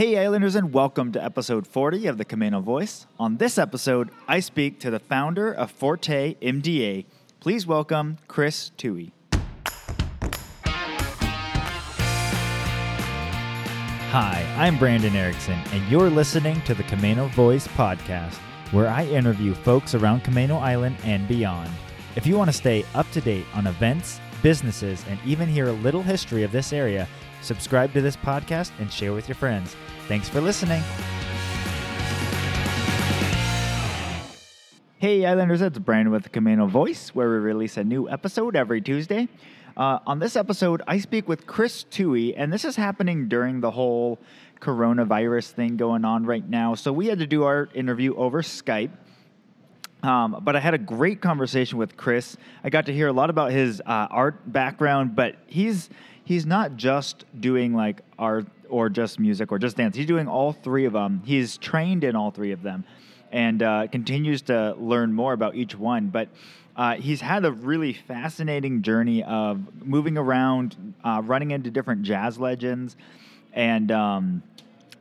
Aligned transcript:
Hey, 0.00 0.16
Islanders, 0.16 0.54
and 0.54 0.72
welcome 0.72 1.12
to 1.12 1.22
episode 1.22 1.66
40 1.66 2.06
of 2.06 2.16
the 2.16 2.24
Camano 2.24 2.62
Voice. 2.62 3.06
On 3.18 3.36
this 3.36 3.58
episode, 3.58 4.08
I 4.26 4.40
speak 4.40 4.80
to 4.80 4.90
the 4.90 4.98
founder 4.98 5.52
of 5.52 5.70
Forte 5.70 6.36
MDA. 6.36 7.04
Please 7.38 7.66
welcome 7.66 8.16
Chris 8.26 8.70
Tui. 8.78 9.12
Hi, 14.10 14.54
I'm 14.56 14.78
Brandon 14.78 15.14
Erickson, 15.14 15.58
and 15.70 15.86
you're 15.92 16.08
listening 16.08 16.62
to 16.62 16.72
the 16.74 16.84
Camano 16.84 17.28
Voice 17.32 17.68
podcast, 17.68 18.36
where 18.72 18.88
I 18.88 19.04
interview 19.04 19.52
folks 19.52 19.94
around 19.94 20.24
Camano 20.24 20.58
Island 20.62 20.96
and 21.04 21.28
beyond. 21.28 21.68
If 22.16 22.26
you 22.26 22.38
want 22.38 22.48
to 22.48 22.56
stay 22.56 22.86
up 22.94 23.10
to 23.10 23.20
date 23.20 23.44
on 23.52 23.66
events, 23.66 24.18
businesses, 24.42 25.04
and 25.10 25.20
even 25.26 25.46
hear 25.46 25.68
a 25.68 25.72
little 25.72 26.02
history 26.02 26.42
of 26.42 26.52
this 26.52 26.72
area, 26.72 27.06
subscribe 27.42 27.92
to 27.92 28.00
this 28.00 28.16
podcast 28.16 28.70
and 28.78 28.90
share 28.90 29.12
with 29.12 29.28
your 29.28 29.34
friends. 29.34 29.76
Thanks 30.10 30.28
for 30.28 30.40
listening. 30.40 30.82
Hey, 34.98 35.24
Islanders, 35.24 35.62
it's 35.62 35.78
Brandon 35.78 36.10
with 36.10 36.24
the 36.24 36.30
Camano 36.30 36.68
Voice, 36.68 37.14
where 37.14 37.28
we 37.28 37.36
release 37.36 37.76
a 37.76 37.84
new 37.84 38.10
episode 38.10 38.56
every 38.56 38.80
Tuesday. 38.80 39.28
Uh, 39.76 40.00
on 40.08 40.18
this 40.18 40.34
episode, 40.34 40.82
I 40.88 40.98
speak 40.98 41.28
with 41.28 41.46
Chris 41.46 41.84
Tui, 41.84 42.34
and 42.34 42.52
this 42.52 42.64
is 42.64 42.74
happening 42.74 43.28
during 43.28 43.60
the 43.60 43.70
whole 43.70 44.18
coronavirus 44.60 45.52
thing 45.52 45.76
going 45.76 46.04
on 46.04 46.26
right 46.26 46.48
now. 46.48 46.74
So 46.74 46.92
we 46.92 47.06
had 47.06 47.20
to 47.20 47.26
do 47.28 47.44
our 47.44 47.68
interview 47.72 48.16
over 48.16 48.42
Skype. 48.42 48.90
Um, 50.02 50.40
but 50.42 50.56
I 50.56 50.60
had 50.60 50.74
a 50.74 50.78
great 50.78 51.20
conversation 51.20 51.78
with 51.78 51.96
Chris. 51.96 52.36
I 52.64 52.70
got 52.70 52.86
to 52.86 52.92
hear 52.92 53.06
a 53.06 53.12
lot 53.12 53.30
about 53.30 53.52
his 53.52 53.80
uh, 53.86 54.08
art 54.10 54.52
background, 54.52 55.14
but 55.14 55.36
he's 55.46 55.88
he's 56.24 56.46
not 56.46 56.76
just 56.76 57.24
doing 57.38 57.74
like 57.74 58.00
art 58.18 58.46
or 58.68 58.88
just 58.88 59.18
music 59.18 59.50
or 59.52 59.58
just 59.58 59.76
dance. 59.76 59.96
He's 59.96 60.06
doing 60.06 60.28
all 60.28 60.52
three 60.52 60.84
of 60.84 60.92
them. 60.92 61.22
He's 61.24 61.58
trained 61.58 62.04
in 62.04 62.16
all 62.16 62.30
three 62.30 62.52
of 62.52 62.62
them, 62.62 62.84
and 63.32 63.62
uh, 63.62 63.86
continues 63.88 64.42
to 64.42 64.74
learn 64.78 65.12
more 65.12 65.32
about 65.32 65.54
each 65.54 65.74
one. 65.74 66.08
But 66.08 66.28
uh, 66.76 66.94
he's 66.94 67.20
had 67.20 67.44
a 67.44 67.52
really 67.52 67.92
fascinating 67.92 68.82
journey 68.82 69.22
of 69.24 69.60
moving 69.84 70.16
around, 70.16 70.94
uh, 71.04 71.20
running 71.24 71.50
into 71.50 71.70
different 71.70 72.02
jazz 72.02 72.38
legends, 72.38 72.96
and 73.52 73.90
um, 73.90 74.42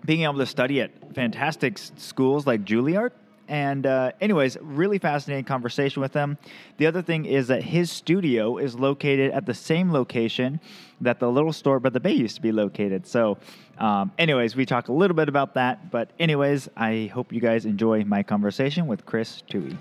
being 0.06 0.24
able 0.24 0.40
to 0.40 0.46
study 0.46 0.82
at 0.82 0.92
fantastic 1.14 1.78
schools 1.78 2.48
like 2.48 2.66
Juilliard 2.66 3.12
and 3.50 3.86
uh, 3.86 4.12
anyways, 4.22 4.58
really 4.62 5.00
fascinating 5.00 5.44
conversation 5.44 6.02
with 6.02 6.14
him. 6.14 6.38
The 6.78 6.86
other 6.86 7.02
thing 7.02 7.26
is 7.26 7.48
that 7.48 7.64
his 7.64 7.92
studio 7.92 8.58
is 8.58 8.76
located 8.76 9.32
at 9.32 9.46
the 9.46 9.54
same 9.54 9.92
location 9.92 10.62
that 11.02 11.20
the 11.20 11.30
little 11.30 11.52
store 11.52 11.80
by 11.80 11.90
the 11.90 12.00
bay 12.00 12.14
used 12.14 12.36
to 12.36 12.42
be 12.42 12.52
located. 12.52 13.08
So, 13.08 13.38
um, 13.80 14.12
anyways, 14.18 14.56
we 14.56 14.66
talk 14.66 14.88
a 14.88 14.94
little 14.94 15.16
bit 15.16 15.28
about 15.28 15.56
that. 15.56 15.90
But 15.90 16.12
anyways, 16.20 16.70
I 16.78 17.10
hope 17.14 17.34
you 17.34 17.42
guys 17.42 17.66
enjoy 17.66 18.04
my 18.06 18.24
conversation 18.24 18.88
with 18.88 19.06
Chris 19.06 19.42
Tui. 19.42 19.78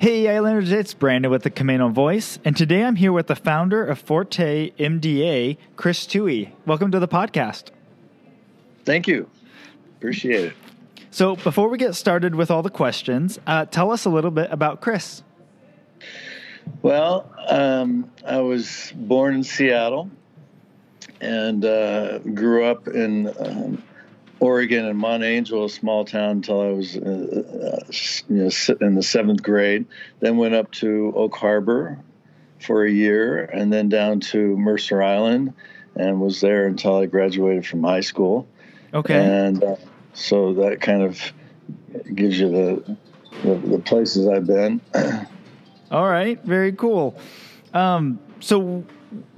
Hey 0.00 0.28
Islanders, 0.28 0.70
it's 0.70 0.94
Brandon 0.94 1.28
with 1.28 1.42
the 1.42 1.50
Camano 1.50 1.90
Voice, 1.90 2.38
and 2.44 2.56
today 2.56 2.84
I'm 2.84 2.94
here 2.94 3.10
with 3.12 3.26
the 3.26 3.34
founder 3.34 3.84
of 3.84 3.98
Forte 3.98 4.70
MDA, 4.78 5.56
Chris 5.74 6.06
Tui. 6.06 6.54
Welcome 6.64 6.92
to 6.92 7.00
the 7.00 7.08
podcast. 7.08 7.70
Thank 8.84 9.08
you. 9.08 9.28
Appreciate 9.96 10.44
it. 10.44 10.52
So, 11.10 11.36
before 11.36 11.68
we 11.68 11.78
get 11.78 11.94
started 11.94 12.34
with 12.34 12.50
all 12.50 12.62
the 12.62 12.70
questions, 12.70 13.38
uh, 13.46 13.64
tell 13.64 13.90
us 13.90 14.04
a 14.04 14.10
little 14.10 14.30
bit 14.30 14.48
about 14.50 14.80
Chris. 14.80 15.22
Well, 16.82 17.32
um, 17.48 18.10
I 18.26 18.40
was 18.40 18.92
born 18.94 19.36
in 19.36 19.44
Seattle 19.44 20.10
and 21.20 21.64
uh, 21.64 22.18
grew 22.18 22.64
up 22.64 22.88
in 22.88 23.32
um, 23.38 23.82
Oregon 24.40 24.84
in 24.84 24.96
Mount 24.96 25.24
Angel, 25.24 25.64
a 25.64 25.68
small 25.68 26.04
town, 26.04 26.30
until 26.30 26.60
I 26.60 26.68
was 26.68 26.96
uh, 26.96 27.00
uh 27.00 27.92
you 28.28 28.44
know, 28.44 28.50
in 28.80 28.94
the 28.94 29.02
seventh 29.02 29.42
grade. 29.42 29.86
Then 30.20 30.36
went 30.36 30.54
up 30.54 30.70
to 30.72 31.12
Oak 31.16 31.34
Harbor 31.34 31.98
for 32.60 32.84
a 32.84 32.90
year, 32.90 33.44
and 33.44 33.72
then 33.72 33.88
down 33.88 34.20
to 34.20 34.56
Mercer 34.56 35.02
Island, 35.02 35.54
and 35.96 36.20
was 36.20 36.40
there 36.40 36.66
until 36.66 36.96
I 36.96 37.06
graduated 37.06 37.66
from 37.66 37.82
high 37.82 38.00
school. 38.00 38.46
Okay. 38.94 39.14
And 39.14 39.64
uh, 39.64 39.76
so 40.18 40.52
that 40.54 40.80
kind 40.80 41.02
of 41.02 41.32
gives 42.14 42.38
you 42.38 42.50
the 42.50 42.96
the, 43.42 43.54
the 43.54 43.78
places 43.78 44.26
I've 44.26 44.46
been. 44.46 44.80
All 45.90 46.08
right, 46.08 46.42
very 46.42 46.72
cool. 46.72 47.16
Um, 47.72 48.18
so 48.40 48.84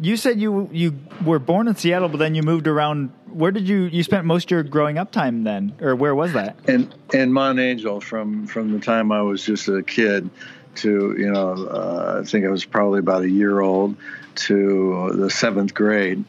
you 0.01 0.17
said 0.17 0.41
you 0.41 0.69
you 0.73 0.99
were 1.25 1.39
born 1.39 1.69
in 1.69 1.77
Seattle, 1.77 2.09
but 2.09 2.19
then 2.19 2.35
you 2.35 2.43
moved 2.43 2.67
around. 2.67 3.13
Where 3.27 3.53
did 3.53 3.69
you 3.69 3.83
you 3.83 4.03
spent 4.03 4.25
most 4.25 4.47
of 4.47 4.51
your 4.51 4.63
growing 4.63 4.99
up 4.99 5.13
time 5.13 5.45
then, 5.45 5.75
or 5.81 5.95
where 5.95 6.15
was 6.15 6.33
that? 6.33 6.57
In 6.69 6.93
in 7.13 7.33
Mount 7.33 7.61
Angel, 7.61 8.01
from 8.01 8.47
from 8.47 8.73
the 8.73 8.81
time 8.81 9.13
I 9.13 9.23
was 9.23 9.45
just 9.45 9.69
a 9.69 9.83
kid 9.83 10.31
to 10.77 11.15
you 11.19 11.31
know 11.31 11.53
uh, 11.67 12.21
I 12.23 12.27
think 12.27 12.47
I 12.47 12.49
was 12.49 12.65
probably 12.65 13.01
about 13.01 13.23
a 13.23 13.31
year 13.31 13.61
old 13.61 13.97
to 14.37 15.13
the 15.15 15.31
seventh 15.31 15.75
grade 15.75 16.25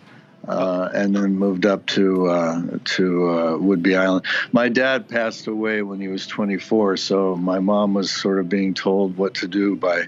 uh, 0.52 0.90
and 0.94 1.16
then 1.16 1.38
moved 1.38 1.66
up 1.66 1.86
to 1.88 2.28
uh, 2.28 2.62
to 2.84 3.28
uh, 3.28 3.58
Whidbey 3.58 3.98
Island. 3.98 4.26
My 4.52 4.70
dad 4.70 5.08
passed 5.08 5.48
away 5.48 5.82
when 5.82 6.02
he 6.02 6.10
was 6.10 6.28
24, 6.28 6.98
so 6.98 7.36
my 7.36 7.60
mom 7.60 7.94
was 7.94 8.12
sort 8.12 8.40
of 8.40 8.50
being 8.50 8.74
told 8.74 9.18
what 9.18 9.36
to 9.36 9.48
do 9.48 9.76
by 9.76 10.06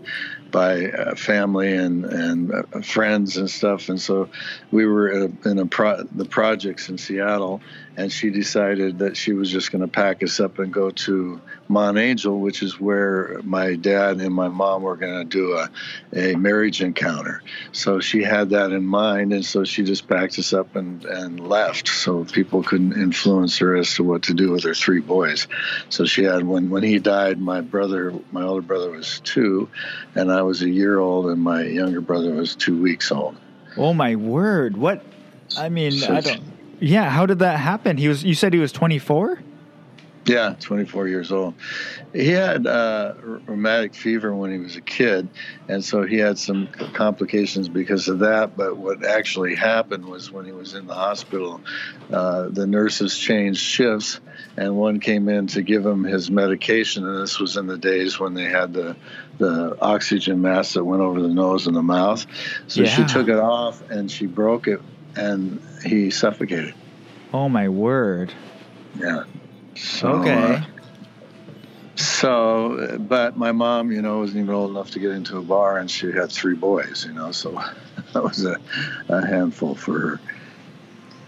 by 0.53 0.85
uh, 0.85 1.15
family 1.15 1.75
and 1.75 2.05
and 2.05 2.53
uh, 2.53 2.81
friends 2.81 3.35
and 3.35 3.49
stuff. 3.49 3.89
And 3.89 3.99
so 3.99 4.29
we 4.71 4.85
were 4.85 5.09
in, 5.43 5.59
a, 5.59 5.65
pro- 5.65 6.03
the 6.03 6.23
projects 6.25 6.87
in 6.87 6.97
Seattle, 6.97 7.59
and 7.97 8.11
she 8.11 8.29
decided 8.29 8.99
that 8.99 9.17
she 9.17 9.33
was 9.33 9.51
just 9.51 9.71
going 9.71 9.81
to 9.81 9.87
pack 9.87 10.23
us 10.23 10.39
up 10.39 10.59
and 10.59 10.71
go 10.71 10.91
to 10.91 11.41
Mount 11.67 11.97
Angel, 11.97 12.39
which 12.39 12.61
is 12.61 12.79
where 12.79 13.41
my 13.43 13.75
dad 13.75 14.21
and 14.21 14.33
my 14.33 14.47
mom 14.47 14.83
were 14.83 14.95
going 14.95 15.19
to 15.19 15.25
do 15.25 15.53
a, 15.53 15.69
a 16.13 16.35
marriage 16.35 16.81
encounter. 16.81 17.41
So 17.71 17.99
she 17.99 18.21
had 18.21 18.51
that 18.51 18.71
in 18.71 18.85
mind, 18.85 19.33
and 19.33 19.43
so 19.43 19.63
she 19.63 19.83
just 19.83 20.07
packed 20.07 20.37
us 20.37 20.53
up 20.53 20.75
and, 20.75 21.03
and 21.05 21.39
left 21.39 21.87
so 21.87 22.25
people 22.25 22.61
couldn't 22.63 22.93
influence 22.93 23.57
her 23.57 23.75
as 23.75 23.95
to 23.95 24.03
what 24.03 24.23
to 24.23 24.33
do 24.33 24.51
with 24.51 24.63
her 24.63 24.75
three 24.75 25.01
boys. 25.01 25.47
So 25.89 26.05
she 26.05 26.23
had, 26.23 26.43
when, 26.43 26.69
when 26.69 26.83
he 26.83 26.99
died, 26.99 27.39
my 27.39 27.61
brother, 27.61 28.13
my 28.31 28.43
older 28.43 28.61
brother 28.61 28.91
was 28.91 29.19
two, 29.21 29.69
and 30.13 30.31
I 30.31 30.42
was 30.43 30.61
a 30.61 30.69
year 30.69 30.99
old, 30.99 31.27
and 31.27 31.41
my 31.41 31.63
younger 31.63 32.01
brother 32.01 32.31
was 32.31 32.55
two 32.55 32.81
weeks 32.81 33.11
old. 33.11 33.35
Oh, 33.77 33.93
my 33.93 34.15
word. 34.15 34.77
What? 34.77 35.03
I 35.57 35.69
mean, 35.69 35.91
so 35.91 36.13
I 36.13 36.21
don't. 36.21 36.41
Yeah, 36.79 37.09
how 37.09 37.25
did 37.25 37.39
that 37.39 37.59
happen? 37.59 37.97
He 37.97 38.07
was. 38.07 38.23
You 38.23 38.33
said 38.33 38.53
he 38.53 38.59
was 38.59 38.71
24. 38.71 39.39
Yeah, 40.25 40.55
24 40.59 41.09
years 41.09 41.33
old. 41.33 41.53
He 42.13 42.29
had 42.29 42.65
uh, 42.65 43.15
rheumatic 43.21 43.93
fever 43.93 44.33
when 44.33 44.51
he 44.51 44.57
was 44.57 44.77
a 44.77 44.81
kid, 44.81 45.27
and 45.67 45.83
so 45.83 46.03
he 46.03 46.17
had 46.17 46.37
some 46.37 46.67
complications 46.93 47.67
because 47.67 48.07
of 48.07 48.19
that. 48.19 48.55
But 48.55 48.77
what 48.77 49.03
actually 49.03 49.53
happened 49.55 50.05
was 50.05 50.31
when 50.31 50.45
he 50.45 50.53
was 50.53 50.75
in 50.75 50.87
the 50.87 50.93
hospital, 50.93 51.59
uh, 52.11 52.47
the 52.49 52.65
nurses 52.65 53.17
changed 53.17 53.59
shifts, 53.59 54.21
and 54.55 54.77
one 54.77 55.01
came 55.01 55.27
in 55.27 55.47
to 55.47 55.61
give 55.61 55.85
him 55.85 56.05
his 56.05 56.31
medication. 56.31 57.05
And 57.05 57.21
this 57.21 57.37
was 57.37 57.57
in 57.57 57.67
the 57.67 57.77
days 57.77 58.17
when 58.17 58.33
they 58.33 58.45
had 58.45 58.73
the 58.73 58.95
the 59.38 59.77
oxygen 59.81 60.41
mask 60.41 60.73
that 60.73 60.83
went 60.83 61.01
over 61.01 61.21
the 61.21 61.27
nose 61.27 61.67
and 61.67 61.75
the 61.75 61.83
mouth. 61.83 62.25
So 62.67 62.81
yeah. 62.81 62.89
she 62.89 63.05
took 63.05 63.27
it 63.27 63.39
off 63.39 63.89
and 63.89 64.09
she 64.09 64.25
broke 64.25 64.67
it, 64.67 64.81
and 65.16 65.61
he 65.83 66.11
suffocated. 66.11 66.73
Oh 67.33 67.49
my 67.49 67.69
word! 67.69 68.33
Yeah. 68.97 69.23
So, 69.75 70.07
okay. 70.09 70.55
Uh, 70.55 70.61
so, 71.95 72.97
but 72.99 73.38
my 73.38 73.51
mom, 73.51 73.91
you 73.91 74.01
know, 74.01 74.19
wasn't 74.19 74.44
even 74.44 74.53
old 74.53 74.71
enough 74.71 74.91
to 74.91 74.99
get 74.99 75.11
into 75.11 75.38
a 75.38 75.41
bar, 75.41 75.77
and 75.77 75.89
she 75.89 76.11
had 76.11 76.31
three 76.31 76.55
boys, 76.55 77.05
you 77.07 77.13
know, 77.13 77.31
so 77.31 77.51
that 78.13 78.23
was 78.23 78.45
a, 78.45 78.57
a 79.09 79.25
handful 79.25 79.75
for 79.75 80.00
her. 80.00 80.19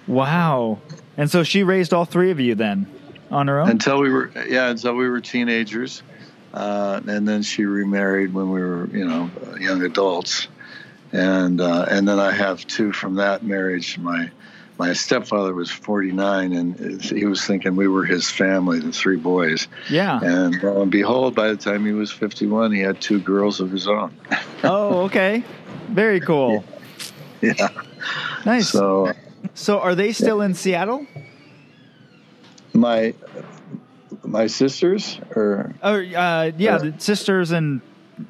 Wow. 0.07 0.79
And 1.17 1.29
so 1.29 1.43
she 1.43 1.63
raised 1.63 1.93
all 1.93 2.05
three 2.05 2.31
of 2.31 2.39
you 2.39 2.55
then 2.55 2.87
on 3.31 3.47
her 3.47 3.59
own? 3.59 3.69
Until 3.69 3.99
we 3.99 4.09
were, 4.09 4.31
yeah, 4.47 4.69
until 4.69 4.95
we 4.95 5.09
were 5.09 5.21
teenagers. 5.21 6.03
Uh, 6.55 7.01
and 7.05 7.27
then 7.27 7.43
she 7.43 7.65
remarried 7.65 8.33
when 8.33 8.49
we 8.49 8.61
were, 8.61 8.87
you 8.87 9.05
know, 9.05 9.29
young 9.59 9.83
adults. 9.83 10.47
And, 11.11 11.59
uh, 11.59 11.85
and 11.89 12.07
then 12.07 12.17
I 12.17 12.31
have 12.31 12.65
two 12.65 12.93
from 12.93 13.15
that 13.15 13.43
marriage. 13.43 13.97
My, 13.97 14.31
my 14.77 14.93
stepfather 14.93 15.53
was 15.53 15.69
49 15.69 16.53
and 16.53 17.01
he 17.01 17.25
was 17.25 17.45
thinking 17.45 17.75
we 17.75 17.87
were 17.87 18.05
his 18.05 18.29
family 18.29 18.79
the 18.79 18.91
three 18.91 19.15
boys 19.15 19.67
yeah 19.89 20.19
and 20.21 20.61
lo 20.61 20.81
and 20.81 20.91
behold 20.91 21.33
by 21.33 21.47
the 21.47 21.55
time 21.55 21.85
he 21.85 21.93
was 21.93 22.11
51 22.11 22.71
he 22.73 22.81
had 22.81 22.99
two 22.99 23.19
girls 23.19 23.59
of 23.59 23.71
his 23.71 23.87
own 23.87 24.13
oh 24.63 25.03
okay 25.03 25.43
very 25.87 26.19
cool 26.19 26.65
yeah, 27.41 27.53
yeah. 27.57 27.69
nice 28.45 28.69
so 28.69 29.13
so 29.53 29.79
are 29.79 29.95
they 29.95 30.11
still 30.11 30.39
yeah. 30.39 30.45
in 30.45 30.53
seattle 30.53 31.07
my 32.73 33.13
my 34.25 34.47
sisters 34.47 35.19
or 35.35 35.73
oh 35.81 35.95
uh, 35.95 36.51
yeah 36.57 36.77
the 36.77 36.93
sisters 36.97 37.51
and 37.51 37.81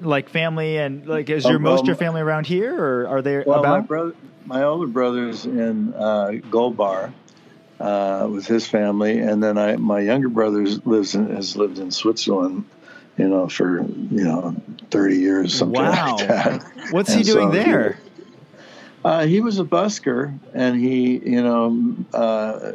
like 0.02 0.30
family 0.30 0.78
and 0.78 1.06
like 1.08 1.30
is 1.30 1.44
your 1.46 1.58
um, 1.58 1.62
most 1.62 1.82
um, 1.82 1.88
your 1.88 1.96
family 1.96 2.22
around 2.22 2.48
here 2.48 2.76
or 2.76 3.08
are 3.08 3.22
they 3.22 3.44
well, 3.46 3.60
about 3.60 3.82
my 3.82 3.86
brother 3.86 4.16
my 4.46 4.64
older 4.64 4.88
brother's 4.88 5.46
in 5.46 5.94
uh, 5.94 6.34
Gold 6.50 6.78
Bar, 6.78 7.14
uh, 7.80 8.28
with 8.32 8.46
his 8.46 8.68
family, 8.68 9.20
and 9.20 9.44
then 9.44 9.58
I 9.58 9.76
my 9.76 10.00
younger 10.00 10.30
brother 10.30 10.64
lives 10.64 11.16
in, 11.16 11.36
has 11.36 11.56
lived 11.56 11.80
in 11.80 11.92
Switzerland, 11.92 12.66
you 13.18 13.28
know, 13.28 13.50
for 13.50 13.82
you 13.82 14.24
know 14.24 14.56
thirty 14.92 15.18
years, 15.18 15.56
something 15.56 15.82
wow. 15.82 16.16
like 16.16 16.28
that. 16.28 16.64
What's 16.92 17.10
and 17.10 17.20
he 17.20 17.24
doing 17.24 17.52
so 17.52 17.58
there? 17.58 17.92
He, 17.92 18.00
uh, 19.04 19.26
he 19.26 19.42
was 19.42 19.60
a 19.60 19.64
busker, 19.64 20.38
and 20.54 20.80
he, 20.80 21.18
you 21.18 21.44
know, 21.44 21.96
uh, 22.14 22.74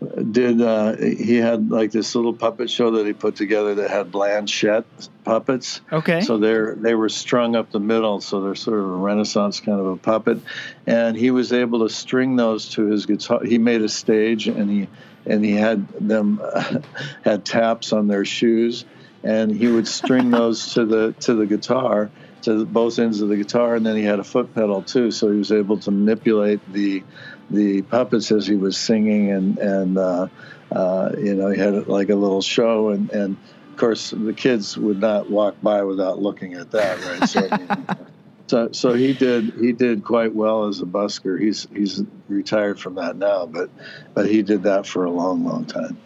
did 0.00 0.60
uh, 0.60 0.96
he 0.96 1.36
had 1.36 1.70
like 1.70 1.90
this 1.90 2.14
little 2.14 2.32
puppet 2.32 2.70
show 2.70 2.92
that 2.92 3.06
he 3.06 3.12
put 3.12 3.34
together 3.34 3.76
that 3.76 3.90
had 3.90 4.12
Blanchette 4.12 4.84
puppets. 5.24 5.80
Okay. 5.92 6.20
So 6.20 6.38
they're 6.38 6.74
they 6.76 6.94
were 6.94 7.08
strung 7.08 7.56
up 7.56 7.72
the 7.72 7.80
middle, 7.80 8.20
so 8.20 8.42
they're 8.42 8.54
sort 8.54 8.78
of 8.78 8.84
a 8.84 8.96
Renaissance 8.96 9.60
kind 9.60 9.80
of 9.80 9.86
a 9.86 9.96
puppet, 9.96 10.38
and 10.86 11.16
he 11.16 11.30
was 11.30 11.52
able 11.52 11.80
to 11.80 11.92
string 11.92 12.36
those 12.36 12.68
to 12.70 12.86
his 12.86 13.06
guitar. 13.06 13.44
He 13.44 13.58
made 13.58 13.82
a 13.82 13.88
stage, 13.88 14.46
and 14.46 14.70
he 14.70 14.88
and 15.26 15.44
he 15.44 15.52
had 15.52 15.88
them 15.88 16.40
uh, 16.42 16.80
had 17.24 17.44
taps 17.44 17.92
on 17.92 18.06
their 18.06 18.24
shoes, 18.24 18.84
and 19.24 19.50
he 19.50 19.66
would 19.66 19.88
string 19.88 20.30
those 20.32 20.74
to 20.74 20.84
the 20.84 21.12
to 21.20 21.34
the 21.34 21.46
guitar 21.46 22.10
to 22.42 22.64
both 22.64 23.00
ends 23.00 23.20
of 23.20 23.28
the 23.28 23.36
guitar, 23.36 23.74
and 23.74 23.84
then 23.84 23.96
he 23.96 24.04
had 24.04 24.20
a 24.20 24.24
foot 24.24 24.54
pedal 24.54 24.82
too, 24.82 25.10
so 25.10 25.30
he 25.30 25.38
was 25.38 25.50
able 25.50 25.78
to 25.78 25.90
manipulate 25.90 26.60
the 26.72 27.02
the 27.50 27.82
puppets 27.82 28.30
as 28.32 28.46
he 28.46 28.56
was 28.56 28.76
singing, 28.76 29.30
and 29.30 29.58
and 29.58 29.98
uh, 29.98 30.28
uh, 30.72 31.10
you 31.18 31.34
know 31.34 31.48
he 31.48 31.58
had 31.58 31.88
like 31.88 32.10
a 32.10 32.14
little 32.14 32.42
show, 32.42 32.90
and 32.90 33.10
and 33.10 33.36
of 33.70 33.76
course 33.76 34.10
the 34.10 34.32
kids 34.32 34.76
would 34.76 35.00
not 35.00 35.30
walk 35.30 35.56
by 35.62 35.82
without 35.82 36.20
looking 36.20 36.54
at 36.54 36.70
that, 36.72 37.04
right? 37.04 37.28
So, 37.28 37.96
so 38.46 38.72
so 38.72 38.94
he 38.94 39.14
did 39.14 39.54
he 39.54 39.72
did 39.72 40.04
quite 40.04 40.34
well 40.34 40.66
as 40.66 40.80
a 40.80 40.86
busker. 40.86 41.40
He's 41.40 41.66
he's 41.74 42.02
retired 42.28 42.78
from 42.78 42.96
that 42.96 43.16
now, 43.16 43.46
but 43.46 43.70
but 44.14 44.26
he 44.26 44.42
did 44.42 44.64
that 44.64 44.86
for 44.86 45.04
a 45.04 45.10
long 45.10 45.44
long 45.44 45.64
time. 45.64 45.98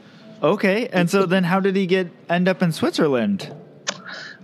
Okay, 0.42 0.88
and 0.88 1.08
so 1.08 1.24
then 1.24 1.44
how 1.44 1.60
did 1.60 1.76
he 1.76 1.86
get 1.86 2.08
end 2.28 2.48
up 2.48 2.62
in 2.62 2.72
Switzerland? 2.72 3.54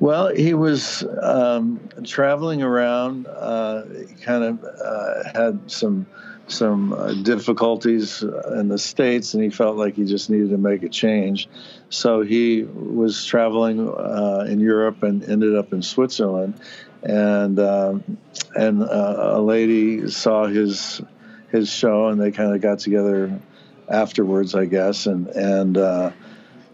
Well, 0.00 0.28
he 0.28 0.54
was 0.54 1.04
um, 1.22 1.80
traveling 2.04 2.62
around. 2.62 3.26
Uh, 3.26 3.82
kind 4.22 4.44
of 4.44 4.64
uh, 4.64 5.24
had 5.34 5.70
some 5.70 6.06
some 6.48 6.92
uh, 6.92 7.12
difficulties 7.14 8.22
in 8.22 8.68
the 8.68 8.78
states, 8.78 9.34
and 9.34 9.42
he 9.42 9.50
felt 9.50 9.76
like 9.76 9.94
he 9.94 10.04
just 10.04 10.30
needed 10.30 10.50
to 10.50 10.58
make 10.58 10.82
a 10.82 10.88
change. 10.88 11.48
So 11.90 12.22
he 12.22 12.62
was 12.62 13.24
traveling 13.24 13.88
uh, 13.88 14.46
in 14.48 14.60
Europe 14.60 15.02
and 15.02 15.22
ended 15.22 15.56
up 15.56 15.72
in 15.72 15.82
Switzerland, 15.82 16.60
and 17.02 17.58
um, 17.58 18.18
and 18.54 18.82
uh, 18.82 19.32
a 19.34 19.40
lady 19.40 20.08
saw 20.10 20.46
his 20.46 21.00
his 21.50 21.70
show, 21.70 22.08
and 22.08 22.20
they 22.20 22.30
kind 22.30 22.54
of 22.54 22.60
got 22.60 22.78
together 22.80 23.40
afterwards, 23.88 24.54
I 24.54 24.66
guess, 24.66 25.06
and 25.06 25.28
and 25.28 25.78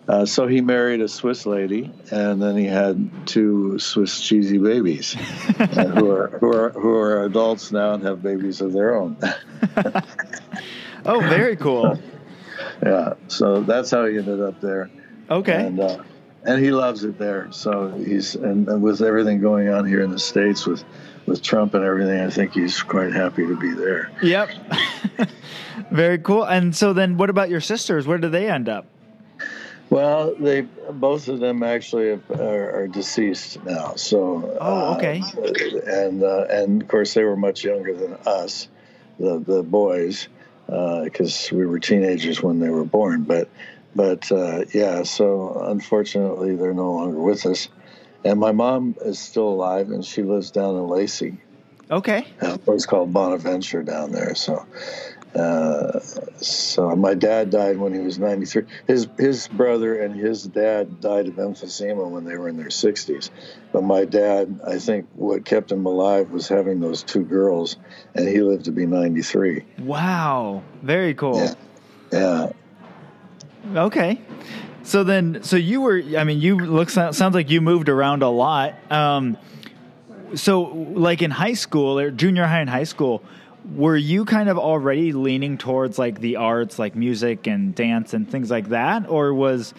uh, 0.07 0.27
so 0.27 0.47
he 0.47 0.61
married 0.61 1.01
a 1.01 1.09
Swiss 1.09 1.47
lady, 1.47 1.91
and 2.11 2.43
then 2.43 2.57
he 2.57 2.67
had 2.67 3.27
two 3.27 3.79
Swiss 3.79 4.21
cheesy 4.21 4.59
babies, 4.59 5.17
uh, 5.59 5.67
who 5.67 6.11
are 6.11 6.29
who 6.41 6.53
are 6.53 6.71
who 6.71 6.95
are 6.95 7.25
adults 7.25 7.73
now 7.73 7.95
and 7.95 8.03
have 8.03 8.23
babies 8.23 8.61
of 8.61 8.73
their 8.73 8.97
own. 8.97 9.17
oh, 11.07 11.21
very 11.21 11.57
cool. 11.57 11.99
yeah, 12.83 13.15
so 13.29 13.63
that's 13.63 13.91
how 13.91 14.05
he 14.05 14.19
ended 14.19 14.43
up 14.43 14.61
there. 14.61 14.91
Okay. 15.31 15.67
And 15.67 15.81
uh, 15.81 16.03
and 16.45 16.63
he 16.63 16.71
loves 16.71 17.05
it 17.05 17.19
there. 17.19 17.49
So 17.51 17.89
he's 17.89 18.35
and, 18.35 18.69
and 18.69 18.83
with 18.83 19.01
everything 19.01 19.41
going 19.41 19.71
on 19.71 19.87
here 19.87 20.03
in 20.03 20.11
the 20.11 20.19
states 20.19 20.67
with 20.67 20.85
with 21.25 21.41
Trump 21.41 21.73
and 21.73 21.83
everything, 21.83 22.21
I 22.21 22.29
think 22.29 22.53
he's 22.53 22.83
quite 22.83 23.15
happy 23.15 23.47
to 23.47 23.57
be 23.57 23.73
there. 23.73 24.13
Yep. 24.23 24.51
very 25.91 26.19
cool. 26.19 26.45
And 26.45 26.77
so 26.77 26.93
then, 26.93 27.17
what 27.17 27.31
about 27.31 27.49
your 27.49 27.63
sisters? 27.63 28.07
Where 28.07 28.19
do 28.19 28.29
they 28.29 28.51
end 28.51 28.69
up? 28.69 28.87
Well, 29.91 30.35
they 30.35 30.63
both 30.63 31.29
of 31.29 31.41
them 31.41 31.63
actually 31.63 32.19
are, 32.31 32.81
are 32.81 32.89
deceased 32.89 33.63
now. 33.65 33.95
So 33.95 34.57
oh, 34.61 34.97
okay. 34.97 35.23
Uh, 35.23 35.81
and 35.87 36.23
uh, 36.23 36.47
and 36.51 36.83
of 36.83 36.89
course 36.89 37.15
they 37.15 37.25
were 37.25 37.37
much 37.37 37.65
younger 37.65 37.95
than 37.95 38.15
us, 38.27 38.69
the 39.19 39.39
the 39.39 39.63
boys, 39.63 40.29
because 40.67 41.53
uh, 41.53 41.57
we 41.57 41.67
were 41.67 41.79
teenagers 41.79 42.43
when 42.43 42.61
they 42.61 42.71
were 42.71 42.85
born. 42.85 43.23
But 43.23 43.49
but 43.95 44.31
uh, 44.33 44.65
yeah, 44.73 45.03
so 45.05 45.67
unfortunately 45.69 46.57
they're 46.57 46.75
no 46.75 46.93
longer 46.93 47.21
with 47.21 47.47
us. 47.47 47.69
And 48.25 48.41
my 48.41 48.53
mom 48.53 48.97
is 49.03 49.19
still 49.19 49.49
alive, 49.49 49.91
and 49.91 50.05
she 50.05 50.23
lives 50.23 50.51
down 50.51 50.77
in 50.77 50.89
Lacey. 50.89 51.37
Okay. 51.91 52.27
A 52.41 52.57
place 52.57 52.87
called 52.87 53.13
Bonaventure 53.13 53.83
down 53.83 54.11
there. 54.11 54.35
So 54.35 54.65
uh, 55.35 55.99
so 56.37 56.95
my 56.95 57.15
dad 57.15 57.51
died 57.51 57.77
when 57.77 57.93
he 57.93 58.01
was 58.01 58.19
93. 58.19 58.65
His 58.87 59.09
his 59.19 59.49
brother 59.49 60.01
and 60.01 60.15
his 60.15 60.45
dad 60.45 61.01
died 61.01 61.27
of 61.27 61.35
emphysema 61.35 62.09
when 62.09 62.25
they 62.25 62.37
were 62.37 62.49
in 62.49 62.57
their 62.57 62.69
60s. 62.69 63.31
But 63.73 63.83
my 63.83 64.05
dad, 64.05 64.61
I 64.67 64.79
think, 64.79 65.09
what 65.15 65.45
kept 65.45 65.73
him 65.73 65.87
alive 65.87 66.31
was 66.31 66.47
having 66.47 66.79
those 66.81 67.03
two 67.03 67.25
girls, 67.25 67.77
and 68.15 68.29
he 68.29 68.43
lived 68.43 68.67
to 68.67 68.73
be 68.73 68.87
93. 68.87 69.65
Wow, 69.81 70.63
very 70.83 71.15
cool. 71.15 71.39
Yeah. 72.13 72.53
yeah. 73.73 73.83
Okay. 73.83 74.21
So 74.85 75.03
then, 75.03 75.43
so 75.43 75.57
you 75.57 75.81
were, 75.81 76.03
I 76.17 76.25
mean, 76.25 76.41
you 76.41 76.59
look 76.59 76.91
sounds 76.91 77.21
like 77.21 77.51
you 77.51 77.61
moved 77.61 77.89
around 77.89 78.23
a 78.23 78.29
lot. 78.29 78.75
Um, 78.93 79.39
so, 80.35 80.63
like 80.63 81.23
in 81.23 81.31
high 81.31 81.55
school 81.55 81.99
or 81.99 82.11
junior 82.11 82.47
high 82.47 82.61
and 82.61 82.69
high 82.69 82.85
school, 82.85 83.23
were 83.73 83.97
you 83.97 84.25
kind 84.25 84.49
of 84.49 84.59
already 84.59 85.13
leaning 85.13 85.59
towards 85.59 85.99
like 85.99 86.21
the 86.21 86.37
arts, 86.37 86.79
like 86.79 86.95
music 86.95 87.47
and 87.47 87.75
dance 87.75 88.15
and 88.15 88.31
things 88.31 88.51
like 88.51 88.69
that, 88.69 89.09
or 89.09 89.33
was 89.33 89.75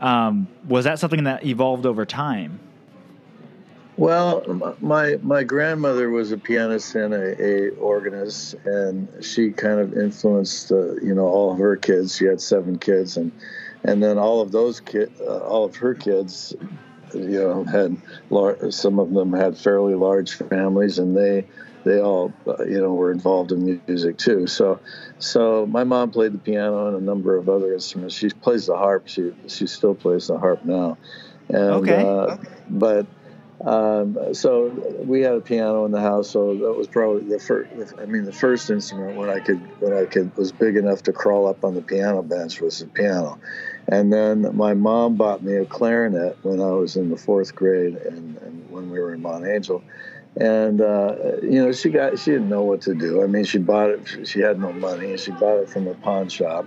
um, 0.00 0.48
was 0.66 0.84
that 0.84 0.98
something 0.98 1.24
that 1.24 1.44
evolved 1.44 1.86
over 1.86 2.04
time? 2.04 2.60
Well, 3.96 4.76
my 4.80 5.18
my 5.22 5.42
grandmother 5.42 6.10
was 6.10 6.30
a 6.30 6.38
pianist 6.38 6.94
and 6.94 7.12
a, 7.12 7.42
a 7.42 7.70
organist, 7.70 8.54
and 8.64 9.08
she 9.24 9.50
kind 9.50 9.80
of 9.80 9.96
influenced 9.96 10.70
uh, 10.70 10.94
you 10.96 11.14
know 11.14 11.26
all 11.26 11.52
of 11.52 11.58
her 11.58 11.76
kids. 11.76 12.16
She 12.16 12.24
had 12.24 12.40
seven 12.40 12.78
kids, 12.78 13.16
and 13.16 13.32
and 13.84 14.02
then 14.02 14.18
all 14.18 14.40
of 14.40 14.52
those 14.52 14.80
kid, 14.80 15.12
uh, 15.20 15.38
all 15.38 15.64
of 15.64 15.74
her 15.76 15.94
kids, 15.94 16.54
you 17.12 17.40
know, 17.40 17.64
had 17.64 17.96
lar- 18.30 18.70
some 18.70 18.98
of 19.00 19.12
them 19.12 19.32
had 19.32 19.58
fairly 19.58 19.94
large 19.94 20.34
families, 20.34 21.00
and 21.00 21.16
they 21.16 21.44
they 21.84 22.00
all 22.00 22.32
uh, 22.46 22.64
you 22.64 22.80
know 22.80 22.94
were 22.94 23.12
involved 23.12 23.52
in 23.52 23.80
music 23.86 24.18
too. 24.18 24.46
So 24.46 24.80
so 25.18 25.66
my 25.66 25.84
mom 25.84 26.10
played 26.10 26.32
the 26.32 26.38
piano 26.38 26.88
and 26.88 26.96
a 26.96 27.00
number 27.00 27.36
of 27.36 27.48
other 27.48 27.72
instruments. 27.72 28.14
She 28.14 28.30
plays 28.30 28.66
the 28.66 28.76
harp. 28.76 29.08
She 29.08 29.32
she 29.46 29.66
still 29.66 29.94
plays 29.94 30.26
the 30.28 30.38
harp 30.38 30.64
now. 30.64 30.98
And, 31.48 31.58
okay. 31.58 32.04
Uh, 32.04 32.36
but 32.68 33.06
um, 33.64 34.34
so 34.34 34.68
we 35.04 35.22
had 35.22 35.34
a 35.34 35.40
piano 35.40 35.84
in 35.84 35.90
the 35.90 36.00
house, 36.00 36.30
so 36.30 36.54
that 36.54 36.72
was 36.74 36.86
probably 36.86 37.24
the 37.24 37.40
first. 37.40 37.94
I 37.98 38.06
mean, 38.06 38.24
the 38.24 38.32
first 38.32 38.70
instrument 38.70 39.16
when 39.16 39.28
I 39.28 39.40
could 39.40 39.58
when 39.80 39.92
I 39.92 40.04
could 40.04 40.36
was 40.36 40.52
big 40.52 40.76
enough 40.76 41.02
to 41.04 41.12
crawl 41.12 41.48
up 41.48 41.64
on 41.64 41.74
the 41.74 41.82
piano 41.82 42.22
bench 42.22 42.60
was 42.60 42.78
the 42.78 42.86
piano, 42.86 43.40
and 43.88 44.12
then 44.12 44.56
my 44.56 44.74
mom 44.74 45.16
bought 45.16 45.42
me 45.42 45.56
a 45.56 45.64
clarinet 45.64 46.38
when 46.42 46.60
I 46.60 46.70
was 46.70 46.94
in 46.94 47.10
the 47.10 47.16
fourth 47.16 47.54
grade, 47.54 47.96
and, 47.96 48.36
and 48.38 48.70
when 48.70 48.90
we 48.90 49.00
were 49.00 49.12
in 49.12 49.22
Mount 49.22 49.44
Angel, 49.44 49.82
and 50.38 50.80
uh, 50.80 51.14
you 51.42 51.64
know 51.64 51.72
she 51.72 51.90
got 51.90 52.18
she 52.18 52.30
didn't 52.30 52.48
know 52.48 52.62
what 52.62 52.82
to 52.82 52.94
do. 52.94 53.22
I 53.22 53.26
mean, 53.26 53.44
she 53.44 53.58
bought 53.58 53.90
it. 53.90 54.28
She 54.28 54.40
had 54.40 54.60
no 54.60 54.72
money, 54.72 55.06
and 55.06 55.20
she 55.20 55.32
bought 55.32 55.58
it 55.58 55.68
from 55.68 55.88
a 55.88 55.94
pawn 55.94 56.28
shop, 56.28 56.66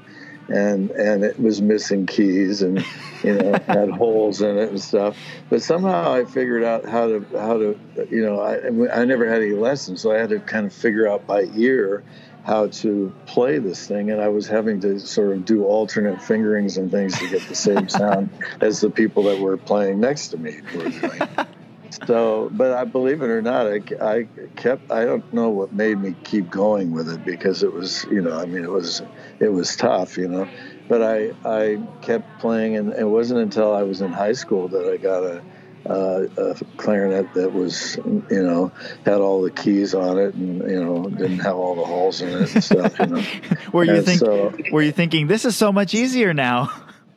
and 0.50 0.92
and 0.92 1.24
it 1.24 1.40
was 1.40 1.62
missing 1.62 2.06
keys, 2.06 2.62
and 2.62 2.86
you 3.24 3.34
know 3.34 3.54
had 3.68 3.90
holes 3.98 4.42
in 4.42 4.58
it 4.58 4.70
and 4.70 4.82
stuff. 4.82 5.18
But 5.50 5.62
somehow 5.62 6.14
I 6.14 6.26
figured 6.26 6.64
out 6.64 6.86
how 6.86 7.08
to 7.08 7.26
how 7.38 7.58
to 7.58 7.80
you 8.10 8.26
know 8.26 8.42
I 8.42 9.02
I 9.02 9.06
never 9.06 9.28
had 9.28 9.42
any 9.42 9.54
lessons, 9.54 10.02
so 10.02 10.12
I 10.12 10.18
had 10.18 10.30
to 10.30 10.40
kind 10.40 10.66
of 10.66 10.74
figure 10.74 11.08
out 11.08 11.26
by 11.26 11.48
ear 11.56 12.04
how 12.44 12.68
to 12.68 13.14
play 13.28 13.60
this 13.60 13.88
thing 13.88 14.10
and 14.10 14.20
i 14.20 14.28
was 14.28 14.48
having 14.48 14.80
to 14.82 15.00
sort 15.00 15.32
of 15.32 15.46
do 15.46 15.64
alternate 15.64 16.20
fingerings 16.20 16.76
and 16.76 16.90
things 16.90 17.16
to 17.20 17.30
get 17.30 17.48
the 17.48 17.54
same 17.54 17.88
sound 17.88 18.32
as 18.62 18.82
the 18.82 18.90
people 18.90 19.22
that 19.22 19.38
were 19.38 19.58
playing 19.58 20.00
next 20.00 20.30
to 20.30 20.38
me 20.38 20.60
were 20.74 20.90
doing 20.90 21.22
so, 22.06 22.50
but 22.52 22.72
I 22.72 22.86
believe 22.86 23.22
it 23.22 23.30
or 23.30 23.42
not, 23.42 23.68
I, 23.68 23.82
I 24.02 24.28
kept. 24.56 24.92
I 24.92 25.06
don't 25.06 25.32
know 25.34 25.50
what 25.50 25.74
made 25.74 26.00
me 26.00 26.16
keep 26.24 26.50
going 26.50 26.92
with 26.92 27.10
it 27.10 27.26
because 27.26 27.64
it 27.64 27.74
was, 27.74 28.06
you 28.06 28.22
know, 28.22 28.40
I 28.40 28.46
mean, 28.46 28.64
it 28.64 28.72
was, 28.72 29.02
it 29.40 29.50
was 29.50 29.76
tough, 29.76 30.18
you 30.18 30.28
know. 30.28 30.48
But 30.88 31.02
I, 31.02 31.32
I 31.46 31.80
kept 32.02 32.40
playing, 32.40 32.78
and 32.78 32.94
it 32.94 33.06
wasn't 33.06 33.42
until 33.42 33.74
I 33.74 33.84
was 33.84 34.02
in 34.02 34.12
high 34.12 34.34
school 34.34 34.70
that 34.70 34.90
I 34.90 34.98
got 34.98 35.24
a, 35.24 35.44
uh, 35.90 36.28
a 36.38 36.56
clarinet 36.78 37.34
that 37.34 37.52
was, 37.52 37.98
you 37.98 38.44
know, 38.44 38.72
had 39.06 39.20
all 39.20 39.42
the 39.42 39.52
keys 39.52 39.94
on 39.94 40.18
it, 40.18 40.34
and 40.34 40.70
you 40.70 40.84
know, 40.84 41.10
didn't 41.10 41.40
have 41.40 41.56
all 41.56 41.76
the 41.76 41.86
holes 41.86 42.22
in 42.22 42.30
it 42.30 42.54
and 42.54 42.64
stuff. 42.64 43.00
You 43.00 43.08
know. 43.08 43.24
were 43.74 43.84
you 43.84 44.02
think? 44.02 44.20
So, 44.20 44.54
were 44.72 44.82
you 44.82 44.92
thinking 44.92 45.28
this 45.28 45.46
is 45.46 45.58
so 45.58 45.72
much 45.72 45.94
easier 45.94 46.34
now? 46.34 46.72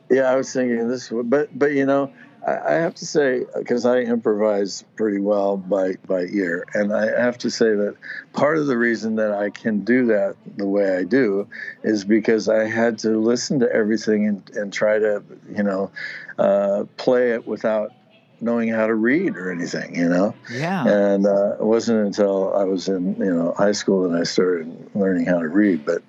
Yeah, 0.09 0.23
I 0.23 0.35
was 0.35 0.51
thinking 0.51 0.87
this, 0.87 1.09
but 1.09 1.57
but 1.57 1.71
you 1.71 1.85
know, 1.85 2.11
I 2.47 2.73
have 2.73 2.93
to 2.95 3.05
say, 3.07 3.43
because 3.55 3.85
I 3.85 4.01
improvise 4.01 4.83
pretty 4.95 5.19
well 5.19 5.57
by, 5.57 5.95
by 6.07 6.25
ear, 6.25 6.65
and 6.75 6.93
I 6.93 7.19
have 7.19 7.39
to 7.39 7.49
say 7.49 7.73
that 7.73 7.95
part 8.33 8.57
of 8.57 8.67
the 8.67 8.77
reason 8.77 9.15
that 9.15 9.31
I 9.31 9.49
can 9.49 9.83
do 9.83 10.05
that 10.07 10.35
the 10.55 10.67
way 10.67 10.95
I 10.95 11.05
do 11.05 11.47
is 11.83 12.05
because 12.05 12.47
I 12.47 12.65
had 12.65 12.99
to 12.99 13.19
listen 13.19 13.59
to 13.61 13.71
everything 13.71 14.27
and, 14.27 14.49
and 14.51 14.71
try 14.71 14.99
to, 14.99 15.23
you 15.49 15.63
know, 15.63 15.89
uh, 16.37 16.83
play 16.97 17.31
it 17.31 17.47
without 17.47 17.93
knowing 18.41 18.69
how 18.69 18.85
to 18.85 18.93
read 18.93 19.35
or 19.37 19.51
anything, 19.51 19.95
you 19.95 20.07
know. 20.07 20.35
Yeah. 20.51 20.87
And 20.87 21.25
uh, 21.25 21.55
it 21.59 21.65
wasn't 21.65 22.05
until 22.05 22.53
I 22.53 22.63
was 22.65 22.87
in, 22.87 23.15
you 23.15 23.33
know, 23.33 23.55
high 23.57 23.71
school 23.71 24.07
that 24.07 24.19
I 24.19 24.23
started 24.23 24.91
learning 24.93 25.25
how 25.25 25.39
to 25.39 25.47
read, 25.47 25.83
but 25.83 26.03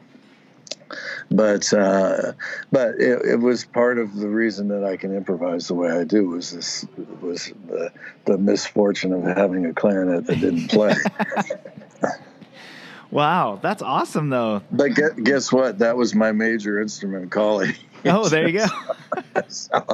but 1.31 1.73
uh, 1.73 2.33
but 2.71 2.95
it, 3.01 3.25
it, 3.25 3.41
was 3.41 3.65
part 3.65 3.99
of 3.99 4.15
the 4.15 4.29
reason 4.29 4.69
that 4.69 4.85
I 4.85 4.97
can 4.97 5.15
improvise 5.15 5.69
the 5.69 5.75
way 5.75 5.91
I 5.91 6.05
do 6.05 6.29
was 6.29 6.53
this 6.53 6.87
was 7.21 7.53
the, 7.67 7.91
the 8.27 8.39
misfortune 8.39 9.13
of 9.13 9.25
having 9.25 9.67
a 9.67 9.73
clarinet 9.73 10.27
that 10.27 10.41
didn't 10.41 10.69
play. 10.71 10.95
wow, 13.11 13.59
that's 13.61 13.83
awesome 13.83 14.31
though. 14.31 14.63
But 14.71 14.95
get, 14.95 15.23
guess 15.25 15.53
what? 15.53 15.79
That 15.81 15.97
was 15.97 16.15
my 16.15 16.33
major 16.33 16.81
instrument 16.81 17.25
in 17.25 17.31
college. 17.31 17.81
Oh, 18.09 18.29
there 18.29 18.49
you 18.49 18.61
go. 18.61 18.67
so. 19.49 19.85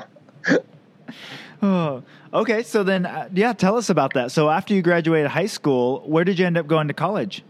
oh, 1.63 2.03
okay. 2.35 2.63
So 2.63 2.83
then, 2.83 3.07
uh, 3.07 3.31
yeah, 3.33 3.55
tell 3.55 3.79
us 3.79 3.89
about 3.89 4.13
that. 4.15 4.33
So 4.33 4.51
after 4.51 4.75
you 4.75 4.83
graduated 4.83 5.31
high 5.31 5.47
school, 5.47 6.03
where 6.07 6.23
did 6.23 6.39
you 6.39 6.45
end 6.45 6.59
up 6.59 6.67
going 6.67 6.89
to 6.89 6.95
college? 6.95 7.43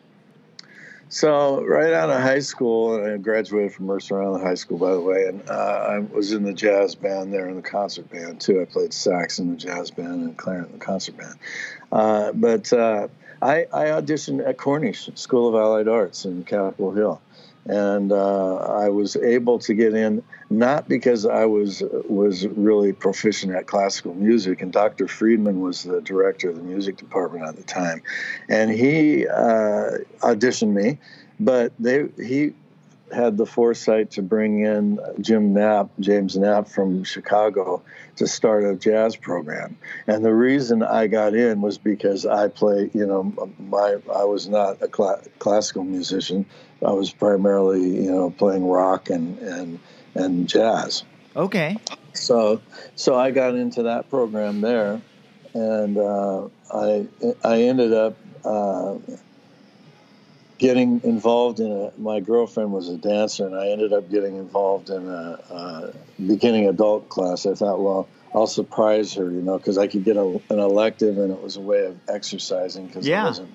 So 1.13 1.63
right 1.67 1.93
out 1.93 2.09
of 2.09 2.23
high 2.23 2.39
school, 2.39 3.05
I 3.05 3.19
graduated 3.19 3.75
from 3.75 3.85
Mercer 3.85 4.23
Island 4.23 4.43
High 4.43 4.55
School, 4.55 4.79
by 4.79 4.93
the 4.93 5.01
way, 5.01 5.27
and 5.27 5.47
uh, 5.47 5.53
I 5.53 5.99
was 5.99 6.33
in 6.33 6.43
the 6.43 6.55
jazz 6.55 6.95
band 6.95 7.35
there, 7.35 7.51
in 7.51 7.57
the 7.57 7.61
concert 7.61 8.09
band 8.09 8.41
too. 8.41 8.63
I 8.63 8.65
played 8.65 8.95
sax 8.95 9.39
in 9.39 9.51
the 9.51 9.57
jazz 9.59 9.91
band 9.91 10.23
and 10.23 10.39
clarinet 10.39 10.69
in 10.69 10.79
the 10.79 10.83
concert 10.83 11.19
band. 11.19 11.35
Uh, 11.93 12.33
but 12.33 12.73
uh, 12.73 13.09
I, 13.43 13.67
I, 13.75 13.85
auditioned 13.89 14.49
at 14.49 14.57
Cornish 14.57 15.11
School 15.15 15.51
of 15.51 15.55
Allied 15.55 15.87
Arts 15.87 16.25
in 16.25 16.45
Capitol 16.45 16.93
Hill, 16.93 17.21
and 17.67 18.13
uh, 18.13 18.57
I 18.57 18.89
was 18.89 19.17
able 19.17 19.59
to 19.61 19.75
get 19.75 19.95
in 19.95 20.23
not 20.51 20.89
because 20.89 21.25
I 21.25 21.47
was 21.47 21.83
was 22.09 22.47
really 22.47 22.93
proficient 22.93 23.55
at 23.55 23.67
classical 23.67 24.15
music, 24.15 24.63
and 24.63 24.73
Dr. 24.73 25.09
Friedman 25.09 25.61
was 25.61 25.85
the 25.85 26.01
director 26.01 26.51
of 26.51 26.57
the 26.57 26.63
music 26.63 26.97
department 26.97 27.47
at 27.47 27.57
the 27.57 27.63
time, 27.63 28.03
and 28.49 28.71
he 28.71 29.27
uh, 29.27 29.99
auditioned 30.21 30.73
me, 30.73 30.99
but 31.41 31.73
they 31.79 32.09
he 32.17 32.55
had 33.13 33.37
the 33.37 33.47
foresight 33.47 34.11
to 34.13 34.23
bring 34.23 34.65
in 34.65 34.99
Jim 35.21 35.53
Knapp, 35.53 35.91
James 36.01 36.37
Knapp 36.37 36.69
from 36.69 37.05
Chicago, 37.05 37.83
to 38.17 38.27
start 38.27 38.65
a 38.65 38.75
jazz 38.75 39.17
program. 39.17 39.77
And 40.07 40.25
the 40.25 40.33
reason 40.35 40.83
I 40.83 41.07
got 41.07 41.35
in 41.35 41.61
was 41.61 41.79
because 41.79 42.27
I 42.27 42.49
play, 42.49 42.91
you 42.95 43.07
know, 43.07 43.25
my 43.59 43.97
I 44.15 44.25
was 44.25 44.49
not 44.49 44.83
a 44.83 44.89
cl- 44.95 45.23
classical 45.39 45.85
musician. 45.85 46.47
I 46.85 46.93
was 46.93 47.13
primarily, 47.13 47.81
you 47.81 48.11
know, 48.11 48.31
playing 48.31 48.67
rock 48.69 49.11
and 49.11 49.39
and 49.39 49.79
and 50.15 50.49
jazz. 50.49 51.05
Okay. 51.35 51.77
So 52.13 52.61
so 52.95 53.17
I 53.17 53.31
got 53.31 53.55
into 53.55 53.85
that 53.85 54.11
program 54.11 54.61
there, 54.61 55.01
and 55.55 55.99
uh, 55.99 56.49
I 56.73 57.07
I 57.45 57.63
ended 57.63 57.93
up. 57.93 58.17
Uh, 58.45 58.99
getting 60.63 61.01
involved 61.03 61.59
in 61.59 61.73
a 61.73 61.91
my 62.01 62.21
girlfriend 62.21 62.71
was 62.71 62.89
a 62.89 62.97
dancer 62.97 63.45
and 63.45 63.57
i 63.57 63.71
ended 63.71 63.93
up 63.93 64.09
getting 64.09 64.37
involved 64.37 64.91
in 64.91 65.09
a, 65.09 65.39
a 65.51 65.93
beginning 66.25 66.69
adult 66.69 67.09
class 67.09 67.47
i 67.47 67.55
thought 67.55 67.81
well 67.81 68.09
i'll 68.33 68.47
surprise 68.47 69.13
her 69.13 69.29
you 69.29 69.43
know 69.43 69.59
because 69.59 69.77
i 69.77 69.89
could 69.89 70.05
get 70.05 70.17
a, 70.17 70.41
an 70.51 70.61
elective 70.61 71.19
and 71.19 71.33
it 71.33 71.43
was 71.43 71.57
a 71.57 71.61
way 71.61 71.85
of 71.85 71.99
exercising 72.09 72.87
because 72.87 73.09
yeah. 73.09 73.25
i 73.25 73.27
wasn't 73.27 73.51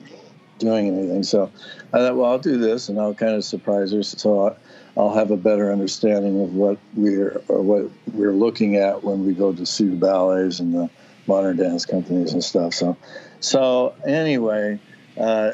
doing 0.59 0.87
anything. 0.87 1.23
So 1.23 1.51
i 1.93 1.97
thought 1.97 2.15
well 2.15 2.31
i'll 2.31 2.39
do 2.39 2.57
this 2.57 2.89
and 2.89 2.99
i'll 2.99 3.13
kind 3.13 3.33
of 3.33 3.43
surprise 3.43 3.91
her. 3.91 4.03
So 4.03 4.55
i'll 4.95 5.13
have 5.13 5.31
a 5.31 5.37
better 5.37 5.71
understanding 5.71 6.41
of 6.41 6.53
what 6.53 6.77
we're 6.95 7.41
or 7.47 7.61
what 7.61 7.89
we're 8.13 8.33
looking 8.33 8.75
at 8.75 9.03
when 9.03 9.25
we 9.25 9.33
go 9.33 9.53
to 9.53 9.65
see 9.65 9.87
the 9.87 9.95
ballets 9.95 10.59
and 10.59 10.73
the 10.73 10.89
modern 11.27 11.57
dance 11.57 11.85
companies 11.85 12.33
and 12.33 12.43
stuff. 12.43 12.73
So 12.73 12.97
so 13.39 13.95
anyway 14.05 14.79
uh, 15.19 15.51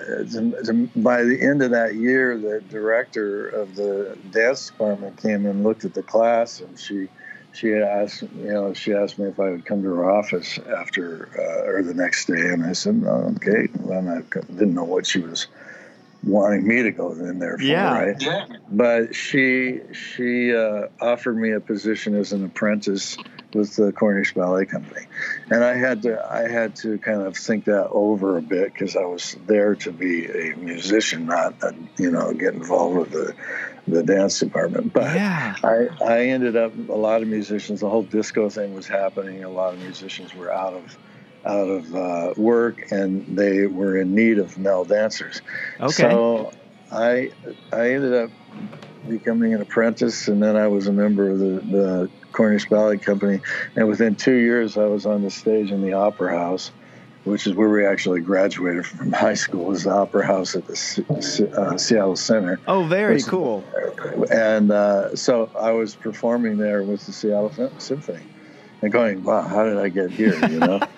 by 0.96 1.24
the 1.24 1.38
end 1.42 1.62
of 1.62 1.72
that 1.72 1.96
year, 1.96 2.38
the 2.38 2.60
director 2.70 3.48
of 3.48 3.76
the 3.76 4.18
dance 4.32 4.70
department 4.70 5.22
came 5.22 5.46
and 5.46 5.64
looked 5.64 5.86
at 5.86 5.94
the 5.94 6.04
class, 6.04 6.60
and 6.60 6.78
she 6.78 7.08
she 7.54 7.74
asked 7.74 8.22
you 8.22 8.52
know 8.52 8.74
she 8.74 8.94
asked 8.94 9.18
me 9.20 9.28
if 9.28 9.40
I 9.40 9.52
would 9.52 9.66
come 9.66 9.84
to 9.84 9.90
her 9.90 10.12
office 10.12 10.58
after 10.58 11.30
uh, 11.38 11.72
or 11.72 11.84
the 11.84 11.94
next 11.94 12.26
day, 12.26 12.50
and 12.50 12.66
I 12.66 12.74
said 12.74 13.04
oh, 13.06 13.36
okay. 13.38 13.68
And 13.90 14.10
I 14.10 14.22
didn't 14.52 14.74
know 14.74 14.84
what 14.84 15.06
she 15.06 15.20
was 15.20 15.48
wanting 16.24 16.66
me 16.66 16.84
to 16.84 16.92
go 16.92 17.12
in 17.12 17.40
there 17.40 17.58
for, 17.58 17.64
yeah. 17.64 18.00
right? 18.00 18.22
Yeah. 18.22 18.48
But 18.70 19.16
she 19.16 19.82
she 19.94 20.56
uh, 20.56 20.88
offered 21.02 21.38
me 21.38 21.52
a 21.52 21.60
position 21.60 22.16
as 22.16 22.34
an 22.34 22.46
apprentice 22.46 23.18
with 23.56 23.76
the 23.76 23.92
Cornish 23.92 24.34
Ballet 24.34 24.66
Company, 24.66 25.06
and 25.50 25.64
I 25.64 25.76
had 25.76 26.02
to 26.04 26.24
I 26.26 26.48
had 26.48 26.76
to 26.78 26.98
kind 26.98 27.22
of 27.22 27.38
think 27.38 27.66
that 27.66 27.90
over 27.90 28.38
a 28.38 28.42
bit 28.42 28.74
because 28.74 28.96
I 28.96 29.06
was 29.06 29.36
there 29.46 29.76
to 29.76 29.92
be 29.92 30.26
a 30.26 30.56
musician, 30.56 31.26
not 31.26 31.62
a, 31.62 31.76
you 31.98 32.12
know 32.12 32.34
get 32.34 32.54
involved 32.54 32.98
with 32.98 33.12
the 33.12 33.36
the 33.88 34.04
dance 34.04 34.40
department. 34.40 34.94
But 34.94 35.16
yeah. 35.16 35.56
I 35.64 35.88
I 36.04 36.22
ended 36.28 36.56
up 36.56 36.74
a 36.90 36.94
lot 36.94 37.22
of 37.22 37.28
musicians. 37.28 37.82
The 37.82 37.90
whole 37.90 38.04
disco 38.04 38.50
thing 38.50 38.74
was 38.74 38.88
happening. 38.88 39.44
A 39.44 39.50
lot 39.50 39.74
of 39.74 39.80
musicians 39.80 40.34
were 40.34 40.52
out 40.52 40.74
of 40.74 40.98
out 41.46 41.68
of 41.68 41.94
uh, 41.94 42.34
work 42.38 42.92
and 42.92 43.38
they 43.38 43.66
were 43.66 43.98
in 43.98 44.16
need 44.16 44.40
of 44.40 44.58
male 44.58 44.86
dancers. 44.86 45.42
Okay. 45.80 45.92
So 45.92 46.54
I 46.94 47.32
I 47.72 47.92
ended 47.92 48.14
up 48.14 48.30
becoming 49.08 49.54
an 49.54 49.62
apprentice, 49.62 50.28
and 50.28 50.42
then 50.42 50.56
I 50.56 50.68
was 50.68 50.88
a 50.88 50.94
member 50.94 51.30
of 51.30 51.40
the, 51.40 51.46
the 51.46 52.10
Cornish 52.32 52.70
Ballet 52.70 52.98
Company. 52.98 53.42
And 53.76 53.88
within 53.88 54.16
two 54.16 54.36
years, 54.36 54.78
I 54.78 54.86
was 54.86 55.06
on 55.06 55.24
the 55.24 55.30
stage 55.30 55.72
in 55.72 55.82
the 55.82 55.94
Opera 55.94 56.38
House, 56.38 56.72
which 57.24 57.48
is 57.48 57.54
where 57.54 57.70
we 57.70 57.86
actually 57.86 58.22
graduated 58.22 58.86
from 58.86 59.12
high 59.14 59.34
school. 59.34 59.66
Was 59.66 59.84
the 59.84 59.92
Opera 59.92 60.26
House 60.26 60.56
at 60.56 60.66
the 60.68 61.48
uh, 61.58 61.78
Seattle 61.78 62.16
Center. 62.16 62.60
Oh, 62.68 62.84
very 62.86 63.22
cool. 63.24 63.64
And 64.32 64.72
uh, 64.72 65.16
so 65.16 65.52
I 65.60 65.72
was 65.72 65.96
performing 65.96 66.58
there 66.58 66.84
with 66.84 67.06
the 67.06 67.12
Seattle 67.12 67.72
Symphony, 67.80 68.24
and 68.82 68.92
going, 68.92 69.24
"Wow, 69.24 69.42
how 69.42 69.64
did 69.64 69.78
I 69.78 69.90
get 69.90 70.12
here?" 70.12 70.36
You 70.48 70.60
know. 70.60 70.80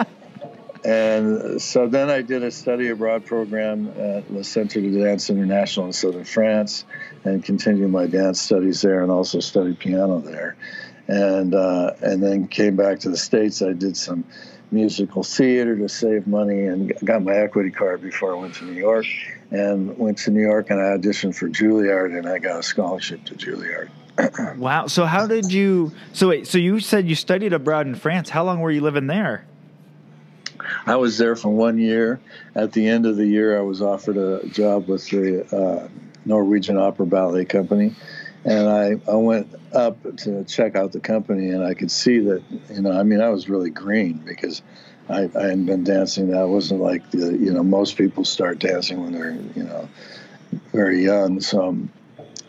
And 0.86 1.60
so 1.60 1.88
then 1.88 2.12
I 2.12 2.22
did 2.22 2.44
a 2.44 2.52
study 2.52 2.90
abroad 2.90 3.26
program 3.26 3.90
at 3.98 4.32
the 4.32 4.44
Centre 4.44 4.80
de 4.80 5.04
Dance 5.04 5.32
International 5.32 5.88
in 5.88 5.94
southern 5.94 6.26
France 6.26 6.86
and 7.24 7.44
continued 7.44 7.90
my 7.90 8.06
dance 8.06 8.40
studies 8.40 8.84
there 8.84 9.02
and 9.02 9.12
also 9.12 9.40
studied 9.40 9.80
piano 9.80 10.20
there. 10.20 10.56
And, 11.08 11.56
uh, 11.56 11.94
and 12.02 12.22
then 12.22 12.48
came 12.48 12.76
back 12.76 13.00
to 13.00 13.10
the 13.10 13.18
States. 13.18 13.64
I 13.64 13.74
did 13.74 13.98
some 13.98 14.26
musical 14.72 15.24
theater 15.24 15.76
to 15.76 15.90
save 15.90 16.28
money 16.28 16.66
and 16.66 16.94
got 17.04 17.24
my 17.24 17.34
equity 17.34 17.72
card 17.72 18.04
before 18.04 18.36
I 18.36 18.40
went 18.40 18.54
to 18.56 18.66
New 18.66 18.80
York. 18.80 19.08
And 19.50 19.98
went 19.98 20.20
to 20.20 20.32
New 20.32 20.42
York 20.42 20.70
and 20.70 20.80
I 20.80 20.98
auditioned 20.98 21.36
for 21.36 21.50
Juilliard 21.50 22.16
and 22.16 22.28
I 22.28 22.38
got 22.38 22.60
a 22.60 22.64
scholarship 22.64 23.26
to 23.26 23.34
Juilliard. 23.34 23.90
wow. 24.58 24.86
So 24.86 25.06
how 25.06 25.26
did 25.26 25.52
you? 25.52 25.94
So 26.14 26.30
wait. 26.30 26.46
So 26.46 26.60
you 26.60 26.80
said 26.80 27.10
you 27.10 27.16
studied 27.16 27.54
abroad 27.54 27.88
in 27.88 27.96
France. 27.96 28.30
How 28.30 28.44
long 28.44 28.60
were 28.60 28.72
you 28.72 28.82
living 28.82 29.08
there? 29.08 29.46
I 30.86 30.96
was 30.96 31.18
there 31.18 31.36
for 31.36 31.50
one 31.50 31.78
year. 31.78 32.20
At 32.56 32.74
the 32.74 32.88
end 32.88 33.06
of 33.06 33.18
the 33.18 33.26
year, 33.26 33.58
I 33.58 33.62
was 33.62 33.82
offered 33.82 34.18
a 34.18 34.48
job 34.48 34.88
with 34.88 35.08
the 35.10 35.46
uh, 35.56 35.88
Norwegian 36.26 36.78
Opera 36.78 37.06
Ballet 37.06 37.46
Company, 37.46 37.96
and 38.44 38.70
I, 38.70 39.12
I 39.12 39.16
went 39.16 39.54
up 39.74 39.98
to 40.18 40.44
check 40.46 40.76
out 40.76 40.92
the 40.92 41.00
company, 41.00 41.50
and 41.50 41.64
I 41.64 41.74
could 41.74 41.92
see 41.92 42.20
that 42.20 42.44
you 42.70 42.82
know 42.82 42.92
I 42.92 43.04
mean 43.04 43.22
I 43.22 43.30
was 43.30 43.50
really 43.50 43.70
green 43.70 44.18
because 44.26 44.62
I, 45.10 45.30
I 45.36 45.44
hadn't 45.44 45.66
been 45.66 45.84
dancing. 45.84 46.32
That 46.32 46.48
wasn't 46.48 46.82
like 46.82 47.10
the 47.12 47.38
you 47.38 47.52
know 47.52 47.64
most 47.64 47.98
people 47.98 48.26
start 48.26 48.60
dancing 48.60 49.02
when 49.02 49.14
they're 49.14 49.38
you 49.56 49.64
know 49.64 49.90
very 50.72 51.04
young. 51.04 51.42
So 51.42 51.78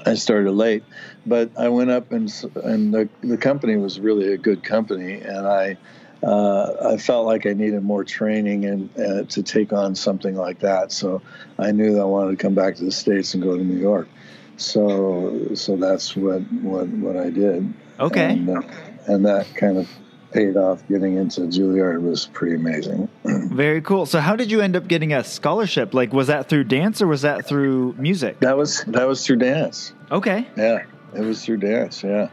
I 0.04 0.14
started 0.14 0.52
late, 0.52 0.84
but 1.24 1.50
I 1.58 1.68
went 1.68 1.90
up 1.90 2.12
and 2.12 2.32
and 2.62 2.94
the 2.94 3.08
the 3.22 3.36
company 3.36 3.76
was 3.76 4.00
really 4.00 4.32
a 4.32 4.38
good 4.38 4.62
company, 4.62 5.14
and 5.20 5.46
I 5.46 5.76
uh, 6.22 6.92
I 6.92 6.96
felt 6.96 7.26
like 7.26 7.46
I 7.46 7.52
needed 7.52 7.82
more 7.82 8.04
training 8.04 8.64
and 8.64 8.98
uh, 8.98 9.24
to 9.24 9.42
take 9.42 9.72
on 9.72 9.94
something 9.94 10.34
like 10.34 10.60
that. 10.60 10.92
So 10.92 11.22
I 11.58 11.72
knew 11.72 11.94
that 11.94 12.00
I 12.00 12.04
wanted 12.04 12.32
to 12.32 12.36
come 12.36 12.54
back 12.54 12.76
to 12.76 12.84
the 12.84 12.92
states 12.92 13.34
and 13.34 13.42
go 13.42 13.56
to 13.56 13.62
New 13.62 13.78
York. 13.78 14.08
So 14.56 15.54
so 15.54 15.76
that's 15.76 16.16
what 16.16 16.40
what 16.62 16.88
what 16.88 17.16
I 17.16 17.30
did. 17.30 17.72
Okay. 18.00 18.32
And, 18.32 18.48
uh, 18.48 18.62
and 19.06 19.26
that 19.26 19.54
kind 19.54 19.78
of 19.78 19.88
paid 20.32 20.56
off. 20.56 20.86
Getting 20.88 21.16
into 21.16 21.42
Juilliard 21.42 22.02
was 22.02 22.26
pretty 22.26 22.56
amazing. 22.56 23.08
Very 23.24 23.80
cool. 23.82 24.06
So 24.06 24.20
how 24.20 24.36
did 24.36 24.50
you 24.50 24.60
end 24.60 24.76
up 24.76 24.88
getting 24.88 25.12
a 25.12 25.22
scholarship? 25.24 25.94
Like 25.94 26.12
was 26.12 26.28
that 26.28 26.48
through 26.48 26.64
dance 26.64 27.02
or 27.02 27.06
was 27.06 27.22
that 27.22 27.46
through 27.46 27.94
music? 27.98 28.40
That 28.40 28.56
was 28.56 28.82
that 28.84 29.06
was 29.06 29.24
through 29.24 29.36
dance. 29.36 29.92
Okay. 30.10 30.46
Yeah, 30.56 30.84
it 31.14 31.20
was 31.20 31.44
through 31.44 31.58
dance. 31.58 32.02
Yeah. 32.02 32.28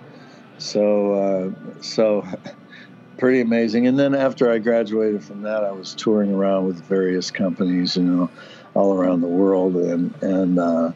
So 0.57 1.13
uh, 1.13 1.81
so 1.81 2.25
pretty 3.23 3.39
amazing. 3.39 3.87
And 3.87 3.97
then 3.97 4.13
after 4.13 4.51
I 4.51 4.57
graduated 4.57 5.23
from 5.23 5.43
that, 5.43 5.63
I 5.63 5.71
was 5.71 5.95
touring 5.95 6.33
around 6.33 6.67
with 6.67 6.83
various 6.83 7.31
companies, 7.31 7.95
you 7.95 8.03
know, 8.03 8.29
all 8.73 8.93
around 8.93 9.21
the 9.21 9.29
world, 9.29 9.77
and 9.77 10.13
and 10.21 10.59
uh, 10.59 10.91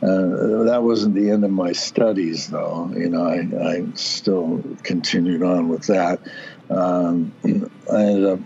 uh, 0.00 0.62
that 0.62 0.84
wasn't 0.84 1.16
the 1.16 1.28
end 1.28 1.44
of 1.44 1.50
my 1.50 1.72
studies, 1.72 2.46
though. 2.50 2.88
You 2.94 3.08
know, 3.08 3.26
I, 3.26 3.70
I 3.70 3.84
still 3.94 4.62
continued 4.84 5.42
on 5.42 5.68
with 5.68 5.88
that. 5.88 6.20
Um, 6.70 7.32
I 7.44 8.00
ended 8.00 8.26
up 8.26 8.38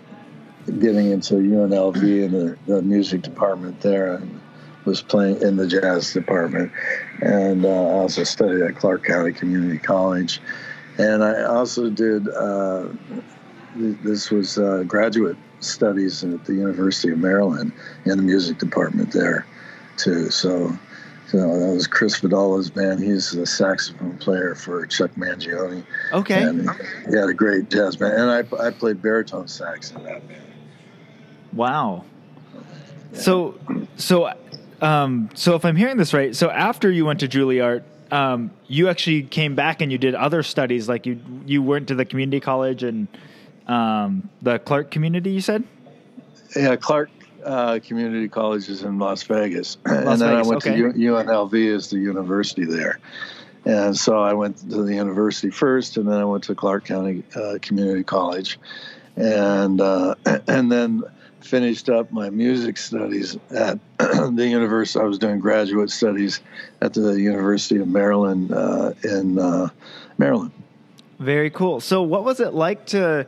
getting 0.78 1.10
into 1.10 1.34
UNLV 1.34 2.02
in 2.02 2.32
the, 2.32 2.56
the, 2.66 2.80
music 2.80 3.20
department 3.20 3.82
there 3.82 4.14
and 4.14 4.40
was 4.86 5.02
playing 5.02 5.42
in 5.42 5.56
the 5.56 5.66
jazz 5.66 6.14
department. 6.14 6.72
And 7.20 7.66
uh, 7.66 7.68
I 7.68 7.92
also 7.92 8.24
studied 8.24 8.62
at 8.62 8.76
Clark 8.76 9.04
County 9.04 9.34
Community 9.34 9.78
College. 9.78 10.40
And 11.00 11.24
I 11.24 11.44
also 11.44 11.90
did, 11.90 12.28
uh, 12.28 12.88
this 13.74 14.30
was 14.30 14.58
uh, 14.58 14.84
graduate 14.86 15.36
studies 15.60 16.24
at 16.24 16.44
the 16.44 16.54
University 16.54 17.12
of 17.12 17.18
Maryland 17.18 17.72
in 18.04 18.16
the 18.16 18.22
music 18.22 18.58
department 18.58 19.12
there, 19.12 19.46
too. 19.96 20.30
So 20.30 20.72
so 21.30 21.38
that 21.38 21.72
was 21.72 21.86
Chris 21.86 22.18
Vadala's 22.18 22.70
band. 22.70 22.98
He's 22.98 23.30
the 23.30 23.46
saxophone 23.46 24.18
player 24.18 24.56
for 24.56 24.84
Chuck 24.86 25.12
Mangione. 25.12 25.84
Okay. 26.12 26.42
And 26.42 26.68
he 27.08 27.16
had 27.16 27.28
a 27.28 27.34
great 27.34 27.70
jazz 27.70 27.94
band, 27.94 28.14
and 28.14 28.30
I 28.30 28.66
I 28.66 28.70
played 28.72 29.00
baritone 29.00 29.46
sax 29.46 29.92
in 29.92 30.02
that 30.02 30.26
band. 30.26 30.42
Wow. 31.52 32.04
So 33.12 33.60
so 33.96 34.32
um, 34.80 35.30
so 35.34 35.54
if 35.54 35.64
I'm 35.64 35.76
hearing 35.76 35.98
this 35.98 36.12
right, 36.12 36.34
so 36.34 36.50
after 36.50 36.90
you 36.90 37.04
went 37.04 37.20
to 37.20 37.28
Juilliard, 37.28 37.84
um, 38.10 38.50
you 38.66 38.88
actually 38.88 39.22
came 39.22 39.54
back 39.54 39.80
and 39.80 39.90
you 39.90 39.98
did 39.98 40.14
other 40.14 40.42
studies, 40.42 40.88
like 40.88 41.06
you 41.06 41.20
you 41.46 41.62
went 41.62 41.88
to 41.88 41.94
the 41.94 42.04
community 42.04 42.40
college 42.40 42.82
and 42.82 43.08
um, 43.66 44.28
the 44.42 44.58
Clark 44.58 44.90
community. 44.90 45.30
You 45.30 45.40
said. 45.40 45.64
Yeah, 46.56 46.74
Clark 46.76 47.10
uh, 47.44 47.78
community 47.82 48.30
is 48.34 48.82
in 48.82 48.98
Las 48.98 49.22
Vegas, 49.22 49.78
Las 49.86 49.96
and 49.96 50.20
then 50.20 50.30
Vegas, 50.30 50.46
I 50.46 50.48
went 50.48 50.66
okay. 50.66 50.76
to 50.76 50.98
U- 50.98 51.12
UNLV 51.12 51.74
as 51.74 51.90
the 51.90 51.98
university 51.98 52.64
there. 52.64 52.98
And 53.64 53.96
so 53.96 54.18
I 54.22 54.32
went 54.32 54.58
to 54.58 54.82
the 54.82 54.94
university 54.94 55.50
first, 55.50 55.96
and 55.96 56.08
then 56.08 56.18
I 56.18 56.24
went 56.24 56.44
to 56.44 56.54
Clark 56.54 56.86
County 56.86 57.22
uh, 57.36 57.58
Community 57.60 58.02
College, 58.02 58.58
and 59.16 59.80
uh, 59.80 60.14
and 60.48 60.72
then 60.72 61.02
finished 61.40 61.88
up 61.88 62.12
my 62.12 62.30
music 62.30 62.76
studies 62.76 63.36
at 63.50 63.78
the 63.98 64.46
university. 64.48 65.00
I 65.00 65.06
was 65.06 65.18
doing 65.18 65.40
graduate 65.40 65.90
studies 65.90 66.40
at 66.80 66.94
the 66.94 67.20
University 67.20 67.80
of 67.80 67.88
Maryland 67.88 68.52
uh, 68.52 68.92
in 69.02 69.38
uh, 69.38 69.68
Maryland. 70.18 70.52
Very 71.18 71.50
cool. 71.50 71.80
So, 71.80 72.02
what 72.02 72.24
was 72.24 72.40
it 72.40 72.54
like 72.54 72.86
to 72.86 73.26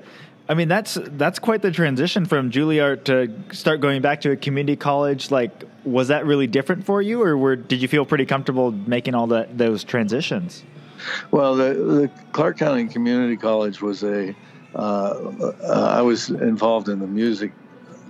I 0.48 0.54
mean, 0.54 0.68
that's 0.68 0.98
that's 1.00 1.38
quite 1.38 1.62
the 1.62 1.70
transition 1.70 2.26
from 2.26 2.50
Juilliard 2.50 3.04
to 3.04 3.54
start 3.54 3.80
going 3.80 4.02
back 4.02 4.22
to 4.22 4.32
a 4.32 4.36
community 4.36 4.76
college. 4.76 5.30
Like, 5.30 5.64
was 5.84 6.08
that 6.08 6.26
really 6.26 6.46
different 6.46 6.84
for 6.84 7.00
you, 7.00 7.22
or 7.22 7.36
were, 7.38 7.56
did 7.56 7.80
you 7.80 7.88
feel 7.88 8.04
pretty 8.04 8.26
comfortable 8.26 8.72
making 8.72 9.14
all 9.14 9.28
that 9.28 9.56
those 9.56 9.84
transitions? 9.84 10.64
Well, 11.30 11.54
the, 11.56 11.74
the 11.74 12.10
Clark 12.32 12.58
County 12.58 12.86
Community 12.86 13.36
College 13.36 13.80
was 13.80 14.02
a. 14.02 14.34
Uh, 14.74 14.78
uh, 14.78 15.94
I 15.96 16.02
was 16.02 16.30
involved 16.30 16.88
in 16.88 16.98
the 16.98 17.06
music 17.06 17.52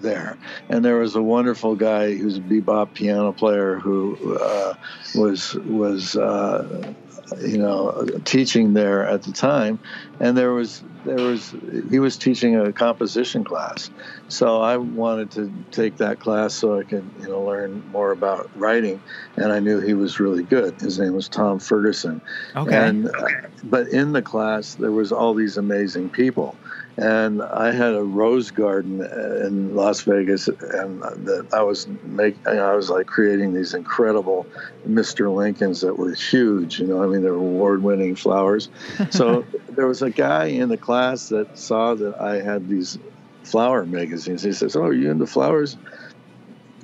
there, 0.03 0.39
and 0.69 0.85
there 0.85 0.97
was 0.97 1.15
a 1.15 1.23
wonderful 1.23 1.77
guy 1.77 2.15
who's 2.15 2.39
a 2.39 2.41
bebop 2.41 2.95
piano 2.95 3.33
player 3.33 3.79
who 3.79 4.37
uh, 4.41 4.75
was 5.15 5.55
was 5.55 6.17
uh, 6.17 6.95
you 7.41 7.59
know 7.59 8.07
teaching 8.25 8.75
there 8.75 9.07
at 9.07 9.23
the 9.23 9.33
time, 9.33 9.79
and 10.21 10.37
there 10.37 10.53
was 10.53 10.83
there 11.05 11.17
was 11.17 11.55
he 11.91 11.99
was 11.99 12.17
teaching 12.17 12.57
a 12.57 12.73
composition 12.73 13.45
class, 13.45 13.91
so 14.29 14.61
I 14.61 14.77
wanted 14.77 15.31
to 15.33 15.53
take 15.71 15.97
that 15.99 16.21
class 16.21 16.55
so 16.55 16.79
I 16.79 16.85
could 16.85 17.11
you 17.21 17.29
know 17.29 17.43
learn 17.43 17.83
more 17.91 18.13
about 18.13 18.51
writing, 18.55 19.01
and 19.37 19.53
I 19.53 19.61
knew 19.61 19.81
he 19.81 19.95
was 19.95 20.21
really 20.21 20.43
good. 20.43 20.81
His 20.81 20.99
name 20.99 21.15
was 21.15 21.29
Tom 21.29 21.59
Ferguson. 21.59 22.21
Okay. 22.55 22.75
And 22.77 23.09
uh, 23.09 23.29
but 23.65 23.89
in 23.89 24.13
the 24.13 24.23
class 24.23 24.75
there 24.75 24.93
was 24.93 25.13
all 25.13 25.35
these 25.35 25.57
amazing 25.57 26.11
people, 26.11 26.57
and 26.97 27.43
I 27.43 27.73
had 27.73 27.95
a 27.95 28.03
rose 28.03 28.51
garden 28.51 29.01
uh, 29.01 29.47
in 29.47 29.75
Las 29.75 30.03
Vegas, 30.03 30.49
and 30.49 31.03
that 31.03 31.49
I 31.53 31.63
was 31.63 31.87
making. 32.05 32.47
I 32.47 32.75
was 32.75 32.91
like 32.91 33.07
creating 33.07 33.55
these 33.55 33.73
incredible 33.73 34.47
Mr. 34.87 35.35
Lincolns 35.35 35.81
that 35.81 35.97
were 35.97 36.13
huge. 36.13 36.81
You 36.81 36.89
know, 36.89 37.03
I 37.03 37.07
mean, 37.07 37.23
they 37.23 37.31
were 37.31 37.37
award-winning 37.37 38.17
flowers. 38.17 38.69
So 39.11 39.45
there 39.71 39.87
was 39.87 40.03
a 40.03 40.11
guy 40.11 40.47
in 40.47 40.69
the 40.69 40.77
class 40.77 41.29
that 41.29 41.59
saw 41.59 41.95
that 41.95 42.21
I 42.21 42.41
had 42.41 42.69
these 42.69 42.99
flower 43.43 43.85
magazines. 43.85 44.43
He 44.43 44.53
says, 44.53 44.77
"Oh, 44.77 44.85
are 44.85 44.93
you 44.93 45.11
into 45.11 45.27
flowers?" 45.27 45.77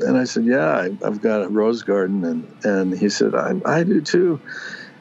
And 0.01 0.17
I 0.17 0.25
said, 0.25 0.45
"Yeah, 0.45 0.69
I, 0.69 1.05
have 1.05 1.21
got 1.21 1.43
a 1.43 1.49
rose 1.49 1.83
garden." 1.83 2.25
And 2.25 2.65
and 2.65 2.99
he 2.99 3.09
said, 3.09 3.35
"I 3.35 3.55
I 3.65 3.85
do 3.85 4.01
too." 4.01 4.41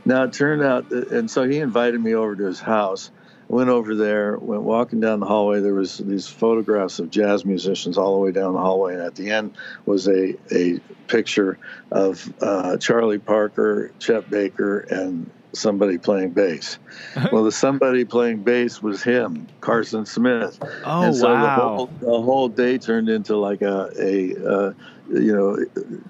Now 0.06 0.24
it 0.24 0.34
turned 0.34 0.64
out, 0.64 0.90
that, 0.90 1.10
and 1.12 1.30
so 1.30 1.44
he 1.44 1.60
invited 1.60 2.02
me 2.02 2.14
over 2.14 2.36
to 2.36 2.46
his 2.46 2.62
house 2.62 3.12
went 3.48 3.70
over 3.70 3.96
there, 3.96 4.38
went 4.38 4.64
walking 4.64 5.00
down 5.00 5.20
the 5.20 5.26
hallway. 5.26 5.62
There 5.62 5.74
was 5.74 5.98
these 5.98 6.28
photographs 6.28 7.00
of 7.00 7.10
jazz 7.10 7.46
musicians 7.46 7.98
all 7.98 8.14
the 8.14 8.20
way 8.20 8.32
down 8.32 8.54
the 8.54 8.60
hallway, 8.60 8.94
and 8.94 9.02
at 9.02 9.16
the 9.16 9.30
end 9.30 9.56
was 9.86 10.08
a 10.08 10.36
a 10.52 10.80
picture 11.08 11.58
of 11.92 12.32
uh, 12.42 12.78
Charlie 12.78 13.20
Parker, 13.20 13.94
Chet 14.00 14.30
Baker, 14.30 14.80
and 14.90 15.32
somebody 15.54 15.98
playing 15.98 16.32
bass. 16.32 16.78
well, 17.32 17.44
the 17.44 17.52
somebody 17.52 18.06
playing 18.06 18.44
bass 18.44 18.82
was 18.82 19.02
him, 19.02 19.48
Carson 19.62 20.06
Smith. 20.06 20.58
Oh 20.84 21.04
and 21.04 21.16
so 21.16 21.34
wow! 21.34 21.44
The 21.44 21.76
whole, 21.76 21.92
the 22.00 22.22
whole 22.22 22.50
day 22.50 22.78
turned 22.78 23.10
into 23.10 23.38
like 23.38 23.62
a 23.62 23.90
a 24.00 24.36
uh, 24.36 24.74
you 25.10 25.36
know 25.36 25.58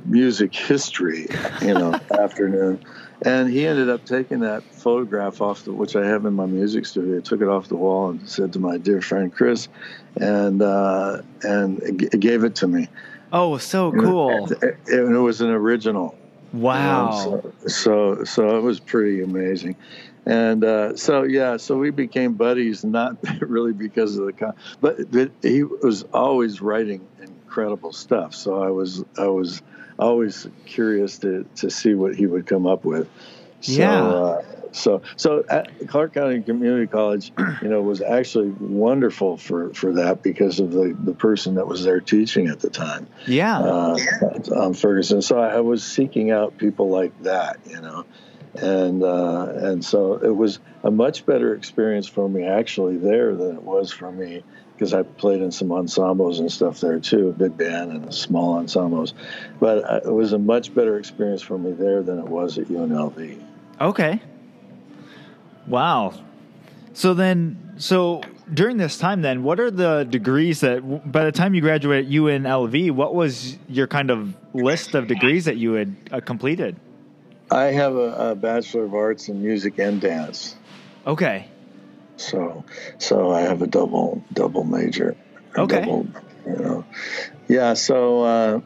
music 0.06 0.56
history, 0.56 1.28
you 1.62 1.74
know, 1.74 2.00
afternoon. 2.20 2.84
And 3.24 3.50
he 3.50 3.66
ended 3.66 3.90
up 3.90 4.06
taking 4.06 4.42
that 4.42 4.64
photograph 4.64 5.42
off, 5.42 5.64
the, 5.64 5.74
which 5.74 5.96
I 5.96 6.06
have 6.06 6.26
in 6.26 6.34
my 6.34 6.46
music 6.46 6.86
studio. 6.86 7.20
Took 7.20 7.42
it 7.42 7.48
off 7.48 7.68
the 7.68 7.76
wall 7.76 8.12
and 8.12 8.30
said 8.30 8.54
to 8.54 8.60
my 8.60 8.78
dear 8.78 9.02
friend 9.02 9.34
Chris, 9.34 9.68
and 10.16 10.62
uh, 10.62 11.22
and 11.42 12.00
g- 12.00 12.10
gave 12.18 12.44
it 12.44 12.56
to 12.58 12.68
me. 12.68 12.88
Oh, 13.34 13.58
so 13.58 13.92
cool! 13.92 14.44
And 14.44 14.52
it, 14.64 14.78
it, 14.86 15.00
it 15.00 15.20
was 15.20 15.42
an 15.42 15.50
original. 15.50 16.16
Wow! 16.54 17.12
so, 17.12 17.54
so, 17.68 18.24
so 18.24 18.58
it 18.58 18.62
was 18.62 18.80
pretty 18.80 19.22
amazing. 19.22 19.76
And 20.26 20.64
uh, 20.64 20.96
so 20.98 21.24
yeah, 21.24 21.58
so 21.58 21.78
we 21.78 21.90
became 21.90 22.34
buddies, 22.34 22.84
not 22.84 23.18
really 23.42 23.74
because 23.74 24.18
of 24.18 24.26
the 24.26 24.34
con, 24.34 24.54
but, 24.82 25.10
but 25.10 25.32
he 25.42 25.64
was 25.64 26.04
always 26.14 26.62
writing 26.62 27.08
incredible 27.22 27.94
stuff. 27.94 28.36
So 28.36 28.62
I 28.62 28.70
was 28.70 29.04
I 29.18 29.28
was 29.28 29.62
always 30.00 30.48
curious 30.66 31.20
to, 31.20 31.46
to 31.58 31.70
see 31.70 31.94
what 31.94 32.16
he 32.16 32.26
would 32.26 32.46
come 32.46 32.66
up 32.68 32.86
with. 32.86 33.10
So, 33.62 33.72
yeah. 33.72 34.04
Uh, 34.04 34.42
so, 34.72 35.02
so 35.16 35.44
at 35.50 35.88
Clark 35.88 36.14
County 36.14 36.42
Community 36.42 36.88
College, 36.88 37.32
you 37.62 37.70
know, 37.70 37.82
was 37.82 38.02
actually 38.02 38.50
wonderful 38.50 39.38
for, 39.38 39.74
for 39.74 39.94
that 39.94 40.22
because 40.22 40.60
of 40.60 40.72
the, 40.72 40.96
the 41.00 41.14
person 41.14 41.56
that 41.56 41.68
was 41.68 41.84
there 41.84 42.00
teaching 42.00 42.48
at 42.48 42.60
the 42.60 42.70
time. 42.70 43.08
Yeah. 43.26 43.58
Uh, 43.60 43.98
um, 44.56 44.74
Ferguson. 44.74 45.22
So 45.22 45.40
I 45.40 45.62
was 45.62 45.84
seeking 45.84 46.32
out 46.32 46.58
people 46.58 46.90
like 46.90 47.24
that, 47.24 47.60
you 47.66 47.82
know, 47.82 48.06
and 48.56 49.04
uh, 49.04 49.52
and 49.56 49.86
so 49.86 50.14
it 50.16 50.36
was 50.36 50.60
a 50.84 50.92
much 50.92 51.26
better 51.26 51.54
experience 51.56 52.08
for 52.08 52.28
me 52.28 52.46
actually 52.46 52.98
there 52.98 53.36
than 53.36 53.56
it 53.56 53.64
was 53.64 53.92
for 53.92 54.12
me 54.12 54.44
because 54.78 54.94
I 54.94 55.02
played 55.02 55.42
in 55.42 55.52
some 55.52 55.72
ensembles 55.72 56.40
and 56.40 56.52
stuff 56.52 56.80
there 56.82 57.00
too, 57.00 57.34
big 57.36 57.58
band 57.58 57.92
and 57.92 58.14
small 58.14 58.58
ensembles. 58.60 59.16
But 59.60 59.84
uh, 59.84 60.02
it 60.06 60.14
was 60.14 60.34
a 60.34 60.38
much 60.38 60.74
better 60.76 61.00
experience 61.00 61.42
for 61.42 61.58
me 61.58 61.72
there 61.72 62.04
than 62.04 62.20
it 62.20 62.28
was 62.28 62.60
at 62.60 62.68
UNLV. 62.68 63.44
Okay. 63.82 64.22
Wow. 65.66 66.14
So 66.94 67.16
then, 67.16 67.74
so 67.78 68.22
during 68.54 68.78
this 68.78 69.00
time, 69.00 69.24
then, 69.24 69.42
what 69.42 69.60
are 69.60 69.72
the 69.72 70.06
degrees 70.08 70.62
that 70.62 71.12
by 71.12 71.26
the 71.26 71.32
time 71.32 71.56
you 71.56 71.62
graduated 71.62 72.06
at 72.06 72.12
UNLV, 72.12 72.92
what 72.92 73.16
was 73.16 73.58
your 73.68 73.88
kind 73.88 74.12
of 74.12 74.36
list 74.54 74.94
of 74.94 75.08
degrees 75.08 75.46
that 75.46 75.58
you 75.58 75.74
had 75.74 75.96
uh, 76.12 76.20
completed? 76.20 76.76
I 77.50 77.66
have 77.66 77.96
a, 77.96 78.32
a 78.32 78.36
Bachelor 78.36 78.84
of 78.84 78.94
Arts 78.94 79.28
in 79.28 79.42
Music 79.42 79.80
and 79.80 80.00
Dance. 80.00 80.56
Okay. 81.08 81.48
So, 82.18 82.66
so 82.98 83.32
I 83.32 83.42
have 83.42 83.62
a 83.62 83.68
double 83.68 84.24
double 84.34 84.64
major. 84.64 85.16
Okay. 85.58 85.80
Double, 85.80 86.08
you 86.46 86.56
know, 86.56 86.86
yeah. 87.48 87.74
So, 87.74 88.24
uh, 88.24 88.62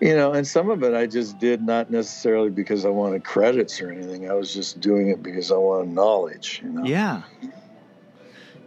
you 0.00 0.14
know, 0.14 0.32
and 0.32 0.46
some 0.46 0.70
of 0.70 0.82
it 0.82 0.94
I 0.94 1.06
just 1.06 1.38
did 1.38 1.62
not 1.62 1.90
necessarily 1.90 2.50
because 2.50 2.84
I 2.84 2.90
wanted 2.90 3.24
credits 3.24 3.80
or 3.80 3.90
anything. 3.90 4.30
I 4.30 4.34
was 4.34 4.52
just 4.52 4.80
doing 4.80 5.08
it 5.08 5.22
because 5.22 5.50
I 5.50 5.56
wanted 5.56 5.92
knowledge. 5.94 6.60
You 6.62 6.70
know. 6.70 6.84
Yeah. 6.84 7.22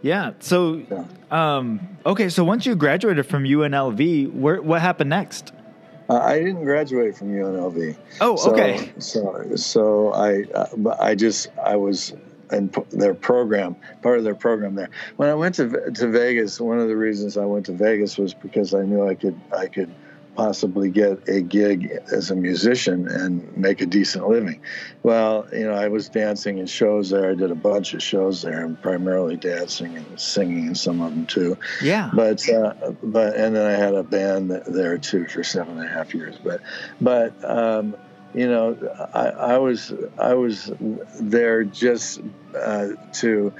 Yeah. 0.02 0.32
So, 0.40 0.82
yeah. 0.90 1.04
Um, 1.30 1.98
okay. 2.06 2.28
So 2.28 2.44
once 2.44 2.66
you 2.66 2.74
graduated 2.76 3.26
from 3.26 3.44
UNLV, 3.44 4.32
where, 4.32 4.62
what 4.62 4.80
happened 4.80 5.10
next? 5.10 5.52
Uh, 6.08 6.18
I 6.18 6.38
didn't 6.38 6.64
graduate 6.64 7.16
from 7.16 7.32
UNLV. 7.32 7.96
Oh, 8.20 8.36
so, 8.36 8.52
okay. 8.52 8.92
So, 8.98 9.56
so 9.56 10.12
I, 10.12 10.44
uh, 10.54 10.96
I 10.98 11.14
just, 11.14 11.48
I 11.62 11.76
was 11.76 12.14
and 12.50 12.72
their 12.90 13.14
program, 13.14 13.76
part 14.02 14.18
of 14.18 14.24
their 14.24 14.34
program 14.34 14.74
there. 14.74 14.90
When 15.16 15.28
I 15.28 15.34
went 15.34 15.56
to 15.56 15.90
to 15.90 16.08
Vegas, 16.08 16.60
one 16.60 16.78
of 16.78 16.88
the 16.88 16.96
reasons 16.96 17.36
I 17.36 17.44
went 17.44 17.66
to 17.66 17.72
Vegas 17.72 18.18
was 18.18 18.34
because 18.34 18.74
I 18.74 18.82
knew 18.82 19.06
I 19.06 19.14
could 19.14 19.38
I 19.56 19.66
could 19.66 19.92
possibly 20.38 20.88
get 20.88 21.28
a 21.28 21.40
gig 21.40 21.90
as 22.12 22.30
a 22.30 22.36
musician 22.36 23.08
and 23.08 23.56
make 23.56 23.80
a 23.80 23.86
decent 23.86 24.28
living. 24.28 24.60
Well, 25.02 25.48
you 25.52 25.64
know, 25.64 25.72
I 25.72 25.88
was 25.88 26.08
dancing 26.08 26.58
in 26.58 26.66
shows 26.68 27.10
there. 27.10 27.28
I 27.28 27.34
did 27.34 27.50
a 27.50 27.56
bunch 27.56 27.92
of 27.92 28.00
shows 28.04 28.42
there, 28.42 28.64
and 28.64 28.80
primarily 28.80 29.36
dancing 29.36 29.96
and 29.96 30.20
singing 30.20 30.68
in 30.68 30.76
some 30.76 31.00
of 31.00 31.10
them 31.10 31.26
too. 31.26 31.58
Yeah. 31.82 32.12
But 32.14 32.48
uh, 32.48 32.92
but 33.02 33.34
and 33.34 33.56
then 33.56 33.66
I 33.66 33.76
had 33.76 33.94
a 33.94 34.04
band 34.04 34.52
there 34.68 34.96
too 34.96 35.26
for 35.26 35.42
seven 35.42 35.76
and 35.76 35.88
a 35.88 35.92
half 35.92 36.14
years. 36.14 36.36
But 36.40 36.60
but 37.00 37.34
um, 37.44 37.96
you 38.34 38.46
know, 38.46 38.76
I, 39.14 39.28
I 39.28 39.58
was 39.58 39.92
I 40.18 40.34
was 40.34 40.70
there 41.20 41.64
just 41.64 42.20
uh, 42.54 42.88
to 43.14 43.52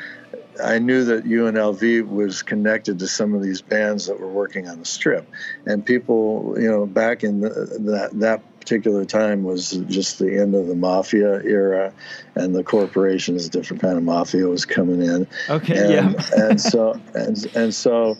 I 0.62 0.78
knew 0.78 1.04
that 1.04 1.24
UNLV 1.24 2.08
was 2.08 2.42
connected 2.42 2.98
to 2.98 3.06
some 3.06 3.34
of 3.34 3.42
these 3.42 3.62
bands 3.62 4.06
that 4.06 4.18
were 4.18 4.28
working 4.28 4.68
on 4.68 4.80
the 4.80 4.84
strip, 4.84 5.28
and 5.66 5.84
people, 5.84 6.56
you 6.58 6.68
know, 6.68 6.86
back 6.86 7.24
in 7.24 7.40
the, 7.40 7.50
that 7.80 8.10
that 8.20 8.60
particular 8.60 9.04
time 9.04 9.44
was 9.44 9.70
just 9.88 10.18
the 10.18 10.40
end 10.40 10.54
of 10.54 10.66
the 10.66 10.74
mafia 10.74 11.40
era, 11.42 11.92
and 12.34 12.54
the 12.54 12.64
corporations, 12.64 13.46
a 13.46 13.50
different 13.50 13.80
kind 13.82 13.96
of 13.96 14.02
mafia 14.02 14.46
was 14.46 14.64
coming 14.64 15.02
in. 15.02 15.26
Okay, 15.48 15.78
and, 15.78 15.92
yeah, 15.92 16.26
and 16.36 16.60
so 16.60 17.00
and 17.14 17.46
and 17.54 17.74
so 17.74 18.16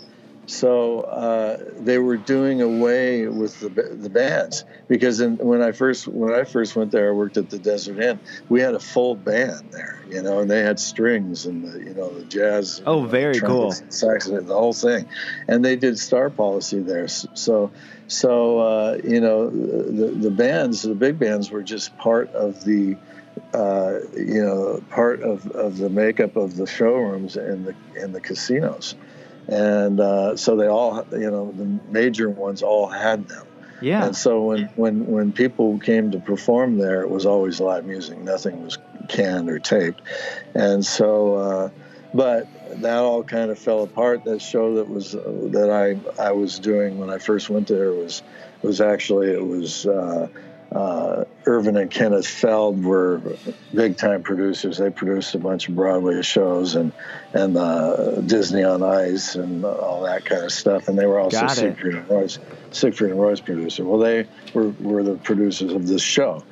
so 0.48 1.00
uh, 1.02 1.58
they 1.76 1.98
were 1.98 2.16
doing 2.16 2.62
away 2.62 3.26
with 3.26 3.60
the, 3.60 3.68
the 3.68 4.08
bands 4.08 4.64
because 4.88 5.20
in, 5.20 5.36
when 5.36 5.60
I 5.60 5.72
first 5.72 6.08
when 6.08 6.32
I 6.32 6.44
first 6.44 6.74
went 6.74 6.90
there, 6.90 7.10
I 7.10 7.12
worked 7.12 7.36
at 7.36 7.50
the 7.50 7.58
Desert 7.58 8.00
Inn. 8.00 8.18
We 8.48 8.62
had 8.62 8.74
a 8.74 8.80
full 8.80 9.14
band 9.14 9.72
there, 9.72 10.02
you 10.08 10.22
know, 10.22 10.40
and 10.40 10.50
they 10.50 10.62
had 10.62 10.80
strings 10.80 11.44
and 11.44 11.64
the, 11.64 11.78
you 11.84 11.94
know 11.94 12.08
the 12.18 12.24
jazz. 12.24 12.80
Oh, 12.86 13.04
very 13.04 13.38
cool. 13.38 13.72
Saxophone, 13.90 14.46
the 14.46 14.54
whole 14.54 14.72
thing, 14.72 15.06
and 15.46 15.62
they 15.62 15.76
did 15.76 15.98
star 15.98 16.30
policy 16.30 16.80
there. 16.80 17.08
So 17.08 17.70
so 18.06 18.58
uh, 18.58 18.98
you 19.04 19.20
know 19.20 19.50
the 19.50 20.06
the 20.06 20.30
bands, 20.30 20.80
the 20.80 20.94
big 20.94 21.18
bands, 21.18 21.50
were 21.50 21.62
just 21.62 21.96
part 21.98 22.32
of 22.32 22.64
the. 22.64 22.96
Uh, 23.54 24.00
you 24.16 24.44
know, 24.44 24.82
part 24.90 25.22
of, 25.22 25.46
of 25.52 25.78
the 25.78 25.88
makeup 25.88 26.34
of 26.34 26.56
the 26.56 26.66
showrooms 26.66 27.36
and 27.36 27.64
the 27.64 27.74
and 27.96 28.12
the 28.12 28.20
casinos 28.20 28.96
and 29.48 29.98
uh, 29.98 30.36
so 30.36 30.56
they 30.56 30.66
all, 30.66 31.06
you 31.12 31.30
know, 31.30 31.52
the 31.52 31.64
major 31.90 32.28
ones 32.28 32.62
all 32.62 32.86
had 32.86 33.28
them. 33.28 33.46
Yeah. 33.80 34.04
And 34.04 34.16
so 34.16 34.42
when, 34.42 34.64
when, 34.76 35.06
when 35.06 35.32
people 35.32 35.78
came 35.78 36.10
to 36.10 36.18
perform 36.18 36.78
there, 36.78 37.02
it 37.02 37.08
was 37.08 37.26
always 37.26 37.60
live 37.60 37.86
music. 37.86 38.18
Nothing 38.18 38.64
was 38.64 38.76
canned 39.08 39.48
or 39.48 39.58
taped. 39.58 40.02
And 40.54 40.84
so, 40.84 41.34
uh, 41.34 41.70
but 42.12 42.48
that 42.82 42.98
all 42.98 43.22
kind 43.22 43.50
of 43.50 43.58
fell 43.58 43.82
apart. 43.82 44.24
That 44.24 44.42
show 44.42 44.74
that 44.76 44.88
was 44.88 45.14
uh, 45.14 45.22
that 45.50 45.70
I 45.70 46.22
I 46.22 46.32
was 46.32 46.58
doing 46.58 46.98
when 46.98 47.10
I 47.10 47.18
first 47.18 47.50
went 47.50 47.68
there 47.68 47.92
was 47.92 48.22
was 48.62 48.80
actually 48.80 49.30
it 49.30 49.46
was 49.46 49.86
uh, 49.86 50.28
uh, 50.72 51.24
Irvin 51.46 51.76
and 51.78 51.90
Kenneth 51.90 52.26
Feld 52.26 52.84
were 52.84 53.22
big 53.74 53.96
time 53.96 54.22
producers. 54.22 54.76
They 54.76 54.90
produced 54.90 55.34
a 55.34 55.38
bunch 55.38 55.68
of 55.68 55.74
Broadway 55.74 56.20
shows 56.20 56.74
and 56.74 56.92
and 57.32 57.56
uh, 57.56 58.20
Disney 58.20 58.64
on 58.64 58.82
Ice 58.82 59.34
and 59.34 59.64
all 59.64 60.02
that 60.02 60.26
kind 60.26 60.44
of 60.44 60.52
stuff. 60.52 60.88
And 60.88 60.98
they 60.98 61.06
were 61.06 61.18
also 61.18 61.46
Siegfried 61.46 61.94
and 61.94 62.08
Roy's 62.08 62.38
Siegfried 62.70 63.12
and 63.12 63.20
Roy's 63.20 63.40
producer. 63.40 63.84
Well, 63.84 63.98
they 63.98 64.26
were 64.52 64.68
were 64.80 65.02
the 65.02 65.14
producers 65.14 65.72
of 65.72 65.86
this 65.86 66.02
show, 66.02 66.44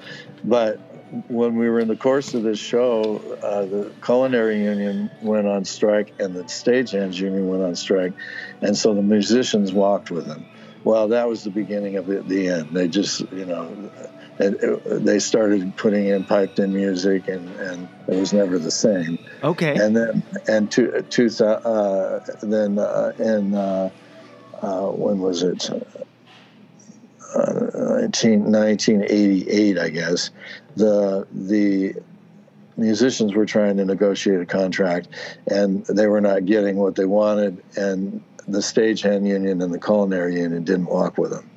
but 0.42 0.80
when 1.28 1.56
we 1.56 1.68
were 1.68 1.78
in 1.78 1.88
the 1.88 1.96
course 1.96 2.34
of 2.34 2.42
this 2.42 2.58
show, 2.58 3.18
uh, 3.42 3.66
the 3.66 3.92
culinary 4.04 4.64
union 4.64 5.08
went 5.22 5.46
on 5.46 5.64
strike 5.64 6.12
and 6.18 6.34
the 6.34 6.42
stagehands 6.44 7.14
union 7.14 7.48
went 7.48 7.62
on 7.62 7.76
strike, 7.76 8.14
and 8.62 8.76
so 8.76 8.94
the 8.94 9.02
musicians 9.02 9.72
walked 9.72 10.10
with 10.10 10.26
them 10.26 10.46
well, 10.86 11.08
that 11.08 11.28
was 11.28 11.42
the 11.42 11.50
beginning 11.50 11.96
of 11.96 12.06
the, 12.06 12.20
the 12.20 12.46
end. 12.46 12.68
They 12.70 12.86
just, 12.86 13.20
you 13.32 13.44
know, 13.44 13.90
it, 14.38 14.54
it, 14.62 15.04
they 15.04 15.18
started 15.18 15.76
putting 15.76 16.06
in 16.06 16.22
piped 16.22 16.60
in 16.60 16.72
music, 16.72 17.26
and, 17.26 17.48
and 17.56 17.88
it 18.06 18.14
was 18.14 18.32
never 18.32 18.56
the 18.60 18.70
same. 18.70 19.18
Okay. 19.42 19.74
And 19.74 19.96
then, 19.96 20.22
and 20.46 20.70
to, 20.70 21.02
to 21.02 21.44
uh, 21.44 22.20
then 22.40 22.78
uh, 22.78 23.12
in 23.18 23.54
uh, 23.54 23.90
uh 24.62 24.86
when 24.86 25.18
was 25.18 25.42
it? 25.42 25.68
Uh, 25.70 26.04
19, 27.34 28.52
1988, 28.52 29.78
I 29.78 29.88
guess. 29.88 30.30
The 30.76 31.26
the 31.32 31.94
musicians 32.76 33.34
were 33.34 33.46
trying 33.46 33.78
to 33.78 33.84
negotiate 33.84 34.40
a 34.40 34.46
contract, 34.46 35.08
and 35.48 35.84
they 35.86 36.06
were 36.06 36.20
not 36.20 36.46
getting 36.46 36.76
what 36.76 36.94
they 36.94 37.06
wanted, 37.06 37.60
and 37.74 38.22
the 38.48 38.58
stagehand 38.58 39.26
union 39.26 39.60
and 39.62 39.72
the 39.72 39.78
culinary 39.78 40.40
union 40.40 40.64
didn't 40.64 40.86
walk 40.86 41.18
with 41.18 41.30
them. 41.30 41.48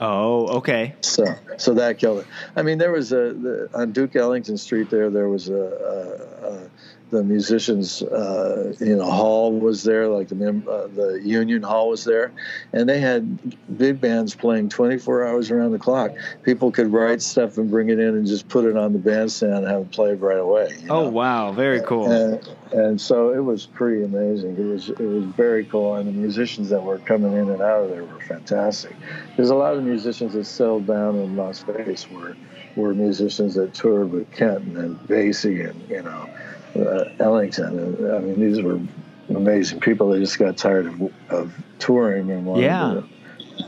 Oh, 0.00 0.58
okay. 0.58 0.94
So, 1.02 1.26
so 1.58 1.74
that 1.74 1.98
killed 1.98 2.20
it. 2.20 2.26
I 2.56 2.62
mean, 2.62 2.78
there 2.78 2.90
was 2.90 3.12
a 3.12 3.34
the, 3.34 3.68
on 3.74 3.92
Duke 3.92 4.16
Ellington 4.16 4.56
Street. 4.56 4.88
There, 4.88 5.10
there 5.10 5.28
was 5.28 5.50
a 5.50 6.70
the 7.10 7.24
musicians, 7.24 8.02
uh, 8.02 8.72
you 8.78 8.96
know, 8.96 9.10
hall 9.10 9.52
was 9.52 9.82
there, 9.82 10.08
like 10.08 10.28
the 10.28 10.34
uh, 10.34 10.86
the 10.86 11.20
Union 11.22 11.62
Hall 11.62 11.90
was 11.90 12.04
there, 12.04 12.32
and 12.72 12.88
they 12.88 13.00
had 13.00 13.76
big 13.76 14.00
bands 14.00 14.34
playing 14.34 14.68
24 14.68 15.26
hours 15.26 15.50
around 15.50 15.72
the 15.72 15.78
clock. 15.78 16.12
People 16.42 16.70
could 16.70 16.92
write 16.92 17.20
stuff 17.20 17.58
and 17.58 17.68
bring 17.68 17.90
it 17.90 17.98
in 17.98 18.14
and 18.14 18.26
just 18.26 18.48
put 18.48 18.64
it 18.64 18.76
on 18.76 18.92
the 18.92 18.98
bandstand 18.98 19.54
and 19.54 19.66
have 19.66 19.82
it 19.82 19.90
played 19.90 20.20
right 20.20 20.38
away. 20.38 20.76
Oh 20.88 21.02
know? 21.02 21.08
wow, 21.08 21.52
very 21.52 21.80
cool. 21.82 22.10
And, 22.10 22.48
and, 22.72 23.00
so 23.00 23.32
it 23.32 23.42
was 23.42 23.66
pretty 23.66 24.04
amazing. 24.04 24.56
It 24.56 24.72
was 24.72 24.88
it 24.90 25.00
was 25.00 25.24
very 25.24 25.64
cool, 25.64 25.96
and 25.96 26.08
the 26.08 26.12
musicians 26.12 26.70
that 26.70 26.82
were 26.82 26.98
coming 26.98 27.32
in 27.32 27.50
and 27.50 27.60
out 27.60 27.84
of 27.84 27.90
there 27.90 28.04
were 28.04 28.20
fantastic. 28.20 28.94
There's 29.36 29.50
a 29.50 29.56
lot 29.56 29.74
of 29.74 29.82
musicians 29.82 30.34
that 30.34 30.44
settled 30.44 30.86
down 30.86 31.16
in 31.16 31.36
Las 31.36 31.60
Vegas 31.60 32.08
were 32.08 32.36
were 32.76 32.94
musicians 32.94 33.54
that 33.54 33.74
toured 33.74 34.12
with 34.12 34.30
Kenton 34.30 34.76
and 34.76 34.96
Basie 35.08 35.68
and 35.68 35.88
you 35.88 36.02
know 36.02 36.30
uh, 36.76 37.04
Ellington. 37.18 38.12
I 38.12 38.18
mean, 38.18 38.40
these 38.40 38.62
were 38.62 38.80
amazing 39.28 39.80
people. 39.80 40.10
They 40.10 40.18
just 40.18 40.38
got 40.38 40.56
tired 40.56 40.86
of, 40.86 41.12
of 41.28 41.54
touring 41.78 42.30
and 42.30 42.46
wanted 42.46 42.64
yeah. 42.64 43.02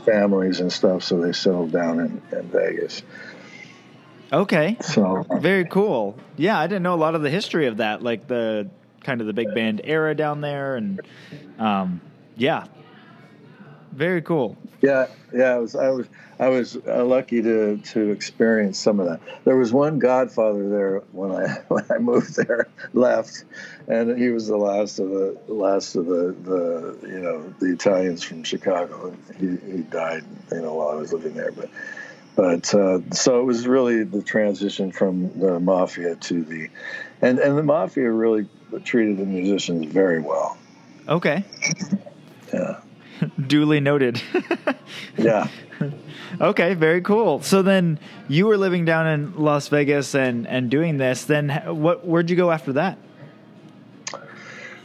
families 0.05 0.59
and 0.59 0.71
stuff, 0.71 1.03
so 1.03 1.19
they 1.19 1.31
settled 1.33 1.71
down 1.71 1.99
in, 1.99 2.21
in 2.37 2.49
Vegas. 2.49 3.03
Okay. 4.31 4.77
So 4.81 5.25
very 5.39 5.65
cool. 5.65 6.17
Yeah, 6.37 6.59
I 6.59 6.65
didn't 6.67 6.83
know 6.83 6.95
a 6.95 6.97
lot 6.97 7.13
of 7.15 7.21
the 7.21 7.29
history 7.29 7.67
of 7.67 7.77
that, 7.77 8.01
like 8.01 8.27
the 8.27 8.69
kind 9.03 9.21
of 9.21 9.27
the 9.27 9.33
big 9.33 9.53
band 9.53 9.81
era 9.83 10.15
down 10.15 10.41
there, 10.41 10.75
and 10.75 11.01
um, 11.59 12.01
yeah, 12.35 12.65
very 13.93 14.21
cool. 14.21 14.57
Yeah, 14.81 15.07
yeah. 15.33 15.55
I 15.55 15.57
was, 15.59 15.75
I 15.75 15.89
was, 15.89 16.07
I 16.39 16.49
was 16.49 16.77
uh, 16.87 17.05
lucky 17.05 17.41
to 17.41 17.77
to 17.77 18.11
experience 18.11 18.77
some 18.79 18.99
of 18.99 19.07
that. 19.07 19.21
There 19.45 19.55
was 19.55 19.71
one 19.71 19.99
Godfather 19.99 20.67
there 20.69 20.99
when 21.11 21.31
I 21.31 21.47
when 21.67 21.85
I 21.89 21.99
moved 21.99 22.35
there, 22.35 22.67
left, 22.93 23.45
and 23.87 24.17
he 24.17 24.29
was 24.29 24.47
the 24.47 24.57
last 24.57 24.99
of 24.99 25.09
the 25.09 25.37
last 25.47 25.95
of 25.95 26.05
the 26.05 26.35
the 26.43 27.07
you 27.07 27.19
know 27.19 27.53
the 27.59 27.67
Italians 27.67 28.23
from 28.23 28.43
Chicago. 28.43 29.15
He 29.39 29.57
he 29.71 29.83
died 29.83 30.23
you 30.51 30.61
know 30.61 30.73
while 30.75 30.89
I 30.89 30.95
was 30.95 31.13
living 31.13 31.33
there, 31.33 31.51
but 31.51 31.69
but 32.35 32.73
uh, 32.73 32.99
so 33.11 33.39
it 33.39 33.43
was 33.43 33.67
really 33.67 34.03
the 34.03 34.23
transition 34.23 34.91
from 34.91 35.39
the 35.39 35.59
mafia 35.59 36.15
to 36.15 36.43
the, 36.43 36.69
and 37.21 37.39
and 37.39 37.57
the 37.57 37.63
mafia 37.63 38.09
really 38.09 38.47
treated 38.83 39.17
the 39.17 39.25
musicians 39.25 39.85
very 39.85 40.19
well. 40.19 40.57
Okay. 41.07 41.43
Yeah. 42.53 42.81
Duly 43.47 43.79
noted. 43.79 44.21
yeah. 45.17 45.47
Okay, 46.41 46.73
very 46.73 47.01
cool. 47.01 47.43
So 47.43 47.61
then 47.61 47.99
you 48.27 48.47
were 48.47 48.57
living 48.57 48.85
down 48.85 49.05
in 49.05 49.37
Las 49.37 49.67
Vegas 49.67 50.15
and 50.15 50.47
and 50.47 50.69
doing 50.71 50.97
this. 50.97 51.25
Then 51.25 51.49
what? 51.67 52.07
Where'd 52.07 52.31
you 52.31 52.35
go 52.35 52.49
after 52.49 52.73
that? 52.73 52.97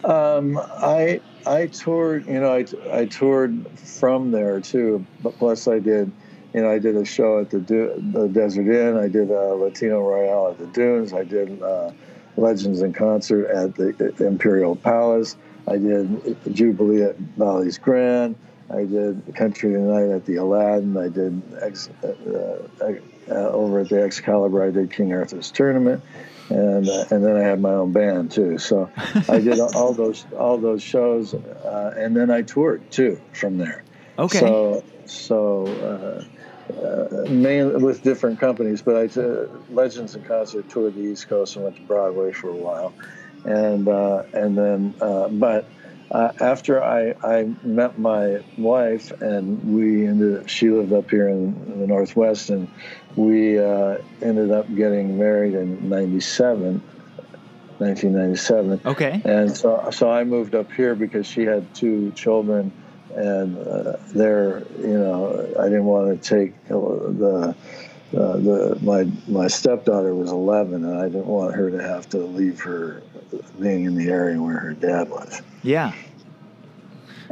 Um, 0.05 0.59
I 0.59 1.23
I 1.47 1.67
toured. 1.69 2.27
You 2.27 2.41
know, 2.41 2.53
I 2.53 2.67
I 2.93 3.07
toured 3.07 3.67
from 3.79 4.31
there 4.31 4.61
too. 4.61 5.07
But 5.23 5.39
plus, 5.39 5.67
I 5.69 5.79
did. 5.79 6.13
You 6.53 6.63
know, 6.63 6.71
I 6.71 6.79
did 6.79 6.97
a 6.97 7.05
show 7.05 7.41
at 7.41 7.49
the 7.49 7.61
the 7.61 8.29
Desert 8.29 8.69
Inn. 8.69 8.99
I 8.99 9.09
did 9.09 9.31
a 9.31 9.55
Latino 9.55 10.07
Royale 10.07 10.51
at 10.51 10.59
the 10.59 10.67
Dunes. 10.67 11.15
I 11.15 11.25
did 11.25 11.63
uh, 11.63 11.93
Legends 12.37 12.83
in 12.83 12.93
Concert 12.93 13.47
at 13.47 13.75
the 13.75 14.15
Imperial 14.27 14.77
Palace. 14.77 15.37
I 15.69 15.77
did 15.77 16.37
Jubilee 16.55 17.03
at 17.03 17.37
Bally's 17.37 17.79
Grand. 17.79 18.37
I 18.71 18.85
did 18.85 19.35
Country 19.35 19.73
Tonight 19.73 20.15
at 20.15 20.27
the 20.27 20.37
Aladdin. 20.37 20.97
I 20.97 21.09
did 21.09 21.43
X, 21.61 21.89
uh, 22.03 22.09
uh, 22.09 22.93
uh, 23.31 23.35
over 23.35 23.81
at 23.81 23.89
the 23.89 24.03
Excalibur. 24.03 24.63
I 24.63 24.71
did 24.71 24.93
King 24.93 25.13
Arthur's 25.15 25.51
Tournament, 25.51 26.03
and 26.51 26.89
uh, 26.89 27.05
and 27.11 27.25
then 27.25 27.37
I 27.37 27.41
had 27.41 27.61
my 27.61 27.73
own 27.73 27.93
band 27.93 28.31
too. 28.31 28.59
So 28.59 28.91
I 29.29 29.41
did 29.41 29.59
all 29.75 29.95
those 29.95 30.27
all 30.39 30.59
those 30.59 30.83
shows, 30.83 31.35
uh, 31.35 31.95
and 31.97 32.17
then 32.17 32.31
I 32.31 32.43
toured 32.43 32.91
too 32.91 33.21
from 33.33 33.59
there. 33.59 33.85
Okay. 34.19 34.39
So 34.39 34.85
so. 35.07 35.67
Uh, 35.67 36.25
mainly 37.31 37.83
with 37.83 38.03
different 38.03 38.39
companies, 38.39 38.83
but 38.83 38.95
I 38.95 39.07
t- 39.07 39.23
Legends 39.71 40.15
in 40.15 40.23
Concert 40.25 40.69
toured 40.69 40.95
the 40.95 41.01
East 41.01 41.27
Coast 41.27 41.57
and 41.57 41.65
went 41.65 41.77
to 41.77 41.83
Broadway 41.83 42.31
for 42.33 42.51
a 42.51 42.55
while, 42.55 42.93
and 43.49 43.89
uh, 43.89 44.23
and 44.33 44.57
then 44.57 44.95
uh, 45.01 45.29
but. 45.29 45.69
Uh, 46.11 46.33
after 46.41 46.83
I, 46.83 47.15
I 47.23 47.43
met 47.63 47.99
my 47.99 48.43
wife 48.57 49.11
and 49.21 49.77
we 49.77 50.07
ended 50.07 50.39
up, 50.39 50.49
she 50.49 50.71
lived 50.71 50.91
up 50.91 51.11
here 51.11 51.29
in 51.29 51.81
the 51.81 51.87
northwest 51.87 52.49
and 52.49 52.67
we 53.15 53.59
uh, 53.59 53.99
ended 54.23 54.51
up 54.51 54.75
getting 54.75 55.19
married 55.19 55.53
in 55.53 55.91
97 55.91 56.81
1997 57.77 58.81
Okay. 58.87 59.21
and 59.23 59.55
so 59.55 59.91
so 59.91 60.11
I 60.11 60.25
moved 60.25 60.55
up 60.55 60.73
here 60.73 60.95
because 60.95 61.27
she 61.27 61.43
had 61.43 61.75
two 61.75 62.11
children 62.13 62.73
and 63.15 63.59
uh, 63.59 63.97
they're 64.15 64.63
you 64.81 64.99
know 64.99 65.47
I 65.59 65.65
didn't 65.65 65.85
want 65.85 66.23
to 66.23 66.29
take 66.29 66.69
the 66.69 67.55
uh, 68.17 68.37
the 68.39 68.79
my 68.83 69.07
my 69.27 69.47
stepdaughter 69.47 70.15
was 70.15 70.31
11 70.31 70.85
and 70.85 70.99
I 70.99 71.05
didn't 71.05 71.27
want 71.27 71.55
her 71.55 71.71
to 71.71 71.83
have 71.83 72.09
to 72.11 72.19
leave 72.19 72.61
her 72.61 73.03
being 73.61 73.85
in 73.85 73.95
the 73.97 74.09
area 74.09 74.41
where 74.41 74.59
her 74.59 74.73
dad 74.73 75.11
was. 75.11 75.43
Yeah. 75.63 75.93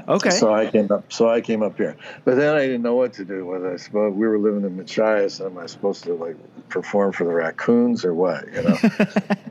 Okay. 0.08 0.30
So 0.30 0.54
I 0.54 0.70
came 0.70 0.90
up. 0.90 1.12
So 1.12 1.28
I 1.28 1.40
came 1.40 1.62
up 1.62 1.76
here, 1.76 1.96
but 2.24 2.36
then 2.36 2.54
I 2.54 2.60
didn't 2.60 2.82
know 2.82 2.94
what 2.94 3.14
to 3.14 3.24
do. 3.24 3.46
Whether 3.46 3.72
I 3.72 3.76
suppose 3.76 4.14
we 4.14 4.26
were 4.26 4.38
living 4.38 4.62
in 4.62 4.76
Machias, 4.76 5.40
am 5.40 5.58
I 5.58 5.66
supposed 5.66 6.04
to 6.04 6.14
like 6.14 6.36
perform 6.68 7.12
for 7.12 7.24
the 7.24 7.32
raccoons 7.32 8.04
or 8.04 8.14
what? 8.14 8.46
You 8.52 8.62
know. 8.62 8.76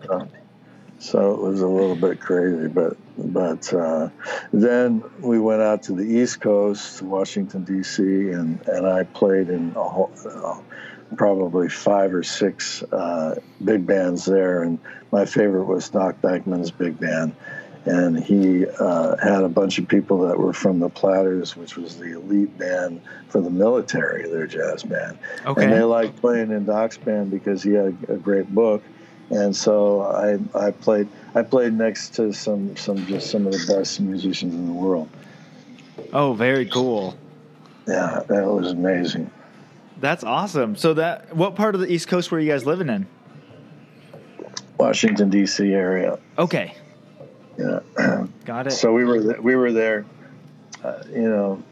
so, 0.05 0.27
so 0.99 1.33
it 1.33 1.41
was 1.41 1.61
a 1.61 1.67
little 1.67 1.95
bit 1.95 2.19
crazy, 2.21 2.67
but 2.67 2.95
but 3.17 3.73
uh, 3.73 4.09
then 4.53 5.03
we 5.19 5.39
went 5.39 5.61
out 5.61 5.83
to 5.83 5.93
the 5.93 6.03
East 6.03 6.39
Coast, 6.39 7.01
Washington 7.01 7.63
D.C., 7.63 8.03
and 8.03 8.61
and 8.67 8.87
I 8.87 9.03
played 9.03 9.49
in 9.49 9.73
a 9.75 9.83
whole, 9.83 10.11
uh, 10.25 10.59
probably 11.15 11.69
five 11.69 12.13
or 12.13 12.23
six 12.23 12.83
uh, 12.83 13.39
big 13.63 13.85
bands 13.85 14.25
there, 14.25 14.63
and 14.63 14.79
my 15.11 15.25
favorite 15.25 15.65
was 15.65 15.89
Doc 15.89 16.21
Beckman's 16.21 16.71
big 16.71 16.99
band 16.99 17.35
and 17.85 18.21
he 18.21 18.65
uh, 18.67 19.15
had 19.17 19.43
a 19.43 19.49
bunch 19.49 19.77
of 19.77 19.87
people 19.87 20.27
that 20.27 20.37
were 20.37 20.53
from 20.53 20.79
the 20.79 20.89
Platters, 20.89 21.55
which 21.55 21.77
was 21.77 21.97
the 21.97 22.13
elite 22.13 22.57
band 22.57 23.01
for 23.29 23.41
the 23.41 23.49
military, 23.49 24.27
their 24.27 24.47
jazz 24.47 24.83
band. 24.83 25.17
Okay. 25.45 25.63
And 25.63 25.73
they 25.73 25.83
liked 25.83 26.17
playing 26.17 26.51
in 26.51 26.65
Doc's 26.65 26.97
band 26.97 27.29
because 27.29 27.61
he 27.61 27.73
had 27.73 27.95
a, 28.07 28.13
a 28.13 28.17
great 28.17 28.53
book. 28.53 28.83
And 29.29 29.55
so 29.55 30.01
I, 30.01 30.37
I 30.67 30.71
played 30.71 31.07
I 31.33 31.41
played 31.41 31.73
next 31.73 32.15
to 32.15 32.31
some 32.31 32.75
some 32.77 33.05
just 33.07 33.31
some 33.31 33.47
of 33.47 33.53
the 33.53 33.73
best 33.73 33.99
musicians 33.99 34.53
in 34.53 34.67
the 34.67 34.73
world. 34.73 35.09
oh, 36.13 36.33
very 36.33 36.67
cool. 36.67 37.17
Yeah, 37.87 38.21
that 38.27 38.45
was 38.45 38.71
amazing. 38.71 39.31
That's 39.99 40.23
awesome. 40.23 40.75
So 40.75 40.95
that 40.95 41.35
what 41.35 41.55
part 41.55 41.75
of 41.75 41.81
the 41.81 41.91
East 41.91 42.07
Coast 42.07 42.31
were 42.31 42.39
you 42.39 42.51
guys 42.51 42.65
living 42.65 42.89
in? 42.89 43.07
Washington 44.77 45.29
D.C. 45.29 45.71
area. 45.73 46.19
Okay. 46.37 46.73
Yeah. 47.57 47.79
Got 48.45 48.67
it. 48.67 48.71
So 48.71 48.93
we 48.93 49.05
were 49.05 49.21
th- 49.21 49.39
we 49.39 49.55
were 49.55 49.71
there. 49.71 50.05
Uh, 50.83 51.03
you 51.09 51.29
know, 51.29 51.63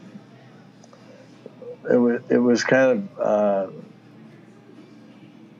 it 1.90 1.96
was 1.96 2.22
it 2.30 2.38
was 2.38 2.64
kind 2.64 3.08
of 3.18 3.20
uh, 3.20 3.70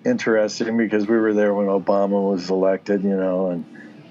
interesting 0.04 0.76
because 0.76 1.06
we 1.06 1.18
were 1.18 1.34
there 1.34 1.52
when 1.52 1.66
Obama 1.66 2.30
was 2.30 2.48
elected. 2.50 3.02
You 3.04 3.16
know, 3.16 3.50
and 3.50 3.64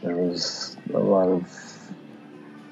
there 0.04 0.16
was 0.16 0.78
a 0.94 1.00
lot 1.00 1.28
of 1.28 1.48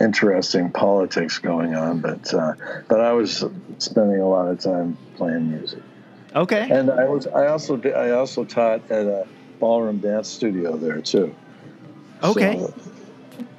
interesting 0.02 0.72
politics 0.72 1.38
going 1.38 1.76
on. 1.76 2.00
But 2.00 2.34
uh, 2.34 2.54
but 2.88 3.00
I 3.00 3.14
was 3.14 3.46
spending 3.78 4.20
a 4.20 4.28
lot 4.28 4.48
of 4.48 4.60
time 4.60 4.98
playing 5.16 5.52
music, 5.52 5.84
okay. 6.36 6.70
and 6.70 6.90
I 6.90 7.06
was 7.08 7.28
I 7.28 7.48
also 7.48 7.78
did, 7.78 7.94
I 7.94 8.12
also 8.12 8.44
taught 8.44 8.90
at 8.92 9.06
a 9.06 9.28
ballroom 9.60 10.00
dance 10.00 10.28
studio 10.28 10.76
there 10.76 11.02
too. 11.02 11.34
Okay. 12.24 12.60
So, 12.60 12.74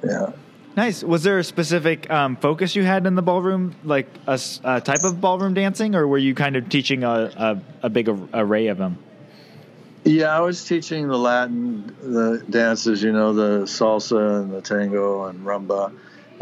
yeah. 0.03 0.31
Nice. 0.75 1.03
Was 1.03 1.21
there 1.23 1.37
a 1.37 1.43
specific 1.43 2.09
um, 2.09 2.35
focus 2.35 2.75
you 2.75 2.83
had 2.83 3.05
in 3.05 3.13
the 3.15 3.21
ballroom, 3.21 3.75
like 3.83 4.07
a 4.25 4.37
type 4.37 5.03
of 5.03 5.21
ballroom 5.21 5.53
dancing, 5.53 5.93
or 5.93 6.07
were 6.07 6.17
you 6.17 6.33
kind 6.33 6.55
of 6.55 6.67
teaching 6.67 7.03
a, 7.03 7.31
a, 7.37 7.61
a 7.83 7.89
big 7.89 8.09
array 8.33 8.67
of 8.67 8.79
them? 8.79 8.97
Yeah, 10.03 10.35
I 10.35 10.41
was 10.41 10.65
teaching 10.65 11.07
the 11.07 11.17
Latin 11.17 11.95
the 12.01 12.43
dances, 12.49 13.01
you 13.03 13.11
know, 13.11 13.33
the 13.33 13.65
salsa 13.65 14.41
and 14.41 14.51
the 14.51 14.61
tango 14.61 15.25
and 15.25 15.45
rumba, 15.45 15.93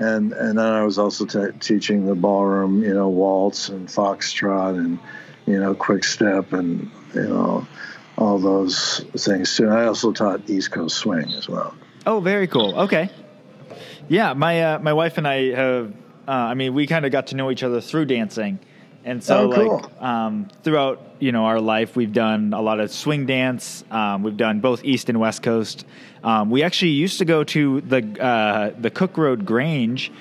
and 0.01 0.33
and 0.33 0.57
then 0.57 0.65
I 0.65 0.83
was 0.83 0.97
also 0.97 1.25
teaching 1.59 2.05
the 2.05 2.15
ballroom, 2.15 2.83
you 2.83 2.93
know, 2.93 3.09
waltz 3.09 3.69
and 3.69 3.87
foxtrot 3.87 4.77
and 4.77 4.99
you 5.45 5.59
know, 5.59 5.73
quick 5.75 6.03
step 6.03 6.53
and 6.53 6.89
you 7.13 7.27
know, 7.27 7.67
all 8.17 8.39
those 8.39 9.05
things 9.17 9.55
too. 9.55 9.69
I 9.69 9.85
also 9.85 10.11
taught 10.11 10.49
East 10.49 10.71
Coast 10.71 10.97
swing 10.97 11.31
as 11.33 11.47
well. 11.47 11.75
Oh, 12.05 12.19
very 12.19 12.47
cool. 12.47 12.75
Okay. 12.81 13.09
Yeah, 14.09 14.33
my 14.33 14.61
uh, 14.61 14.79
my 14.79 14.93
wife 14.93 15.17
and 15.17 15.27
I 15.27 15.51
have. 15.55 15.93
Uh, 16.27 16.31
I 16.31 16.53
mean, 16.53 16.73
we 16.73 16.85
kind 16.87 17.05
of 17.05 17.11
got 17.11 17.27
to 17.27 17.35
know 17.35 17.49
each 17.51 17.63
other 17.63 17.81
through 17.81 18.05
dancing, 18.05 18.59
and 19.03 19.23
so 19.23 19.51
Oh, 19.51 19.55
cool. 19.55 19.77
like 19.81 20.01
um, 20.01 20.47
throughout 20.63 21.01
you 21.19 21.31
know 21.31 21.45
our 21.45 21.59
life, 21.59 21.95
we've 21.95 22.13
done 22.13 22.53
a 22.53 22.61
lot 22.61 22.79
of 22.79 22.91
swing 22.91 23.25
dance. 23.25 23.83
Um, 23.91 24.23
we've 24.23 24.37
done 24.37 24.59
both 24.59 24.83
East 24.83 25.09
and 25.09 25.19
West 25.19 25.41
Coast. 25.43 25.85
Um, 26.23 26.49
we 26.51 26.63
actually 26.63 26.91
used 26.91 27.17
to 27.19 27.25
go 27.25 27.43
to 27.45 27.81
the 27.81 28.21
uh, 28.23 28.71
the 28.79 28.89
Cook 28.91 29.17
Road 29.17 29.45
Grange. 29.45 30.11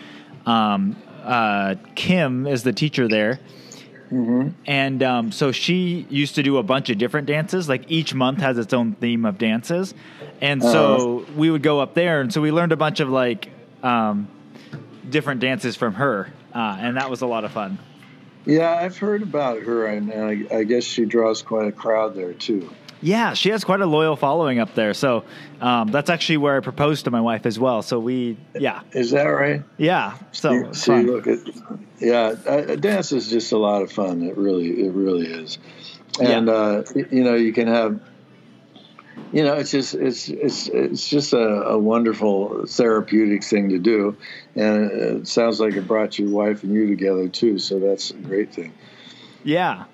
Um, 0.46 0.96
uh, 1.24 1.74
Kim 1.94 2.46
is 2.46 2.62
the 2.62 2.72
teacher 2.72 3.06
there. 3.08 3.40
And 4.66 5.02
um, 5.04 5.30
so 5.30 5.52
she 5.52 6.04
used 6.10 6.34
to 6.34 6.42
do 6.42 6.56
a 6.56 6.64
bunch 6.64 6.90
of 6.90 6.98
different 6.98 7.28
dances. 7.28 7.68
Like 7.68 7.84
each 7.88 8.12
month 8.12 8.40
has 8.40 8.58
its 8.58 8.72
own 8.74 8.94
theme 8.94 9.24
of 9.24 9.38
dances, 9.38 9.94
and 10.40 10.60
so 10.60 11.24
we 11.36 11.48
would 11.48 11.62
go 11.62 11.78
up 11.78 11.94
there, 11.94 12.20
and 12.20 12.32
so 12.32 12.40
we 12.40 12.50
learned 12.50 12.72
a 12.72 12.76
bunch 12.76 12.98
of 12.98 13.08
like 13.08 13.50
um, 13.84 14.26
different 15.08 15.40
dances 15.40 15.76
from 15.76 15.94
her, 15.94 16.32
uh, 16.52 16.76
and 16.80 16.96
that 16.96 17.08
was 17.08 17.20
a 17.20 17.26
lot 17.26 17.44
of 17.44 17.52
fun. 17.52 17.78
Yeah, 18.46 18.74
I've 18.74 18.96
heard 18.98 19.22
about 19.22 19.62
her, 19.62 19.86
and 19.86 20.12
I, 20.12 20.56
I 20.58 20.64
guess 20.64 20.84
she 20.84 21.04
draws 21.04 21.42
quite 21.42 21.68
a 21.68 21.72
crowd 21.72 22.14
there 22.14 22.32
too. 22.32 22.70
Yeah, 23.02 23.32
she 23.32 23.48
has 23.50 23.64
quite 23.64 23.80
a 23.80 23.86
loyal 23.86 24.14
following 24.14 24.58
up 24.58 24.74
there. 24.74 24.92
So 24.92 25.24
um, 25.62 25.90
that's 25.90 26.10
actually 26.10 26.36
where 26.36 26.56
I 26.56 26.60
proposed 26.60 27.04
to 27.06 27.10
my 27.10 27.20
wife 27.20 27.46
as 27.46 27.58
well. 27.58 27.80
So 27.80 27.98
we, 27.98 28.36
yeah, 28.54 28.82
Is 28.92 29.10
that 29.12 29.22
right? 29.24 29.62
yeah. 29.78 30.18
So 30.32 30.72
See- 30.72 30.80
see, 30.80 31.02
look 31.02 31.26
at 31.26 31.38
yeah, 31.98 32.34
uh, 32.46 32.76
dance 32.76 33.12
is 33.12 33.30
just 33.30 33.52
a 33.52 33.58
lot 33.58 33.80
of 33.82 33.90
fun. 33.90 34.22
It 34.22 34.36
really, 34.36 34.84
it 34.86 34.92
really 34.92 35.26
is. 35.26 35.58
And 36.20 36.48
Yeah. 36.48 36.52
uh, 36.52 36.84
you 37.10 37.24
know, 37.24 37.34
you 37.34 37.52
can 37.54 37.68
have, 37.68 38.00
you 39.32 39.44
know, 39.44 39.54
it's 39.54 39.70
just 39.70 39.94
it's 39.94 40.28
it's 40.28 40.68
it's 40.68 41.08
just 41.08 41.32
a, 41.32 41.38
a 41.38 41.78
wonderful 41.78 42.66
therapeutic 42.66 43.44
thing 43.44 43.68
to 43.70 43.78
do, 43.78 44.16
and 44.56 44.90
it 44.90 45.28
sounds 45.28 45.60
like 45.60 45.74
it 45.74 45.86
brought 45.86 46.18
your 46.18 46.30
wife 46.30 46.62
and 46.62 46.72
you 46.72 46.88
together 46.88 47.28
too. 47.28 47.58
So 47.58 47.78
that's 47.78 48.10
a 48.10 48.14
great 48.14 48.52
thing. 48.52 48.72
Yeah, 49.44 49.84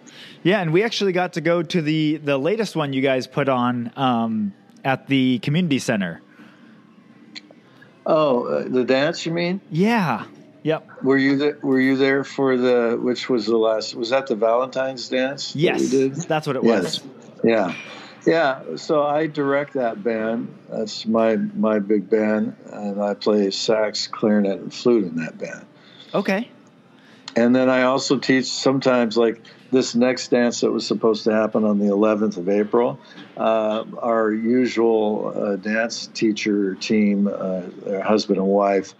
yeah, 0.42 0.60
and 0.60 0.72
we 0.72 0.82
actually 0.82 1.12
got 1.12 1.34
to 1.34 1.40
go 1.40 1.62
to 1.62 1.82
the 1.82 2.16
the 2.16 2.38
latest 2.38 2.76
one 2.76 2.92
you 2.92 3.02
guys 3.02 3.26
put 3.26 3.48
on 3.48 3.92
um, 3.96 4.54
at 4.84 5.06
the 5.06 5.38
community 5.40 5.78
center. 5.78 6.22
Oh, 8.06 8.44
uh, 8.44 8.68
the 8.68 8.84
dance, 8.84 9.26
you 9.26 9.32
mean? 9.32 9.60
Yeah. 9.70 10.26
Yep. 10.62 11.02
Were 11.02 11.16
you 11.16 11.36
there? 11.36 11.58
Were 11.62 11.80
you 11.80 11.96
there 11.96 12.24
for 12.24 12.56
the 12.56 12.98
which 13.00 13.28
was 13.28 13.46
the 13.46 13.56
last? 13.56 13.94
Was 13.94 14.10
that 14.10 14.26
the 14.26 14.34
Valentine's 14.34 15.08
dance? 15.08 15.54
Yes, 15.54 15.90
did? 15.90 16.14
that's 16.14 16.46
what 16.46 16.56
it 16.56 16.64
Yes. 16.64 17.00
was. 17.02 17.02
Yeah. 17.44 17.74
Yeah. 18.26 18.76
So 18.76 19.04
I 19.04 19.28
direct 19.28 19.74
that 19.74 20.02
band. 20.02 20.54
That's 20.68 21.06
my 21.06 21.36
my 21.36 21.78
big 21.78 22.10
band, 22.10 22.56
and 22.72 23.02
I 23.02 23.14
play 23.14 23.50
sax, 23.50 24.08
clarinet, 24.08 24.58
and 24.58 24.74
flute 24.74 25.04
in 25.04 25.16
that 25.16 25.38
band. 25.38 25.64
Okay. 26.12 26.50
And 27.36 27.54
then 27.54 27.68
I 27.68 27.82
also 27.82 28.18
teach 28.18 28.46
sometimes 28.46 29.16
like 29.16 29.42
this 29.70 29.94
next 29.94 30.28
dance 30.28 30.62
that 30.62 30.70
was 30.70 30.86
supposed 30.86 31.24
to 31.24 31.32
happen 31.32 31.64
on 31.64 31.78
the 31.78 31.86
11th 31.86 32.38
of 32.38 32.48
April. 32.48 32.98
Uh, 33.36 33.84
our 33.98 34.32
usual 34.32 35.34
uh, 35.36 35.56
dance 35.56 36.06
teacher 36.06 36.74
team, 36.76 37.26
uh, 37.28 37.62
their 37.84 38.02
husband 38.02 38.38
and 38.38 38.46
wife, 38.46 38.94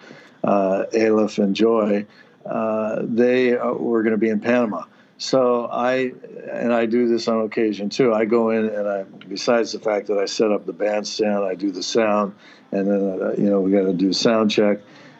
uh, 0.44 0.84
Aleph 0.94 1.38
and 1.38 1.56
Joy, 1.56 2.04
uh, 2.44 3.02
they 3.02 3.56
uh, 3.56 3.72
were 3.72 4.02
going 4.02 4.12
to 4.12 4.18
be 4.18 4.28
in 4.28 4.40
Panama. 4.40 4.84
So 5.18 5.66
I 5.66 6.12
and 6.52 6.72
I 6.72 6.86
do 6.86 7.08
this 7.08 7.26
on 7.28 7.42
occasion 7.42 7.88
too. 7.88 8.12
I 8.12 8.24
go 8.26 8.50
in 8.50 8.66
and 8.68 8.86
I, 8.88 9.04
besides 9.28 9.72
the 9.72 9.78
fact 9.78 10.08
that 10.08 10.18
I 10.18 10.26
set 10.26 10.52
up 10.52 10.66
the 10.66 10.72
bandstand, 10.72 11.44
I 11.44 11.54
do 11.54 11.70
the 11.70 11.82
sound, 11.82 12.34
and 12.72 12.86
then 12.86 13.22
uh, 13.22 13.34
you 13.38 13.48
know 13.48 13.60
we 13.60 13.70
got 13.72 13.84
to 13.84 13.92
do 13.94 14.12
sound 14.12 14.50
check 14.50 14.78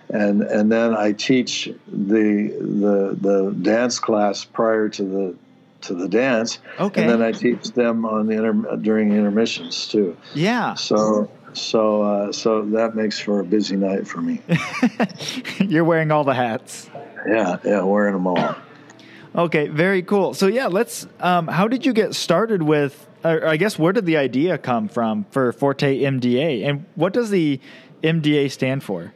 and 0.08 0.42
and 0.42 0.70
then 0.70 0.94
I 0.94 1.12
teach 1.12 1.66
the 1.88 2.48
the 2.58 3.16
the 3.20 3.56
dance 3.60 3.98
class 3.98 4.44
prior 4.44 4.88
to 4.90 5.02
the 5.02 5.34
to 5.82 5.94
the 5.94 6.08
dance, 6.08 6.58
Okay. 6.80 7.02
and 7.02 7.10
then 7.10 7.22
I 7.22 7.32
teach 7.32 7.70
them 7.72 8.06
on 8.06 8.26
the 8.26 8.32
inter, 8.34 8.76
during 8.76 9.12
intermissions 9.12 9.88
too. 9.88 10.16
Yeah. 10.34 10.74
So 10.74 11.30
so 11.52 12.02
uh, 12.02 12.32
so 12.32 12.62
that 12.66 12.94
makes 12.94 13.18
for 13.18 13.40
a 13.40 13.44
busy 13.44 13.76
night 13.76 14.06
for 14.06 14.20
me. 14.20 14.42
You're 15.60 15.84
wearing 15.84 16.10
all 16.10 16.24
the 16.24 16.34
hats. 16.34 16.88
Yeah, 17.26 17.58
yeah, 17.64 17.82
wearing 17.82 18.14
them 18.14 18.26
all. 18.26 18.54
Okay, 19.36 19.68
very 19.68 20.02
cool. 20.02 20.34
So 20.34 20.46
yeah, 20.46 20.66
let's. 20.66 21.06
Um, 21.20 21.46
how 21.46 21.68
did 21.68 21.84
you 21.84 21.92
get 21.92 22.14
started 22.14 22.62
with? 22.62 23.06
Or 23.24 23.46
I 23.46 23.56
guess 23.56 23.78
where 23.78 23.92
did 23.92 24.06
the 24.06 24.16
idea 24.16 24.56
come 24.56 24.88
from 24.88 25.24
for 25.30 25.52
Forte 25.52 26.00
MDA, 26.00 26.66
and 26.66 26.86
what 26.94 27.12
does 27.12 27.30
the 27.30 27.60
MDA 28.02 28.50
stand 28.50 28.82
for? 28.82 29.12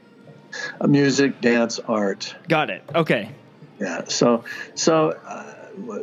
Music, 0.87 1.41
dance, 1.41 1.79
art. 1.79 2.35
Got 2.49 2.71
it. 2.71 2.83
Okay. 2.95 3.31
Yeah. 3.79 4.05
So, 4.05 4.45
so 4.75 5.11
uh, 5.11 5.55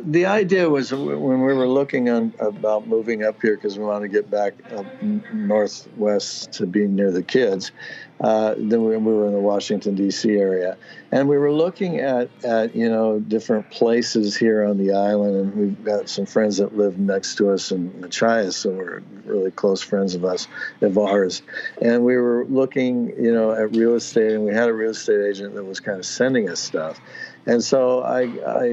the 0.02 0.26
idea 0.26 0.68
was 0.68 0.92
when 0.92 1.44
we 1.44 1.52
were 1.52 1.68
looking 1.68 2.08
on 2.08 2.32
about 2.40 2.86
moving 2.86 3.24
up 3.24 3.40
here 3.40 3.54
because 3.54 3.78
we 3.78 3.84
want 3.84 4.02
to 4.02 4.08
get 4.08 4.30
back 4.30 4.54
up 4.72 4.86
northwest 5.02 6.52
to 6.52 6.66
be 6.66 6.86
near 6.86 7.10
the 7.10 7.22
kids. 7.22 7.72
Uh, 8.20 8.54
then 8.56 8.84
we, 8.84 8.96
we, 8.96 9.12
were 9.12 9.26
in 9.26 9.32
the 9.32 9.38
Washington 9.38 9.94
D.C. 9.94 10.30
area, 10.30 10.76
and 11.12 11.28
we 11.28 11.38
were 11.38 11.52
looking 11.52 11.98
at 11.98 12.28
at 12.44 12.74
you 12.74 12.88
know 12.88 13.20
different 13.20 13.70
places 13.70 14.36
here 14.36 14.64
on 14.64 14.76
the 14.76 14.92
island, 14.92 15.36
and 15.36 15.54
we've 15.54 15.84
got 15.84 16.08
some 16.08 16.26
friends 16.26 16.56
that 16.56 16.76
live 16.76 16.98
next 16.98 17.36
to 17.36 17.50
us 17.50 17.70
in 17.70 18.00
Machias, 18.00 18.64
we're 18.64 19.02
really 19.24 19.52
close 19.52 19.82
friends 19.82 20.14
of 20.14 20.24
us, 20.24 20.48
of 20.80 20.98
ours, 20.98 21.42
and 21.80 22.04
we 22.04 22.16
were 22.16 22.44
looking 22.46 23.08
you 23.22 23.32
know 23.32 23.52
at 23.52 23.76
real 23.76 23.94
estate, 23.94 24.32
and 24.32 24.44
we 24.44 24.52
had 24.52 24.68
a 24.68 24.74
real 24.74 24.90
estate 24.90 25.24
agent 25.24 25.54
that 25.54 25.64
was 25.64 25.78
kind 25.78 25.98
of 25.98 26.06
sending 26.06 26.48
us 26.48 26.60
stuff. 26.60 26.98
And 27.46 27.64
so 27.64 28.00
I, 28.02 28.22
I 28.46 28.64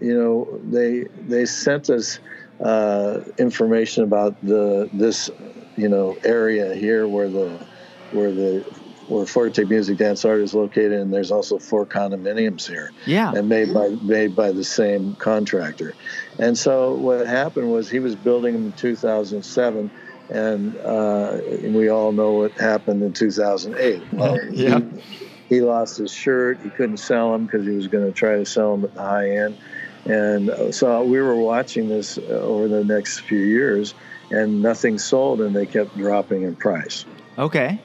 you 0.00 0.14
know, 0.18 0.60
they 0.64 1.04
they 1.28 1.46
sent 1.46 1.90
us 1.90 2.18
uh, 2.60 3.20
information 3.38 4.04
about 4.04 4.44
the 4.44 4.88
this 4.92 5.30
you 5.76 5.88
know 5.88 6.16
area 6.24 6.74
here 6.74 7.06
where 7.06 7.28
the 7.28 7.64
where 8.12 8.32
the 8.32 8.64
where 9.10 9.26
Forte 9.26 9.64
Music 9.64 9.98
Dance 9.98 10.24
Art 10.24 10.40
is 10.40 10.54
located, 10.54 10.92
and 10.92 11.12
there's 11.12 11.32
also 11.32 11.58
four 11.58 11.84
condominiums 11.84 12.66
here. 12.68 12.92
Yeah. 13.06 13.32
And 13.32 13.48
made 13.48 13.74
by 13.74 13.88
made 14.02 14.36
by 14.36 14.52
the 14.52 14.62
same 14.62 15.16
contractor. 15.16 15.94
And 16.38 16.56
so 16.56 16.94
what 16.94 17.26
happened 17.26 17.72
was 17.72 17.90
he 17.90 17.98
was 17.98 18.14
building 18.14 18.52
them 18.54 18.66
in 18.66 18.72
2007, 18.72 19.90
and, 20.30 20.76
uh, 20.76 21.38
and 21.44 21.74
we 21.74 21.88
all 21.88 22.12
know 22.12 22.32
what 22.32 22.52
happened 22.52 23.02
in 23.02 23.12
2008. 23.12 24.02
Well, 24.12 24.38
yeah. 24.52 24.78
He, 24.78 25.56
he 25.56 25.60
lost 25.60 25.98
his 25.98 26.12
shirt. 26.12 26.60
He 26.62 26.70
couldn't 26.70 26.98
sell 26.98 27.32
them 27.32 27.46
because 27.46 27.66
he 27.66 27.72
was 27.72 27.88
going 27.88 28.06
to 28.06 28.12
try 28.12 28.36
to 28.36 28.46
sell 28.46 28.76
them 28.76 28.84
at 28.84 28.94
the 28.94 29.02
high 29.02 29.30
end. 29.30 29.58
And 30.04 30.50
uh, 30.50 30.72
so 30.72 31.02
we 31.02 31.20
were 31.20 31.34
watching 31.34 31.88
this 31.88 32.16
uh, 32.16 32.20
over 32.20 32.68
the 32.68 32.84
next 32.84 33.20
few 33.20 33.40
years, 33.40 33.94
and 34.30 34.62
nothing 34.62 34.98
sold, 34.98 35.40
and 35.40 35.54
they 35.54 35.66
kept 35.66 35.96
dropping 35.98 36.42
in 36.42 36.54
price. 36.54 37.04
Okay. 37.36 37.80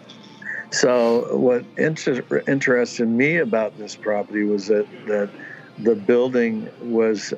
So 0.76 1.38
what 1.38 1.64
inter- 1.78 2.44
interested 2.48 3.08
me 3.08 3.38
about 3.38 3.78
this 3.78 3.96
property 3.96 4.44
was 4.44 4.68
that 4.68 4.86
that 5.08 5.30
the 5.78 5.96
building 5.96 6.70
was 6.82 7.34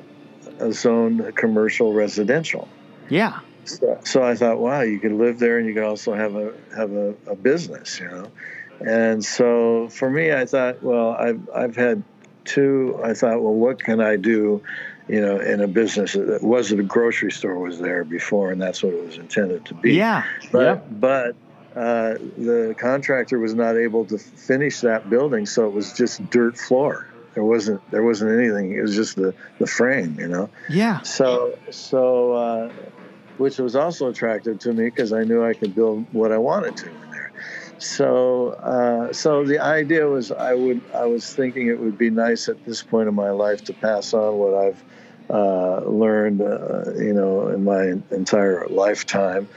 a 0.58 0.72
zoned 0.72 1.36
commercial 1.36 1.92
residential. 1.92 2.68
Yeah. 3.08 3.40
So, 3.64 4.00
so 4.04 4.22
I 4.22 4.34
thought, 4.34 4.58
wow, 4.58 4.80
you 4.80 4.98
could 4.98 5.12
live 5.12 5.38
there, 5.38 5.58
and 5.58 5.68
you 5.68 5.74
could 5.74 5.84
also 5.84 6.14
have 6.14 6.34
a 6.34 6.52
have 6.74 6.92
a, 6.92 7.14
a 7.28 7.36
business, 7.36 8.00
you 8.00 8.08
know. 8.08 8.30
And 8.80 9.24
so 9.24 9.88
for 9.88 10.10
me, 10.10 10.32
I 10.32 10.44
thought, 10.44 10.82
well, 10.82 11.10
I've, 11.10 11.48
I've 11.54 11.76
had 11.76 12.02
two. 12.44 13.00
I 13.04 13.14
thought, 13.14 13.40
well, 13.42 13.54
what 13.54 13.82
can 13.82 14.00
I 14.00 14.16
do, 14.16 14.62
you 15.06 15.20
know, 15.20 15.38
in 15.38 15.60
a 15.60 15.68
business 15.68 16.14
that 16.14 16.42
was 16.42 16.72
it 16.72 16.80
a 16.80 16.84
grocery 16.84 17.30
store 17.30 17.58
was 17.58 17.78
there 17.78 18.02
before, 18.02 18.50
and 18.50 18.60
that's 18.60 18.82
what 18.82 18.94
it 18.94 19.04
was 19.04 19.16
intended 19.16 19.64
to 19.66 19.74
be. 19.74 19.94
Yeah. 19.94 20.24
But, 20.50 20.62
yep. 20.62 20.86
but 20.90 21.36
uh, 21.76 22.14
the 22.36 22.74
contractor 22.78 23.38
was 23.38 23.54
not 23.54 23.76
able 23.76 24.04
to 24.06 24.18
finish 24.18 24.80
that 24.80 25.08
building, 25.10 25.46
so 25.46 25.66
it 25.66 25.72
was 25.72 25.92
just 25.92 26.28
dirt 26.30 26.56
floor. 26.56 27.06
There 27.34 27.44
wasn't 27.44 27.88
there 27.90 28.02
wasn't 28.02 28.32
anything. 28.32 28.72
It 28.72 28.80
was 28.80 28.96
just 28.96 29.16
the 29.16 29.34
the 29.58 29.66
frame, 29.66 30.16
you 30.18 30.28
know. 30.28 30.50
Yeah. 30.68 31.02
So 31.02 31.56
so, 31.70 32.32
uh, 32.32 32.72
which 33.36 33.58
was 33.58 33.76
also 33.76 34.08
attractive 34.08 34.58
to 34.60 34.72
me 34.72 34.86
because 34.86 35.12
I 35.12 35.24
knew 35.24 35.44
I 35.44 35.54
could 35.54 35.74
build 35.74 36.06
what 36.12 36.32
I 36.32 36.38
wanted 36.38 36.76
to 36.78 36.88
in 36.88 37.10
there. 37.10 37.32
so 37.78 38.48
uh, 38.54 39.12
so 39.12 39.44
the 39.44 39.60
idea 39.60 40.06
was 40.08 40.32
I 40.32 40.54
would 40.54 40.80
I 40.94 41.04
was 41.04 41.32
thinking 41.34 41.68
it 41.68 41.78
would 41.78 41.98
be 41.98 42.10
nice 42.10 42.48
at 42.48 42.64
this 42.64 42.82
point 42.82 43.08
in 43.08 43.14
my 43.14 43.30
life 43.30 43.62
to 43.64 43.72
pass 43.72 44.14
on 44.14 44.36
what 44.38 44.54
I've 44.54 44.84
uh, 45.30 45.80
learned 45.82 46.40
uh, 46.40 46.90
you 46.96 47.12
know 47.12 47.48
in 47.48 47.62
my 47.62 47.92
entire 48.10 48.66
lifetime 48.68 49.48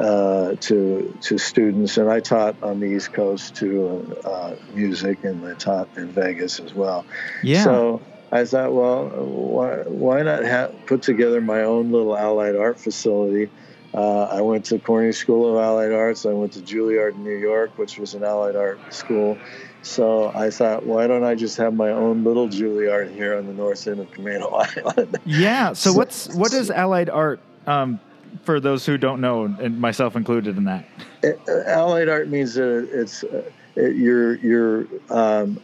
uh, 0.00 0.54
to 0.60 1.16
to 1.20 1.38
students 1.38 1.96
and 1.96 2.10
I 2.10 2.20
taught 2.20 2.62
on 2.62 2.80
the 2.80 2.86
East 2.86 3.12
Coast 3.12 3.54
to 3.56 4.18
uh, 4.24 4.54
music 4.74 5.24
and 5.24 5.46
I 5.46 5.54
taught 5.54 5.88
in 5.96 6.08
Vegas 6.08 6.58
as 6.58 6.74
well. 6.74 7.04
Yeah. 7.42 7.64
So 7.64 8.02
I 8.32 8.44
thought, 8.44 8.72
well, 8.72 9.08
why, 9.08 9.76
why 9.86 10.22
not 10.22 10.44
have, 10.44 10.74
put 10.86 11.02
together 11.02 11.40
my 11.40 11.62
own 11.62 11.90
little 11.92 12.16
allied 12.16 12.56
art 12.56 12.80
facility 12.80 13.50
uh, 13.92 14.22
I 14.24 14.40
went 14.40 14.64
to 14.66 14.78
Cornish 14.78 15.16
School 15.16 15.50
of 15.50 15.62
Allied 15.62 15.92
Arts. 15.92 16.24
I 16.24 16.32
went 16.32 16.52
to 16.52 16.60
Juilliard 16.60 17.14
in 17.14 17.24
New 17.24 17.36
York, 17.36 17.76
which 17.76 17.98
was 17.98 18.14
an 18.14 18.22
allied 18.22 18.54
art 18.54 18.78
school. 18.94 19.36
So 19.82 20.30
I 20.34 20.50
thought, 20.50 20.86
why 20.86 21.06
don't 21.06 21.24
I 21.24 21.34
just 21.34 21.56
have 21.56 21.74
my 21.74 21.90
own 21.90 22.22
little 22.22 22.48
Juilliard 22.48 23.12
here 23.12 23.36
on 23.36 23.46
the 23.46 23.52
north 23.52 23.86
end 23.88 23.98
of 23.98 24.10
Camano 24.10 24.52
Island? 24.76 25.18
Yeah. 25.24 25.72
So, 25.72 25.90
so 25.90 25.96
what's 25.96 26.32
what 26.34 26.52
is 26.52 26.70
allied 26.70 27.10
art? 27.10 27.40
Um, 27.66 27.98
for 28.44 28.60
those 28.60 28.86
who 28.86 28.98
don't 28.98 29.20
know, 29.20 29.44
and 29.44 29.80
myself 29.80 30.16
included 30.16 30.56
in 30.56 30.64
that. 30.64 30.86
It, 31.22 31.40
uh, 31.48 31.62
allied 31.66 32.08
art 32.08 32.28
means 32.28 32.54
that 32.54 32.88
it's 32.92 33.24
uh, 33.24 33.42
it, 33.76 33.96
you're 33.96 34.34
you're 34.36 34.86
um, 35.10 35.60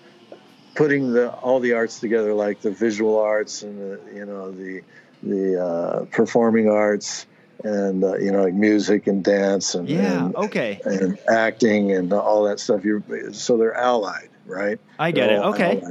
putting 0.75 1.13
the 1.13 1.31
all 1.31 1.61
the 1.61 1.73
arts 1.73 2.01
together, 2.01 2.35
like 2.35 2.61
the 2.61 2.71
visual 2.71 3.19
arts 3.19 3.63
and 3.63 3.79
the 3.81 4.01
you 4.15 4.27
know 4.27 4.51
the 4.53 4.83
the 5.23 5.63
uh, 5.63 6.05
performing 6.07 6.69
arts 6.69 7.27
and 7.65 8.05
uh, 8.05 8.17
you 8.19 8.31
know 8.31 8.43
like 8.43 8.55
music 8.55 9.07
and 9.07 9.25
dance 9.25 9.75
and 9.75 9.89
yeah 9.89 10.27
and, 10.27 10.37
okay. 10.37 10.81
and 10.85 11.19
acting 11.29 11.93
and 11.93 12.13
all 12.13 12.45
that 12.45 12.61
stuff. 12.61 12.85
You 12.85 13.03
so 13.33 13.57
they're 13.57 13.77
allied 13.77 14.29
right? 14.47 14.79
I 14.99 15.11
get 15.11 15.27
they're 15.27 15.37
it. 15.37 15.45
okay. 15.45 15.83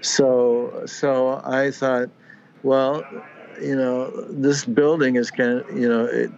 so 0.00 0.82
so 0.86 1.40
i 1.44 1.70
thought 1.70 2.10
well 2.62 3.04
you 3.60 3.76
know 3.76 4.10
this 4.28 4.64
building 4.64 5.16
is 5.16 5.30
kind 5.30 5.60
of 5.60 5.78
you 5.78 5.88
know 5.88 6.04
it, 6.04 6.30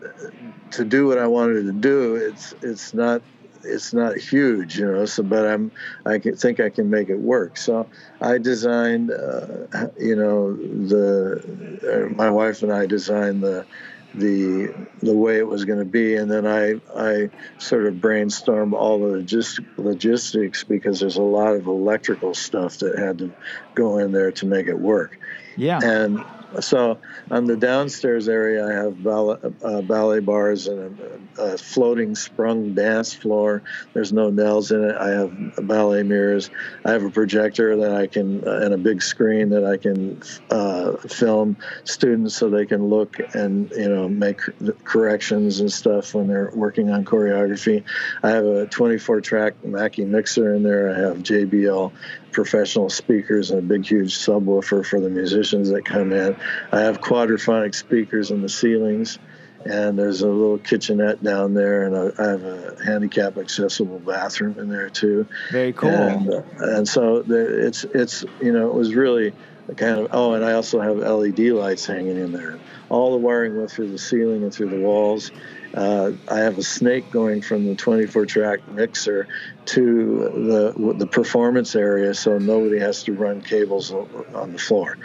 to 0.70 0.85
do 0.85 1.06
what 1.06 1.18
i 1.18 1.26
wanted 1.26 1.62
to 1.64 1.72
do 1.72 2.16
it's 2.16 2.54
it's 2.62 2.94
not 2.94 3.22
it's 3.64 3.92
not 3.92 4.16
huge, 4.16 4.78
you 4.78 4.90
know. 4.90 5.04
So, 5.04 5.22
but 5.22 5.46
I'm, 5.46 5.70
I 6.04 6.18
can, 6.18 6.37
think 6.37 6.61
I 6.61 6.70
can 6.70 6.90
make 6.90 7.08
it 7.08 7.18
work. 7.18 7.56
So, 7.56 7.87
I 8.20 8.38
designed, 8.38 9.11
uh, 9.11 9.88
you 9.98 10.16
know, 10.16 10.54
the 10.56 12.08
uh, 12.11 12.14
my 12.14 12.30
wife 12.30 12.62
and 12.62 12.72
I 12.72 12.87
designed 12.87 13.42
the 13.42 13.66
the 14.14 14.74
the 15.02 15.14
way 15.14 15.38
it 15.38 15.46
was 15.46 15.64
going 15.64 15.78
to 15.78 15.85
be, 15.85 16.16
and 16.16 16.30
then 16.30 16.46
I 16.46 16.80
I 16.94 17.30
sort 17.58 17.87
of 17.87 17.94
brainstormed 17.94 18.74
all 18.74 18.98
the 18.98 19.18
logist, 19.18 19.61
logistics 19.76 20.64
because 20.64 21.00
there's 21.00 21.16
a 21.16 21.22
lot 21.22 21.54
of 21.54 21.66
electrical 21.66 22.35
stuff 22.35 22.78
that 22.78 22.98
had 22.98 23.18
to 23.18 23.32
go 23.74 23.98
in 23.98 24.12
there 24.12 24.32
to 24.32 24.46
make 24.46 24.66
it 24.66 24.78
work. 24.78 25.18
Yeah. 25.56 25.80
And 25.82 26.24
so 26.61 26.99
on 27.31 27.47
the 27.47 27.57
downstairs 27.57 28.29
area, 28.29 28.67
I 28.67 28.73
have 28.73 29.03
ballet, 29.03 29.38
uh, 29.62 29.81
ballet 29.83 30.21
bars 30.21 30.67
and 30.67 30.99
a, 31.38 31.43
a, 31.43 31.59
floating 31.59 32.15
sprung 32.15 32.75
dance 32.75 33.15
floor. 33.15 33.62
There's 33.93 34.12
no 34.12 34.31
nails 34.31 34.71
in 34.71 34.85
it. 34.85 34.97
I 34.97 35.11
have 35.11 35.67
ballet 35.67 36.03
mirrors. 36.03 36.51
I 36.85 36.93
have 36.93 37.05
a 37.05 37.11
projector 37.11 37.77
that 37.77 37.95
I 37.95 38.07
can 38.07 38.47
uh, 38.47 38.61
and 38.62 38.75
a 38.75 38.79
big 38.79 39.03
screen 39.03 39.51
that 39.51 39.65
I 39.65 39.77
can 39.77 40.23
uh, 40.51 40.97
film 40.97 41.57
students 41.85 42.37
so 42.37 42.51
they 42.51 42.67
can 42.67 42.88
look 42.88 43.19
and 43.35 43.71
you 43.71 43.88
know 43.88 44.09
make 44.09 44.41
corrections 44.85 45.61
and 45.61 45.73
stuff 45.73 46.15
when 46.15 46.27
they're 46.27 46.51
working 46.55 46.91
on 46.91 47.05
choreography. 47.05 47.85
I 48.23 48.31
have 48.31 48.45
a 48.45 48.67
24-track 48.67 49.65
Mackie 49.65 50.05
mixer 50.05 50.55
in 50.55 50.62
there. 50.62 50.91
I 50.91 50.99
have 50.99 51.19
JBL 51.19 51.93
professional 52.33 52.90
speakers 52.90 53.51
and 53.51 53.59
a 53.59 53.62
big, 53.62 53.87
huge 53.87 54.16
subwoofer 54.16 54.85
for 54.85 55.01
the 55.01 55.11
musicians 55.11 55.71
that 55.71 55.85
come 55.85 56.12
in. 56.12 56.37
I 56.73 56.81
have 56.81 57.01
quadraphonic 57.01 57.75
speakers 57.75 58.31
in 58.31 58.42
the 58.42 58.49
ceilings, 58.49 59.18
and 59.64 59.99
there's 59.99 60.23
a 60.23 60.29
little 60.29 60.59
kitchenette 60.59 61.23
down 61.23 61.55
there, 61.55 61.85
and 61.85 62.14
I 62.18 62.31
have 62.31 62.45
a 62.45 62.77
handicap 62.85 63.38
accessible 63.38 63.99
bathroom 64.01 64.59
in 64.59 64.68
there 64.68 64.90
too. 64.90 65.27
Very 65.51 65.73
cool. 65.73 65.90
And, 65.90 66.33
uh, 66.33 66.42
and 66.59 66.88
so 66.88 67.25
it's 67.29 67.85
it's 67.85 68.25
you 68.40 68.53
know 68.53 68.68
it 68.68 68.75
was 68.75 68.95
really 68.95 69.33
kind 69.77 70.01
of 70.01 70.09
oh, 70.12 70.35
and 70.35 70.45
I 70.45 70.53
also 70.53 70.81
have 70.81 70.97
LED 70.97 71.38
lights 71.38 71.87
hanging 71.87 72.16
in 72.16 72.33
there. 72.33 72.59
All 72.88 73.13
the 73.13 73.19
wiring 73.19 73.56
went 73.56 73.71
through 73.71 73.90
the 73.90 73.98
ceiling 73.98 74.42
and 74.42 74.52
through 74.52 74.71
the 74.71 74.81
walls. 74.81 75.31
Uh, 75.75 76.12
I 76.29 76.40
have 76.40 76.58
a 76.58 76.62
snake 76.62 77.10
going 77.10 77.40
from 77.40 77.66
the 77.66 77.75
24 77.75 78.27
track 78.27 78.68
mixer 78.68 79.27
to 79.64 80.18
the 80.18 80.94
the 80.98 81.06
performance 81.06 81.75
area, 81.75 82.14
so 82.14 82.38
nobody 82.38 82.79
has 82.79 83.04
to 83.04 83.12
run 83.12 83.40
cables 83.40 83.90
on 83.90 84.52
the 84.52 84.58
floor. 84.58 84.98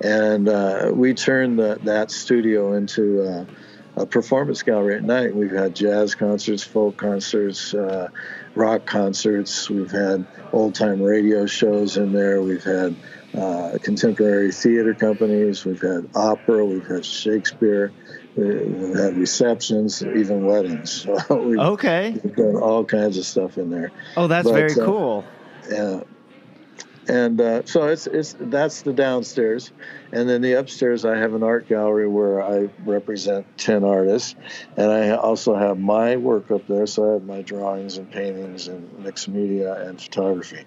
And 0.00 0.48
uh, 0.48 0.90
we 0.94 1.14
turned 1.14 1.58
the, 1.58 1.78
that 1.84 2.10
studio 2.10 2.74
into 2.74 3.22
uh, 3.22 3.44
a 3.96 4.06
performance 4.06 4.62
gallery 4.62 4.96
at 4.96 5.04
night. 5.04 5.34
We've 5.34 5.52
had 5.52 5.76
jazz 5.76 6.14
concerts, 6.14 6.62
folk 6.62 6.96
concerts, 6.96 7.74
uh, 7.74 8.08
rock 8.54 8.86
concerts. 8.86 9.68
We've 9.68 9.90
had 9.90 10.26
old 10.52 10.74
time 10.74 11.02
radio 11.02 11.46
shows 11.46 11.96
in 11.96 12.12
there. 12.12 12.40
We've 12.42 12.64
had 12.64 12.96
uh, 13.36 13.78
contemporary 13.82 14.52
theater 14.52 14.94
companies. 14.94 15.64
We've 15.64 15.80
had 15.80 16.08
opera. 16.14 16.64
We've 16.64 16.86
had 16.86 17.04
Shakespeare. 17.04 17.92
We 18.36 19.00
had 19.00 19.16
receptions, 19.16 20.02
even 20.02 20.44
weddings. 20.44 21.06
So 21.28 21.42
we, 21.42 21.58
Okay. 21.58 22.18
we've 22.22 22.36
done 22.36 22.56
all 22.56 22.84
kinds 22.84 23.16
of 23.18 23.24
stuff 23.24 23.58
in 23.58 23.70
there. 23.70 23.92
Oh, 24.16 24.26
that's 24.26 24.48
But, 24.48 24.54
very 24.54 24.72
uh, 24.72 24.84
cool. 24.84 25.24
Yeah. 25.70 26.00
And 27.06 27.38
uh, 27.38 27.62
so 27.66 27.88
it's 27.88 28.06
it's 28.06 28.34
that's 28.40 28.80
the 28.80 28.94
downstairs, 28.94 29.72
and 30.10 30.26
then 30.26 30.40
the 30.40 30.54
upstairs 30.54 31.04
I 31.04 31.18
have 31.18 31.34
an 31.34 31.42
art 31.42 31.68
gallery 31.68 32.08
where 32.08 32.42
I 32.42 32.70
represent 32.86 33.46
ten 33.58 33.84
artists, 33.84 34.34
and 34.78 34.90
I 34.90 35.10
also 35.10 35.54
have 35.54 35.78
my 35.78 36.16
work 36.16 36.50
up 36.50 36.66
there. 36.66 36.86
So 36.86 37.10
I 37.10 37.12
have 37.14 37.24
my 37.24 37.42
drawings 37.42 37.98
and 37.98 38.10
paintings 38.10 38.68
and 38.68 38.90
mixed 39.00 39.28
media 39.28 39.74
and 39.86 40.00
photography 40.00 40.64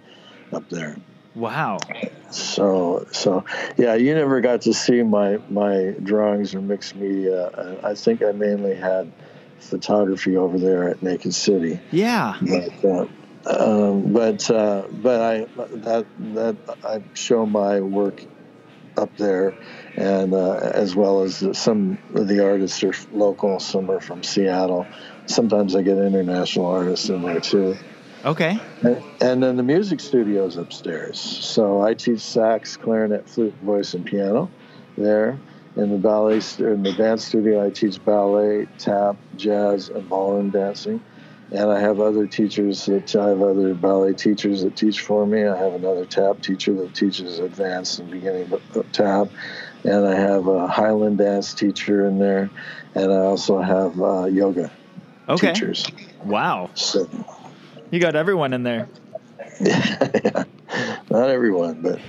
up 0.53 0.69
there. 0.69 0.97
Wow. 1.37 1.77
So 2.31 3.05
so 3.11 3.45
yeah, 3.77 3.95
you 3.95 4.13
never 4.15 4.41
got 4.41 4.61
to 4.61 4.73
see 4.73 5.03
my 5.03 5.37
my 5.49 5.93
drawings 6.01 6.55
or 6.55 6.61
mixed 6.61 6.95
media. 6.95 7.79
I 7.83 7.93
think 7.93 8.23
I 8.23 8.31
mainly 8.31 8.75
had 8.75 9.11
photography 9.59 10.35
over 10.35 10.57
there 10.57 10.89
at 10.89 11.01
Naked 11.01 11.33
City 11.33 11.79
Yeah. 11.91 12.37
but 12.41 12.85
uh, 12.85 13.07
um, 13.47 14.13
but 14.13 14.49
uh, 14.51 14.83
but 14.91 15.21
I 15.21 15.45
that 15.77 16.05
that 16.33 16.57
I 16.83 17.01
show 17.13 17.45
my 17.45 17.79
work 17.81 18.21
up 18.97 19.15
there, 19.17 19.53
and 19.95 20.33
uh, 20.33 20.55
as 20.55 20.95
well 20.95 21.21
as 21.21 21.43
some 21.57 21.97
of 22.15 22.27
the 22.27 22.43
artists 22.43 22.83
are 22.83 22.93
local, 23.11 23.59
some 23.59 23.89
are 23.91 24.01
from 24.01 24.23
Seattle. 24.23 24.87
Sometimes 25.27 25.75
I 25.75 25.81
get 25.83 25.97
international 25.97 26.65
artists 26.65 27.09
in 27.09 27.21
there 27.21 27.39
too. 27.39 27.77
Okay. 28.25 28.59
And, 28.81 29.03
and 29.21 29.43
then 29.43 29.57
the 29.57 29.63
music 29.63 29.99
studio's 29.99 30.57
upstairs. 30.57 31.19
So 31.19 31.81
I 31.81 31.93
teach 31.93 32.21
sax, 32.21 32.77
clarinet, 32.77 33.29
flute, 33.29 33.55
voice, 33.61 33.93
and 33.93 34.05
piano 34.05 34.51
there. 34.97 35.39
In 35.75 35.91
the 35.91 35.97
ballet, 35.97 36.39
st- 36.39 36.69
in 36.69 36.83
the 36.83 36.91
dance 36.93 37.25
studio, 37.25 37.65
I 37.65 37.69
teach 37.69 38.03
ballet, 38.03 38.67
tap, 38.79 39.15
jazz, 39.35 39.89
and 39.89 40.09
ballroom 40.09 40.49
dancing. 40.49 41.01
And 41.51 41.71
I 41.71 41.79
have 41.79 42.01
other 42.01 42.27
teachers 42.27 42.85
that 42.85 43.15
I 43.15 43.29
have 43.29 43.41
other 43.41 43.73
ballet 43.73 44.13
teachers 44.13 44.63
that 44.63 44.75
teach 44.75 44.99
for 44.99 45.25
me. 45.25 45.45
I 45.45 45.55
have 45.57 45.73
another 45.73 46.05
tap 46.05 46.41
teacher 46.41 46.73
that 46.73 46.93
teaches 46.93 47.39
advanced 47.39 47.99
and 47.99 48.11
beginning 48.11 48.51
tap. 48.91 49.27
And 49.85 50.05
I 50.05 50.15
have 50.15 50.47
a 50.47 50.67
Highland 50.67 51.19
dance 51.19 51.53
teacher 51.53 52.05
in 52.05 52.19
there. 52.19 52.51
And 52.95 53.13
I 53.13 53.17
also 53.19 53.61
have 53.61 54.01
uh, 54.01 54.25
yoga 54.25 54.71
Okay. 55.29 55.53
teachers. 55.53 55.85
Wow. 56.25 56.71
So 56.73 57.07
You 57.91 57.99
got 57.99 58.15
everyone 58.15 58.53
in 58.53 58.63
there. 58.63 58.87
yeah, 59.61 60.43
not 61.09 61.29
everyone, 61.29 61.81
but 61.81 61.99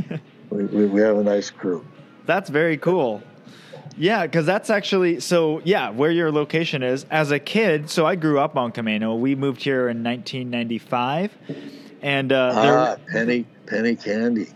we, 0.50 0.64
we, 0.64 0.86
we 0.86 1.00
have 1.00 1.18
a 1.18 1.22
nice 1.24 1.50
crew. 1.50 1.84
That's 2.24 2.50
very 2.50 2.76
cool. 2.78 3.22
Yeah, 3.98 4.26
because 4.26 4.44
that's 4.46 4.68
actually 4.70 5.20
so. 5.20 5.60
Yeah, 5.64 5.90
where 5.90 6.10
your 6.10 6.30
location 6.32 6.82
is. 6.82 7.06
As 7.10 7.30
a 7.30 7.38
kid, 7.38 7.88
so 7.88 8.04
I 8.06 8.14
grew 8.14 8.38
up 8.38 8.56
on 8.56 8.72
Camano. 8.72 9.18
We 9.18 9.34
moved 9.34 9.62
here 9.62 9.88
in 9.88 10.02
1995, 10.02 11.32
and 12.02 12.32
uh, 12.32 12.62
there, 12.62 12.78
Ah, 12.78 12.96
penny 13.10 13.46
penny 13.66 13.96
candy. 13.96 14.48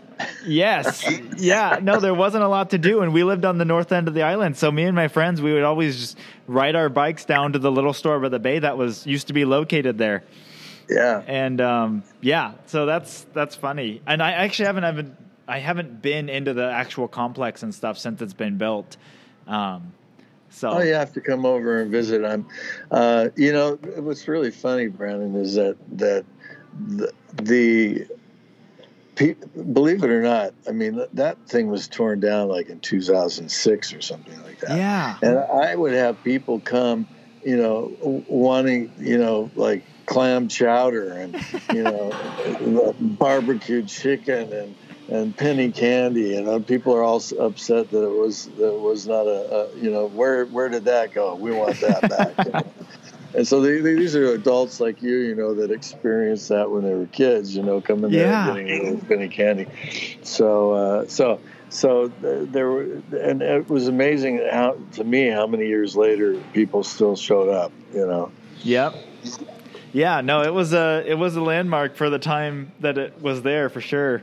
yes, 0.45 1.03
yeah, 1.37 1.79
no, 1.81 1.99
there 1.99 2.13
wasn't 2.13 2.43
a 2.43 2.47
lot 2.47 2.69
to 2.71 2.77
do, 2.77 3.01
and 3.01 3.11
we 3.13 3.23
lived 3.23 3.43
on 3.45 3.57
the 3.57 3.65
north 3.65 3.91
end 3.91 4.07
of 4.07 4.13
the 4.13 4.21
island. 4.21 4.55
So 4.57 4.71
me 4.71 4.83
and 4.83 4.95
my 4.95 5.07
friends, 5.07 5.41
we 5.41 5.51
would 5.53 5.63
always 5.63 5.99
just 5.99 6.17
ride 6.45 6.75
our 6.75 6.89
bikes 6.89 7.25
down 7.25 7.53
to 7.53 7.59
the 7.59 7.71
little 7.71 7.93
store 7.93 8.19
by 8.19 8.29
the 8.29 8.37
bay 8.39 8.59
that 8.59 8.77
was 8.77 9.07
used 9.07 9.25
to 9.27 9.33
be 9.33 9.43
located 9.45 9.97
there. 9.97 10.23
Yeah, 10.91 11.23
and 11.25 11.61
um, 11.61 12.03
yeah, 12.19 12.53
so 12.65 12.85
that's 12.85 13.25
that's 13.33 13.55
funny. 13.55 14.01
And 14.05 14.21
I 14.21 14.31
actually 14.31 14.65
haven't 14.65 14.83
haven't 14.83 15.17
I 15.47 15.59
haven't 15.59 16.01
been 16.01 16.29
into 16.29 16.53
the 16.53 16.69
actual 16.69 17.07
complex 17.07 17.63
and 17.63 17.73
stuff 17.73 17.97
since 17.97 18.21
it's 18.21 18.33
been 18.33 18.57
built. 18.57 18.97
Um, 19.47 19.93
so 20.49 20.69
Oh, 20.69 20.81
you 20.81 20.93
have 20.93 21.13
to 21.13 21.21
come 21.21 21.45
over 21.45 21.81
and 21.81 21.89
visit. 21.89 22.23
I'm, 22.25 22.45
uh, 22.91 23.29
you 23.35 23.53
know, 23.53 23.75
what's 23.97 24.27
really 24.27 24.51
funny, 24.51 24.87
Brandon, 24.87 25.35
is 25.35 25.55
that 25.55 25.77
that 25.97 26.25
the, 26.77 27.11
the 27.33 28.07
believe 29.73 30.03
it 30.03 30.09
or 30.09 30.21
not, 30.21 30.53
I 30.67 30.71
mean 30.71 30.95
that, 30.95 31.15
that 31.15 31.37
thing 31.47 31.67
was 31.67 31.87
torn 31.87 32.19
down 32.19 32.47
like 32.47 32.69
in 32.69 32.79
2006 32.79 33.93
or 33.93 34.01
something 34.01 34.41
like 34.43 34.59
that. 34.59 34.77
yeah, 34.77 35.17
And 35.21 35.39
I 35.39 35.75
would 35.75 35.93
have 35.93 36.21
people 36.23 36.59
come, 36.59 37.07
you 37.43 37.57
know, 37.57 37.91
wanting, 38.01 38.91
you 38.99 39.17
know, 39.17 39.51
like 39.55 39.83
clam 40.05 40.47
chowder 40.47 41.13
and, 41.13 41.35
you 41.71 41.83
know, 41.83 42.95
barbecue 42.99 43.83
chicken 43.83 44.51
and, 44.53 44.75
and 45.07 45.35
penny 45.37 45.71
candy. 45.71 46.35
And 46.35 46.65
people 46.65 46.93
are 46.95 47.03
all 47.03 47.21
upset 47.39 47.89
that 47.89 48.03
it 48.03 48.15
was 48.15 48.45
that 48.57 48.73
it 48.73 48.79
was 48.79 49.07
not 49.07 49.27
a, 49.27 49.69
a, 49.71 49.77
you 49.77 49.91
know, 49.91 50.07
where 50.07 50.45
where 50.45 50.69
did 50.69 50.85
that 50.85 51.13
go? 51.13 51.35
We 51.35 51.51
want 51.51 51.79
that 51.81 52.09
back. 52.09 52.45
you 52.45 52.51
know. 52.51 52.73
And 53.33 53.47
so 53.47 53.61
they, 53.61 53.79
they, 53.79 53.95
these 53.95 54.15
are 54.15 54.33
adults 54.33 54.79
like 54.79 55.01
you, 55.01 55.15
you 55.15 55.35
know, 55.35 55.55
that 55.55 55.71
experienced 55.71 56.49
that 56.49 56.69
when 56.69 56.83
they 56.83 56.93
were 56.93 57.05
kids, 57.05 57.55
you 57.55 57.63
know, 57.63 57.79
coming 57.79 58.11
there 58.11 58.33
and 58.33 58.45
getting 58.45 58.69
a 58.69 58.83
little 58.91 59.07
penny 59.07 59.29
candy. 59.29 59.67
So, 60.21 60.71
uh, 60.73 61.07
so, 61.07 61.39
so 61.69 62.09
there 62.09 62.69
were, 62.69 63.01
and 63.17 63.41
it 63.41 63.69
was 63.69 63.87
amazing 63.87 64.45
how, 64.51 64.77
to 64.93 65.03
me, 65.05 65.29
how 65.29 65.47
many 65.47 65.67
years 65.67 65.95
later 65.95 66.41
people 66.51 66.83
still 66.83 67.15
showed 67.15 67.49
up, 67.49 67.71
you 67.93 68.05
know. 68.05 68.31
yep, 68.63 68.95
yeah. 69.93 70.21
No, 70.21 70.41
it 70.41 70.53
was 70.53 70.73
a 70.73 71.03
it 71.05 71.15
was 71.15 71.35
a 71.35 71.41
landmark 71.41 71.95
for 71.95 72.09
the 72.09 72.19
time 72.19 72.71
that 72.79 72.97
it 72.97 73.21
was 73.21 73.41
there 73.41 73.69
for 73.69 73.81
sure. 73.81 74.21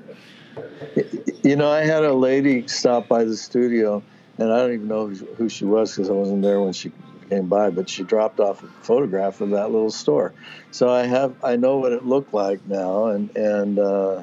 You 1.42 1.56
know, 1.56 1.70
I 1.70 1.84
had 1.84 2.04
a 2.04 2.12
lady 2.12 2.66
stop 2.66 3.08
by 3.08 3.24
the 3.24 3.36
studio, 3.36 4.02
and 4.38 4.52
I 4.52 4.58
don't 4.58 4.74
even 4.74 4.88
know 4.88 5.08
who 5.08 5.48
she 5.48 5.64
was 5.64 5.94
because 5.94 6.10
I 6.10 6.12
wasn't 6.12 6.42
there 6.42 6.60
when 6.60 6.72
she 6.72 6.90
came 7.30 7.48
by, 7.48 7.70
but 7.70 7.88
she 7.88 8.02
dropped 8.02 8.40
off 8.40 8.62
a 8.62 8.66
photograph 8.82 9.40
of 9.40 9.50
that 9.50 9.70
little 9.70 9.90
store. 9.90 10.32
So 10.70 10.88
I 10.88 11.06
have, 11.06 11.34
I 11.44 11.56
know 11.56 11.76
what 11.78 11.92
it 11.92 12.04
looked 12.04 12.34
like 12.34 12.66
now, 12.66 13.06
and 13.06 13.34
and 13.36 13.78
uh, 13.78 14.22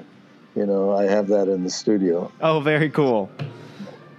you 0.55 0.65
know, 0.65 0.95
I 0.95 1.03
have 1.03 1.27
that 1.29 1.47
in 1.47 1.63
the 1.63 1.69
studio. 1.69 2.31
Oh, 2.41 2.59
very 2.59 2.89
cool. 2.89 3.29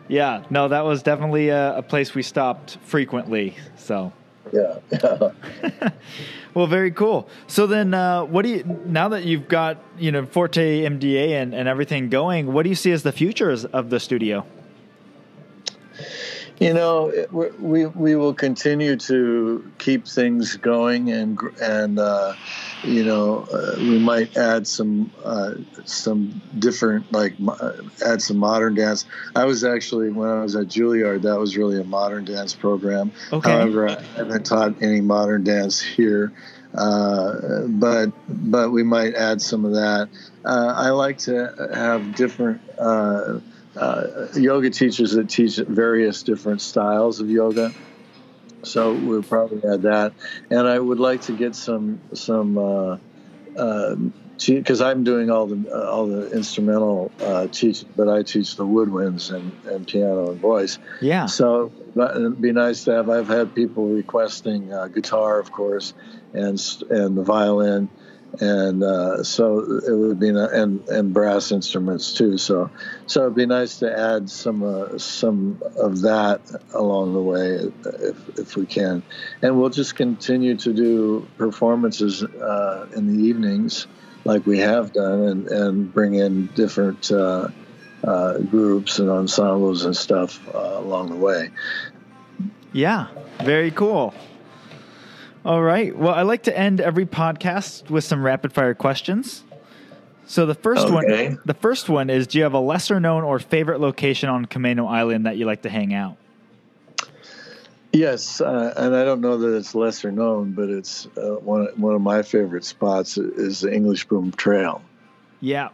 Yeah, 0.08 0.44
no, 0.50 0.68
that 0.68 0.84
was 0.84 1.02
definitely 1.02 1.48
a, 1.48 1.78
a 1.78 1.82
place 1.82 2.14
we 2.14 2.22
stopped 2.22 2.78
frequently. 2.82 3.56
So. 3.76 4.12
Yeah. 4.52 4.78
well, 6.54 6.66
very 6.66 6.90
cool. 6.90 7.28
So 7.46 7.66
then, 7.66 7.94
uh, 7.94 8.24
what 8.24 8.42
do 8.42 8.50
you 8.50 8.64
now 8.86 9.08
that 9.08 9.24
you've 9.24 9.48
got 9.48 9.78
you 9.98 10.12
know 10.12 10.26
Forte 10.26 10.82
MDA 10.82 11.30
and, 11.30 11.54
and 11.54 11.68
everything 11.68 12.08
going? 12.08 12.52
What 12.52 12.62
do 12.62 12.68
you 12.68 12.74
see 12.74 12.92
as 12.92 13.02
the 13.02 13.12
futures 13.12 13.64
of 13.64 13.90
the 13.90 14.00
studio? 14.00 14.46
You 16.58 16.72
know, 16.72 17.08
it, 17.08 17.32
we- 17.32 17.50
we 17.60 17.86
we 17.86 18.16
will 18.16 18.32
continue 18.34 18.96
to 18.96 19.70
keep 19.78 20.06
things 20.06 20.56
going, 20.56 21.10
and 21.10 21.38
and 21.60 21.98
uh, 21.98 22.34
you 22.82 23.04
know, 23.04 23.46
uh, 23.52 23.74
we 23.78 23.98
might 23.98 24.34
add 24.36 24.66
some 24.66 25.10
uh, 25.24 25.52
some 25.84 26.40
different 26.58 27.12
like 27.12 27.34
uh, 27.46 27.72
add 28.04 28.22
some 28.22 28.38
modern 28.38 28.74
dance. 28.74 29.04
I 29.34 29.44
was 29.44 29.64
actually 29.64 30.10
when 30.10 30.28
I 30.28 30.42
was 30.42 30.56
at 30.56 30.68
Juilliard, 30.68 31.22
that 31.22 31.38
was 31.38 31.56
really 31.58 31.78
a 31.78 31.84
modern 31.84 32.24
dance 32.24 32.54
program. 32.54 33.12
Okay. 33.32 33.50
However, 33.50 33.88
I 33.90 34.02
haven't 34.16 34.46
taught 34.46 34.82
any 34.82 35.00
modern 35.02 35.44
dance 35.44 35.80
here. 35.80 36.32
Uh, 36.74 37.66
but 37.68 38.10
but 38.28 38.70
we 38.70 38.82
might 38.82 39.14
add 39.14 39.40
some 39.40 39.64
of 39.64 39.72
that. 39.72 40.08
Uh, 40.44 40.72
I 40.76 40.90
like 40.90 41.18
to 41.18 41.70
have 41.74 42.14
different 42.14 42.60
uh, 42.78 43.40
uh, 43.76 44.28
yoga 44.34 44.70
teachers 44.70 45.12
that 45.12 45.28
teach 45.28 45.56
various 45.56 46.22
different 46.22 46.60
styles 46.60 47.20
of 47.20 47.30
yoga. 47.30 47.72
So 48.62 48.94
we'll 48.94 49.22
probably 49.22 49.68
add 49.68 49.82
that, 49.82 50.12
and 50.50 50.66
I 50.66 50.78
would 50.78 50.98
like 50.98 51.22
to 51.22 51.32
get 51.32 51.54
some 51.54 52.00
some 52.14 52.58
uh, 52.58 52.96
because 54.44 54.80
I'm 54.80 55.04
doing 55.04 55.30
all 55.30 55.46
the 55.46 55.70
uh, 55.72 55.90
all 55.90 56.06
the 56.06 56.30
instrumental 56.32 57.10
uh, 57.20 57.46
teach, 57.48 57.84
but 57.96 58.08
I 58.08 58.22
teach 58.22 58.56
the 58.56 58.66
woodwinds 58.66 59.34
and, 59.34 59.52
and 59.66 59.86
piano 59.86 60.30
and 60.30 60.40
voice. 60.40 60.78
Yeah. 61.00 61.26
So 61.26 61.72
but 61.94 62.16
it'd 62.16 62.40
be 62.40 62.52
nice 62.52 62.84
to 62.84 62.92
have. 62.92 63.08
I've 63.08 63.28
had 63.28 63.54
people 63.54 63.86
requesting 63.86 64.72
uh, 64.72 64.88
guitar, 64.88 65.38
of 65.38 65.52
course, 65.52 65.94
and 66.34 66.60
and 66.90 67.16
the 67.16 67.22
violin, 67.22 67.88
and 68.40 68.82
uh, 68.82 69.22
so 69.22 69.60
it 69.60 69.92
would 69.92 70.20
be 70.20 70.32
ni- 70.32 70.48
and 70.52 70.86
and 70.88 71.12
brass 71.12 71.52
instruments 71.52 72.14
too. 72.14 72.38
So 72.38 72.70
so 73.06 73.22
it'd 73.22 73.34
be 73.34 73.46
nice 73.46 73.78
to 73.78 73.98
add 73.98 74.28
some 74.28 74.62
uh, 74.62 74.98
some 74.98 75.60
of 75.76 76.02
that 76.02 76.40
along 76.74 77.14
the 77.14 77.22
way 77.22 77.58
if 78.02 78.38
if 78.38 78.56
we 78.56 78.66
can, 78.66 79.02
and 79.42 79.58
we'll 79.58 79.70
just 79.70 79.96
continue 79.96 80.56
to 80.58 80.72
do 80.72 81.26
performances 81.38 82.22
uh, 82.22 82.86
in 82.94 83.06
the 83.06 83.24
evenings 83.24 83.86
like 84.24 84.46
we 84.46 84.58
have 84.58 84.92
done, 84.92 85.22
and 85.22 85.48
and 85.48 85.92
bring 85.92 86.14
in 86.14 86.46
different. 86.54 87.10
Uh, 87.10 87.48
uh, 88.04 88.38
groups 88.38 89.00
and 89.00 89.10
ensembles 89.10 89.84
and 89.84 89.96
stuff 89.96 90.40
uh, 90.54 90.78
along 90.78 91.08
the 91.08 91.16
way. 91.16 91.50
Yeah. 92.72 93.08
Very 93.42 93.70
cool. 93.70 94.14
All 95.46 95.62
right. 95.62 95.96
Well, 95.96 96.12
I 96.12 96.22
like 96.22 96.42
to 96.42 96.58
end 96.58 96.80
every 96.80 97.06
podcast 97.06 97.88
with 97.88 98.02
some 98.02 98.20
rapid 98.20 98.52
fire 98.52 98.74
questions. 98.74 99.44
So 100.26 100.44
the 100.44 100.56
first 100.56 100.88
Okay. 100.88 101.28
one, 101.28 101.38
the 101.44 101.54
first 101.54 101.88
one 101.88 102.10
is: 102.10 102.26
Do 102.26 102.38
you 102.38 102.42
have 102.42 102.52
a 102.52 102.58
lesser 102.58 102.98
known 102.98 103.22
or 103.22 103.38
favorite 103.38 103.78
location 103.80 104.28
on 104.28 104.46
Camano 104.46 104.90
Island 104.90 105.26
that 105.26 105.36
you 105.36 105.46
like 105.46 105.62
to 105.62 105.68
hang 105.68 105.94
out? 105.94 106.16
Yes, 107.92 108.40
uh, 108.40 108.74
and 108.76 108.96
I 108.96 109.04
don't 109.04 109.20
know 109.20 109.38
that 109.38 109.56
it's 109.56 109.72
lesser 109.72 110.10
known, 110.10 110.50
but 110.50 110.68
it's 110.68 111.06
uh, 111.16 111.36
one 111.36 111.66
one 111.76 111.94
of 111.94 112.00
my 112.02 112.22
favorite 112.22 112.64
spots 112.64 113.16
is 113.16 113.60
the 113.60 113.72
English 113.72 114.08
Boom 114.08 114.32
Trail. 114.32 114.82
Yeah. 115.40 115.68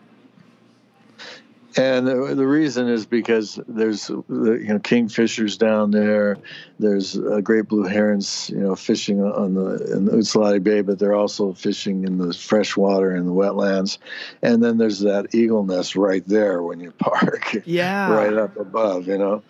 And 1.77 2.07
the, 2.07 2.35
the 2.35 2.47
reason 2.47 2.89
is 2.89 3.07
because 3.07 3.59
there's 3.67 4.09
you 4.09 4.25
know 4.29 4.79
kingfishers 4.79 5.57
down 5.59 5.91
there, 5.91 6.37
there's 6.79 7.17
uh, 7.17 7.41
great 7.41 7.69
blue 7.69 7.85
herons 7.85 8.51
you 8.51 8.61
know 8.61 8.77
fishing 8.77 9.23
on 9.23 9.55
the 9.55 9.93
in 9.93 10.05
the 10.05 10.13
Utsalady 10.13 10.63
Bay, 10.63 10.83
but 10.83 10.99
they're 10.99 11.15
also 11.15 11.53
fishing 11.53 12.05
in 12.05 12.19
the 12.19 12.35
fresh 12.35 12.77
water 12.77 13.15
in 13.15 13.27
the 13.27 13.33
wetlands, 13.33 13.99
and 14.43 14.63
then 14.63 14.79
there's 14.79 15.01
that 15.01 15.35
eagle 15.35 15.65
nest 15.65 15.97
right 15.97 16.27
there 16.27 16.63
when 16.63 16.81
you 16.81 16.91
park. 16.99 17.57
Yeah. 17.65 18.13
right 18.13 18.35
up 18.35 18.57
above, 18.57 19.09
you 19.09 19.19
know. 19.19 19.43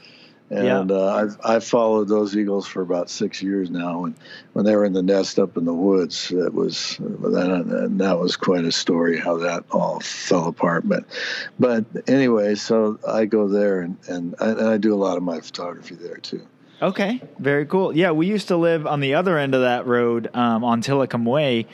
And 0.52 0.90
Yeah. 0.90 0.96
uh, 0.96 1.14
I've 1.14 1.36
I've 1.42 1.64
followed 1.64 2.08
those 2.08 2.36
eagles 2.36 2.66
for 2.66 2.82
about 2.82 3.08
six 3.08 3.42
years 3.42 3.70
now, 3.70 4.04
and 4.04 4.14
when 4.52 4.66
they 4.66 4.76
were 4.76 4.84
in 4.84 4.92
the 4.92 5.02
nest 5.02 5.38
up 5.38 5.56
in 5.56 5.64
the 5.64 5.72
woods, 5.72 6.28
that 6.28 6.52
was 6.52 6.98
that, 7.00 7.88
that 7.96 8.20
was 8.20 8.36
quite 8.36 8.64
a 8.66 8.72
story 8.72 9.18
how 9.18 9.38
that 9.38 9.64
all 9.70 10.00
fell 10.00 10.48
apart. 10.48 10.86
But 10.86 11.04
but 11.58 11.86
anyway, 12.06 12.54
so 12.56 12.98
I 13.08 13.24
go 13.24 13.48
there 13.48 13.80
and 13.80 13.96
and, 14.08 14.34
I- 14.40 14.50
and 14.50 14.60
I 14.68 14.76
do 14.76 14.92
a 14.94 15.00
lot 15.06 15.16
of 15.16 15.22
my 15.22 15.40
photography 15.40 15.94
there 15.94 16.18
too. 16.18 16.42
Okay, 16.82 17.22
very 17.38 17.64
cool. 17.64 17.96
Yeah, 17.96 18.10
we 18.10 18.26
used 18.26 18.48
to 18.48 18.56
live 18.56 18.86
on 18.86 19.00
the 19.00 19.14
other 19.14 19.38
end 19.38 19.54
of 19.54 19.62
that 19.62 19.86
road 19.86 20.28
um, 20.34 20.64
on 20.64 20.82
Tillicum 20.82 21.24
Way. 21.24 21.66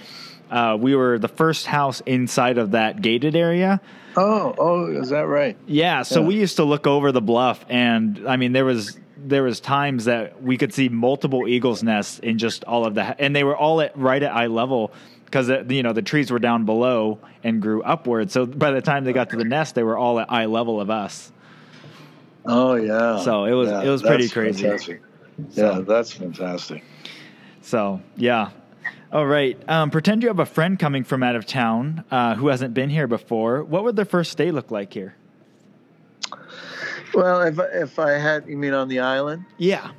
Uh, 0.50 0.76
we 0.80 0.94
were 0.94 1.18
the 1.18 1.28
first 1.28 1.66
house 1.66 2.00
inside 2.06 2.58
of 2.58 2.70
that 2.72 3.02
gated 3.02 3.36
area. 3.36 3.80
Oh 4.16 4.54
oh, 4.58 4.86
is 4.90 5.10
that 5.10 5.26
right? 5.26 5.56
Yeah, 5.66 6.02
so 6.02 6.20
Yeah. 6.22 6.26
we 6.28 6.34
used 6.36 6.56
to 6.56 6.64
look 6.64 6.86
over 6.86 7.12
the 7.12 7.20
bluff, 7.20 7.64
and 7.68 8.24
I 8.26 8.36
mean, 8.36 8.52
there 8.52 8.64
was 8.64 8.98
there 9.16 9.42
was 9.42 9.60
times 9.60 10.06
that 10.06 10.42
we 10.42 10.56
could 10.56 10.72
see 10.72 10.88
multiple 10.88 11.46
eagles' 11.48 11.82
nests 11.82 12.18
in 12.20 12.38
just 12.38 12.64
all 12.64 12.86
of 12.86 12.94
the, 12.94 13.20
and 13.20 13.34
they 13.36 13.44
were 13.44 13.56
all 13.56 13.80
at 13.80 13.96
right 13.98 14.22
at 14.22 14.32
eye 14.34 14.46
level 14.46 14.92
because 15.24 15.50
you 15.70 15.82
know 15.82 15.92
the 15.92 16.02
trees 16.02 16.30
were 16.30 16.38
down 16.38 16.64
below 16.64 17.18
and 17.44 17.60
grew 17.60 17.82
upward. 17.82 18.30
So 18.30 18.46
by 18.46 18.70
the 18.70 18.80
time 18.80 19.04
they 19.04 19.12
got 19.12 19.30
to 19.30 19.36
the 19.36 19.44
nest, 19.44 19.74
they 19.74 19.82
were 19.82 19.98
all 19.98 20.18
at 20.18 20.32
eye 20.32 20.46
level 20.46 20.80
of 20.80 20.88
us. 20.88 21.30
Oh 22.46 22.74
yeah. 22.76 23.18
So 23.18 23.44
it 23.44 23.52
was- 23.52 23.68
it 23.70 23.88
was 23.90 24.02
pretty 24.02 24.28
crazy. 24.28 24.62
fantastic. 24.62 25.02
So- 25.50 25.72
Yeah, 25.72 25.80
that's 25.86 26.12
fantastic. 26.12 26.82
So 27.60 28.00
yeah. 28.16 28.50
All 29.12 29.26
right. 29.26 29.56
Um, 29.68 29.90
pretend 29.90 30.22
you 30.22 30.28
have 30.28 30.38
a 30.38 30.46
friend 30.46 30.78
coming 30.78 31.02
from 31.04 31.22
out 31.22 31.34
of 31.34 31.46
town 31.46 32.04
uh, 32.10 32.34
who 32.34 32.48
hasn't 32.48 32.74
been 32.74 32.90
here 32.90 33.06
before. 33.06 33.64
What 33.64 33.84
would 33.84 33.96
their 33.96 34.04
first 34.04 34.36
day 34.36 34.50
look 34.50 34.70
like 34.70 34.92
here? 34.92 35.14
Well, 37.14 37.40
if 37.42 37.58
if 37.72 37.98
I 37.98 38.12
had, 38.12 38.46
you 38.46 38.56
mean 38.58 38.74
on 38.74 38.88
the 38.88 38.98
island? 39.00 39.46
Yeah. 39.56 39.92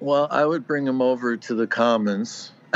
Well, 0.00 0.26
I 0.30 0.44
would 0.46 0.66
bring 0.66 0.86
them 0.86 1.02
over 1.02 1.36
to 1.36 1.54
the 1.54 1.66
commons 1.66 2.52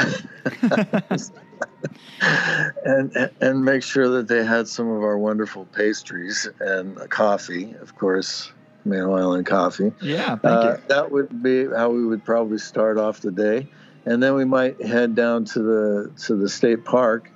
and 2.84 3.30
and 3.40 3.64
make 3.64 3.82
sure 3.82 4.08
that 4.08 4.28
they 4.28 4.44
had 4.44 4.68
some 4.68 4.88
of 4.90 5.02
our 5.02 5.16
wonderful 5.16 5.64
pastries 5.66 6.46
and 6.60 6.96
coffee, 7.08 7.74
of 7.80 7.96
course, 7.96 8.52
Camano 8.86 9.18
Island 9.18 9.46
coffee. 9.46 9.92
Yeah. 10.02 10.36
Thank 10.36 10.44
Uh, 10.44 10.76
you. 10.76 10.82
that 10.88 11.10
would 11.10 11.42
be 11.42 11.66
how 11.68 11.88
we 11.90 12.04
would 12.04 12.22
probably 12.24 12.58
start 12.58 12.98
off 12.98 13.20
the 13.20 13.32
day, 13.32 13.66
and 14.10 14.20
then 14.20 14.34
we 14.34 14.44
might 14.44 14.82
head 14.82 15.14
down 15.14 15.44
to 15.44 15.62
the 15.62 16.10
to 16.24 16.34
the 16.34 16.48
state 16.48 16.84
park 16.84 17.30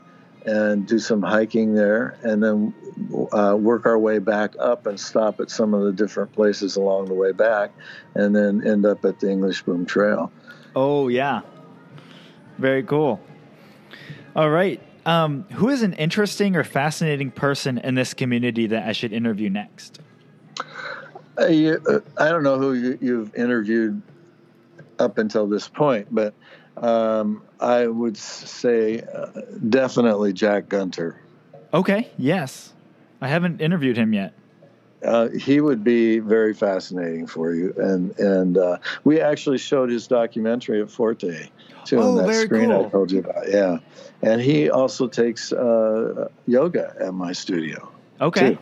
and 0.45 0.87
do 0.89 0.99
some 0.99 1.23
hiking 1.23 1.73
there, 1.73 2.19
and 2.23 2.43
then 2.43 2.75
uh, 3.33 3.57
work 3.57 3.87
our 3.87 3.99
way 3.99 4.19
back 4.19 4.55
up 4.59 4.87
and 4.87 4.99
stop 4.99 5.39
at 5.39 5.51
some 5.51 5.73
of 5.73 5.85
the 5.85 5.93
different 5.93 6.33
places 6.33 6.75
along 6.75 7.07
the 7.07 7.15
way 7.15 7.31
back, 7.31 7.71
and 8.15 8.35
then 8.35 8.67
end 8.67 8.85
up 8.85 9.05
at 9.05 9.21
the 9.21 9.31
English 9.31 9.63
Boom 9.63 9.87
Trail. 9.87 10.33
Oh 10.75 11.07
yeah. 11.07 11.43
Very 12.59 12.83
cool. 12.83 13.21
All 14.35 14.51
right. 14.51 14.83
Um, 15.07 15.45
who 15.53 15.69
is 15.69 15.83
an 15.83 15.93
interesting 15.93 16.57
or 16.57 16.65
fascinating 16.65 17.31
person 17.31 17.79
in 17.79 17.95
this 17.95 18.15
community 18.15 18.67
that 18.67 18.89
I 18.89 18.93
should 18.93 19.13
interview 19.13 19.49
next? 19.49 20.01
Uh, 21.39 21.47
you, 21.47 21.81
uh, 21.89 22.01
I 22.17 22.31
don't 22.31 22.43
know 22.43 22.59
who 22.59 22.75
you, 22.75 22.99
you've 23.01 23.35
interviewed 23.35 24.03
up 24.99 25.19
until 25.19 25.47
this 25.47 25.69
point, 25.69 26.09
but 26.11 26.35
um, 26.77 27.43
I 27.61 27.87
would 27.87 28.17
say 28.17 29.01
uh, 29.01 29.27
definitely 29.69 30.33
Jack 30.33 30.69
Gunter. 30.69 31.21
Okay. 31.73 32.09
Yes. 32.17 32.73
I 33.21 33.29
haven't 33.29 33.61
interviewed 33.61 33.97
him 33.97 34.13
yet. 34.13 34.35
Uh, 35.05 35.29
he 35.29 35.61
would 35.61 35.85
be 35.85 36.19
very 36.19 36.55
fascinating 36.55 37.27
for 37.27 37.55
you, 37.55 37.75
and 37.77 38.19
and 38.19 38.57
uh, 38.57 38.79
we 39.05 39.21
actually 39.21 39.59
showed 39.59 39.91
his 39.91 40.07
documentary 40.07 40.81
at 40.81 40.91
Forte 40.91 41.51
too 41.85 41.99
Oh, 42.01 42.19
on 42.19 42.27
that 42.27 42.35
screen 42.35 42.71
cool. 42.71 42.87
I 42.87 42.89
told 42.89 43.13
you 43.13 43.19
about. 43.19 43.51
Yeah, 43.51 43.79
and 44.23 44.41
he 44.41 44.71
also 44.71 45.07
takes 45.07 45.53
uh, 45.53 46.29
yoga 46.47 46.95
at 46.99 47.13
my 47.13 47.33
studio. 47.33 47.91
Okay. 48.21 48.55
too. 48.55 48.59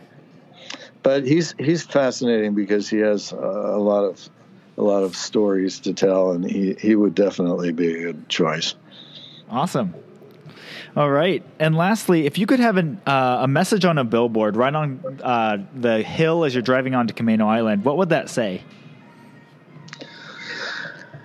But 1.01 1.25
he's 1.25 1.55
he's 1.59 1.83
fascinating 1.83 2.55
because 2.55 2.89
he 2.89 2.97
has 2.97 3.31
uh, 3.31 3.37
a 3.37 3.79
lot 3.79 4.03
of 4.03 4.29
a 4.77 4.81
lot 4.81 5.03
of 5.03 5.15
stories 5.15 5.79
to 5.81 5.93
tell, 5.93 6.31
and 6.31 6.49
he, 6.49 6.73
he 6.73 6.95
would 6.95 7.15
definitely 7.15 7.71
be 7.71 7.93
a 7.93 7.99
good 8.13 8.29
choice. 8.29 8.75
Awesome. 9.49 9.93
All 10.95 11.09
right. 11.09 11.43
And 11.59 11.75
lastly, 11.75 12.25
if 12.27 12.37
you 12.37 12.45
could 12.45 12.59
have 12.59 12.77
an, 12.77 13.01
uh, 13.07 13.39
a 13.41 13.47
message 13.47 13.83
on 13.85 13.97
a 13.97 14.03
billboard 14.03 14.55
right 14.55 14.73
on 14.73 15.19
uh, 15.23 15.57
the 15.75 16.03
hill 16.03 16.43
as 16.43 16.53
you're 16.53 16.61
driving 16.61 16.93
onto 16.93 17.13
Camano 17.13 17.47
Island, 17.47 17.83
what 17.83 17.97
would 17.97 18.09
that 18.09 18.29
say? 18.29 18.61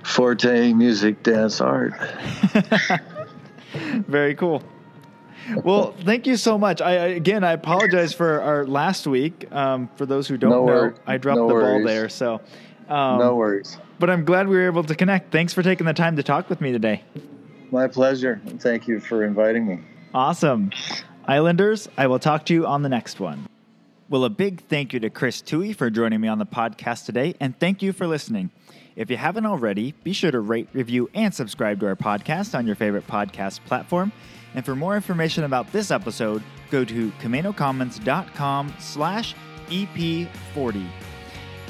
Forte 0.05 0.73
music, 0.73 1.23
dance, 1.23 1.61
art. 1.61 1.93
Very 3.73 4.35
cool. 4.35 4.63
Well, 5.65 5.95
thank 6.05 6.27
you 6.27 6.37
so 6.37 6.59
much. 6.59 6.81
I 6.81 6.93
again, 6.93 7.45
I 7.45 7.53
apologize 7.53 8.13
for 8.15 8.41
our 8.41 8.67
last 8.67 9.07
week. 9.07 9.51
Um, 9.53 9.89
for 9.97 10.07
those 10.07 10.27
who 10.29 10.37
don't 10.37 10.51
No 10.51 10.57
know, 10.67 10.73
wor- 10.73 10.95
I 11.07 11.17
dropped 11.19 11.39
no 11.39 11.49
the 11.49 11.55
ball 11.55 11.85
there. 11.85 12.09
So, 12.09 12.41
um, 12.89 13.19
no 13.19 13.35
worries. 13.35 13.79
but 13.99 14.11
I'm 14.11 14.25
glad 14.25 14.49
we 14.49 14.57
were 14.57 14.67
able 14.67 14.85
to 14.85 14.95
connect. 14.95 15.33
Thanks 15.33 15.53
for 15.53 15.63
taking 15.63 15.87
the 15.87 15.95
time 15.95 16.17
to 16.17 16.23
talk 16.23 16.49
with 16.49 16.61
me 16.61 16.73
today. 16.73 17.03
My 17.71 17.87
pleasure. 17.89 18.41
and 18.47 18.61
Thank 18.61 18.89
you 18.89 18.99
for 19.01 19.25
inviting 19.25 19.67
me. 19.67 19.81
Awesome. 20.15 20.71
Islanders, 21.27 21.89
I 21.99 22.07
will 22.07 22.19
talk 22.19 22.47
to 22.47 22.55
you 22.55 22.67
on 22.67 22.83
the 22.83 22.89
next 22.89 23.21
one. 23.21 23.47
Well, 24.09 24.25
a 24.25 24.31
big 24.31 24.63
thank 24.69 24.95
you 24.95 25.01
to 25.01 25.11
Chris 25.11 25.43
Tui 25.43 25.75
for 25.75 25.91
joining 25.91 26.21
me 26.21 26.29
on 26.29 26.39
the 26.39 26.47
podcast 26.47 27.05
today, 27.05 27.35
and 27.41 27.59
thank 27.59 27.83
you 27.83 27.93
for 27.93 28.07
listening. 28.07 28.51
If 28.97 29.11
you 29.11 29.19
haven't 29.19 29.45
already, 29.45 29.93
be 30.03 30.15
sure 30.15 30.31
to 30.31 30.41
rate, 30.41 30.69
review, 30.73 31.11
and 31.13 31.33
subscribe 31.35 31.79
to 31.81 31.87
our 31.89 31.95
podcast 31.97 32.57
on 32.57 32.67
your 32.67 32.75
favorite 32.75 33.07
podcast 33.07 33.61
platform. 33.67 34.11
And 34.55 34.65
for 34.65 34.75
more 34.75 34.97
information 34.97 35.45
about 35.45 35.71
this 35.73 35.91
episode, 35.91 36.43
go 36.71 36.87
to 36.87 37.11
CamanoCommons.com 37.21 38.75
slash 38.79 39.35
EP40. 39.69 40.87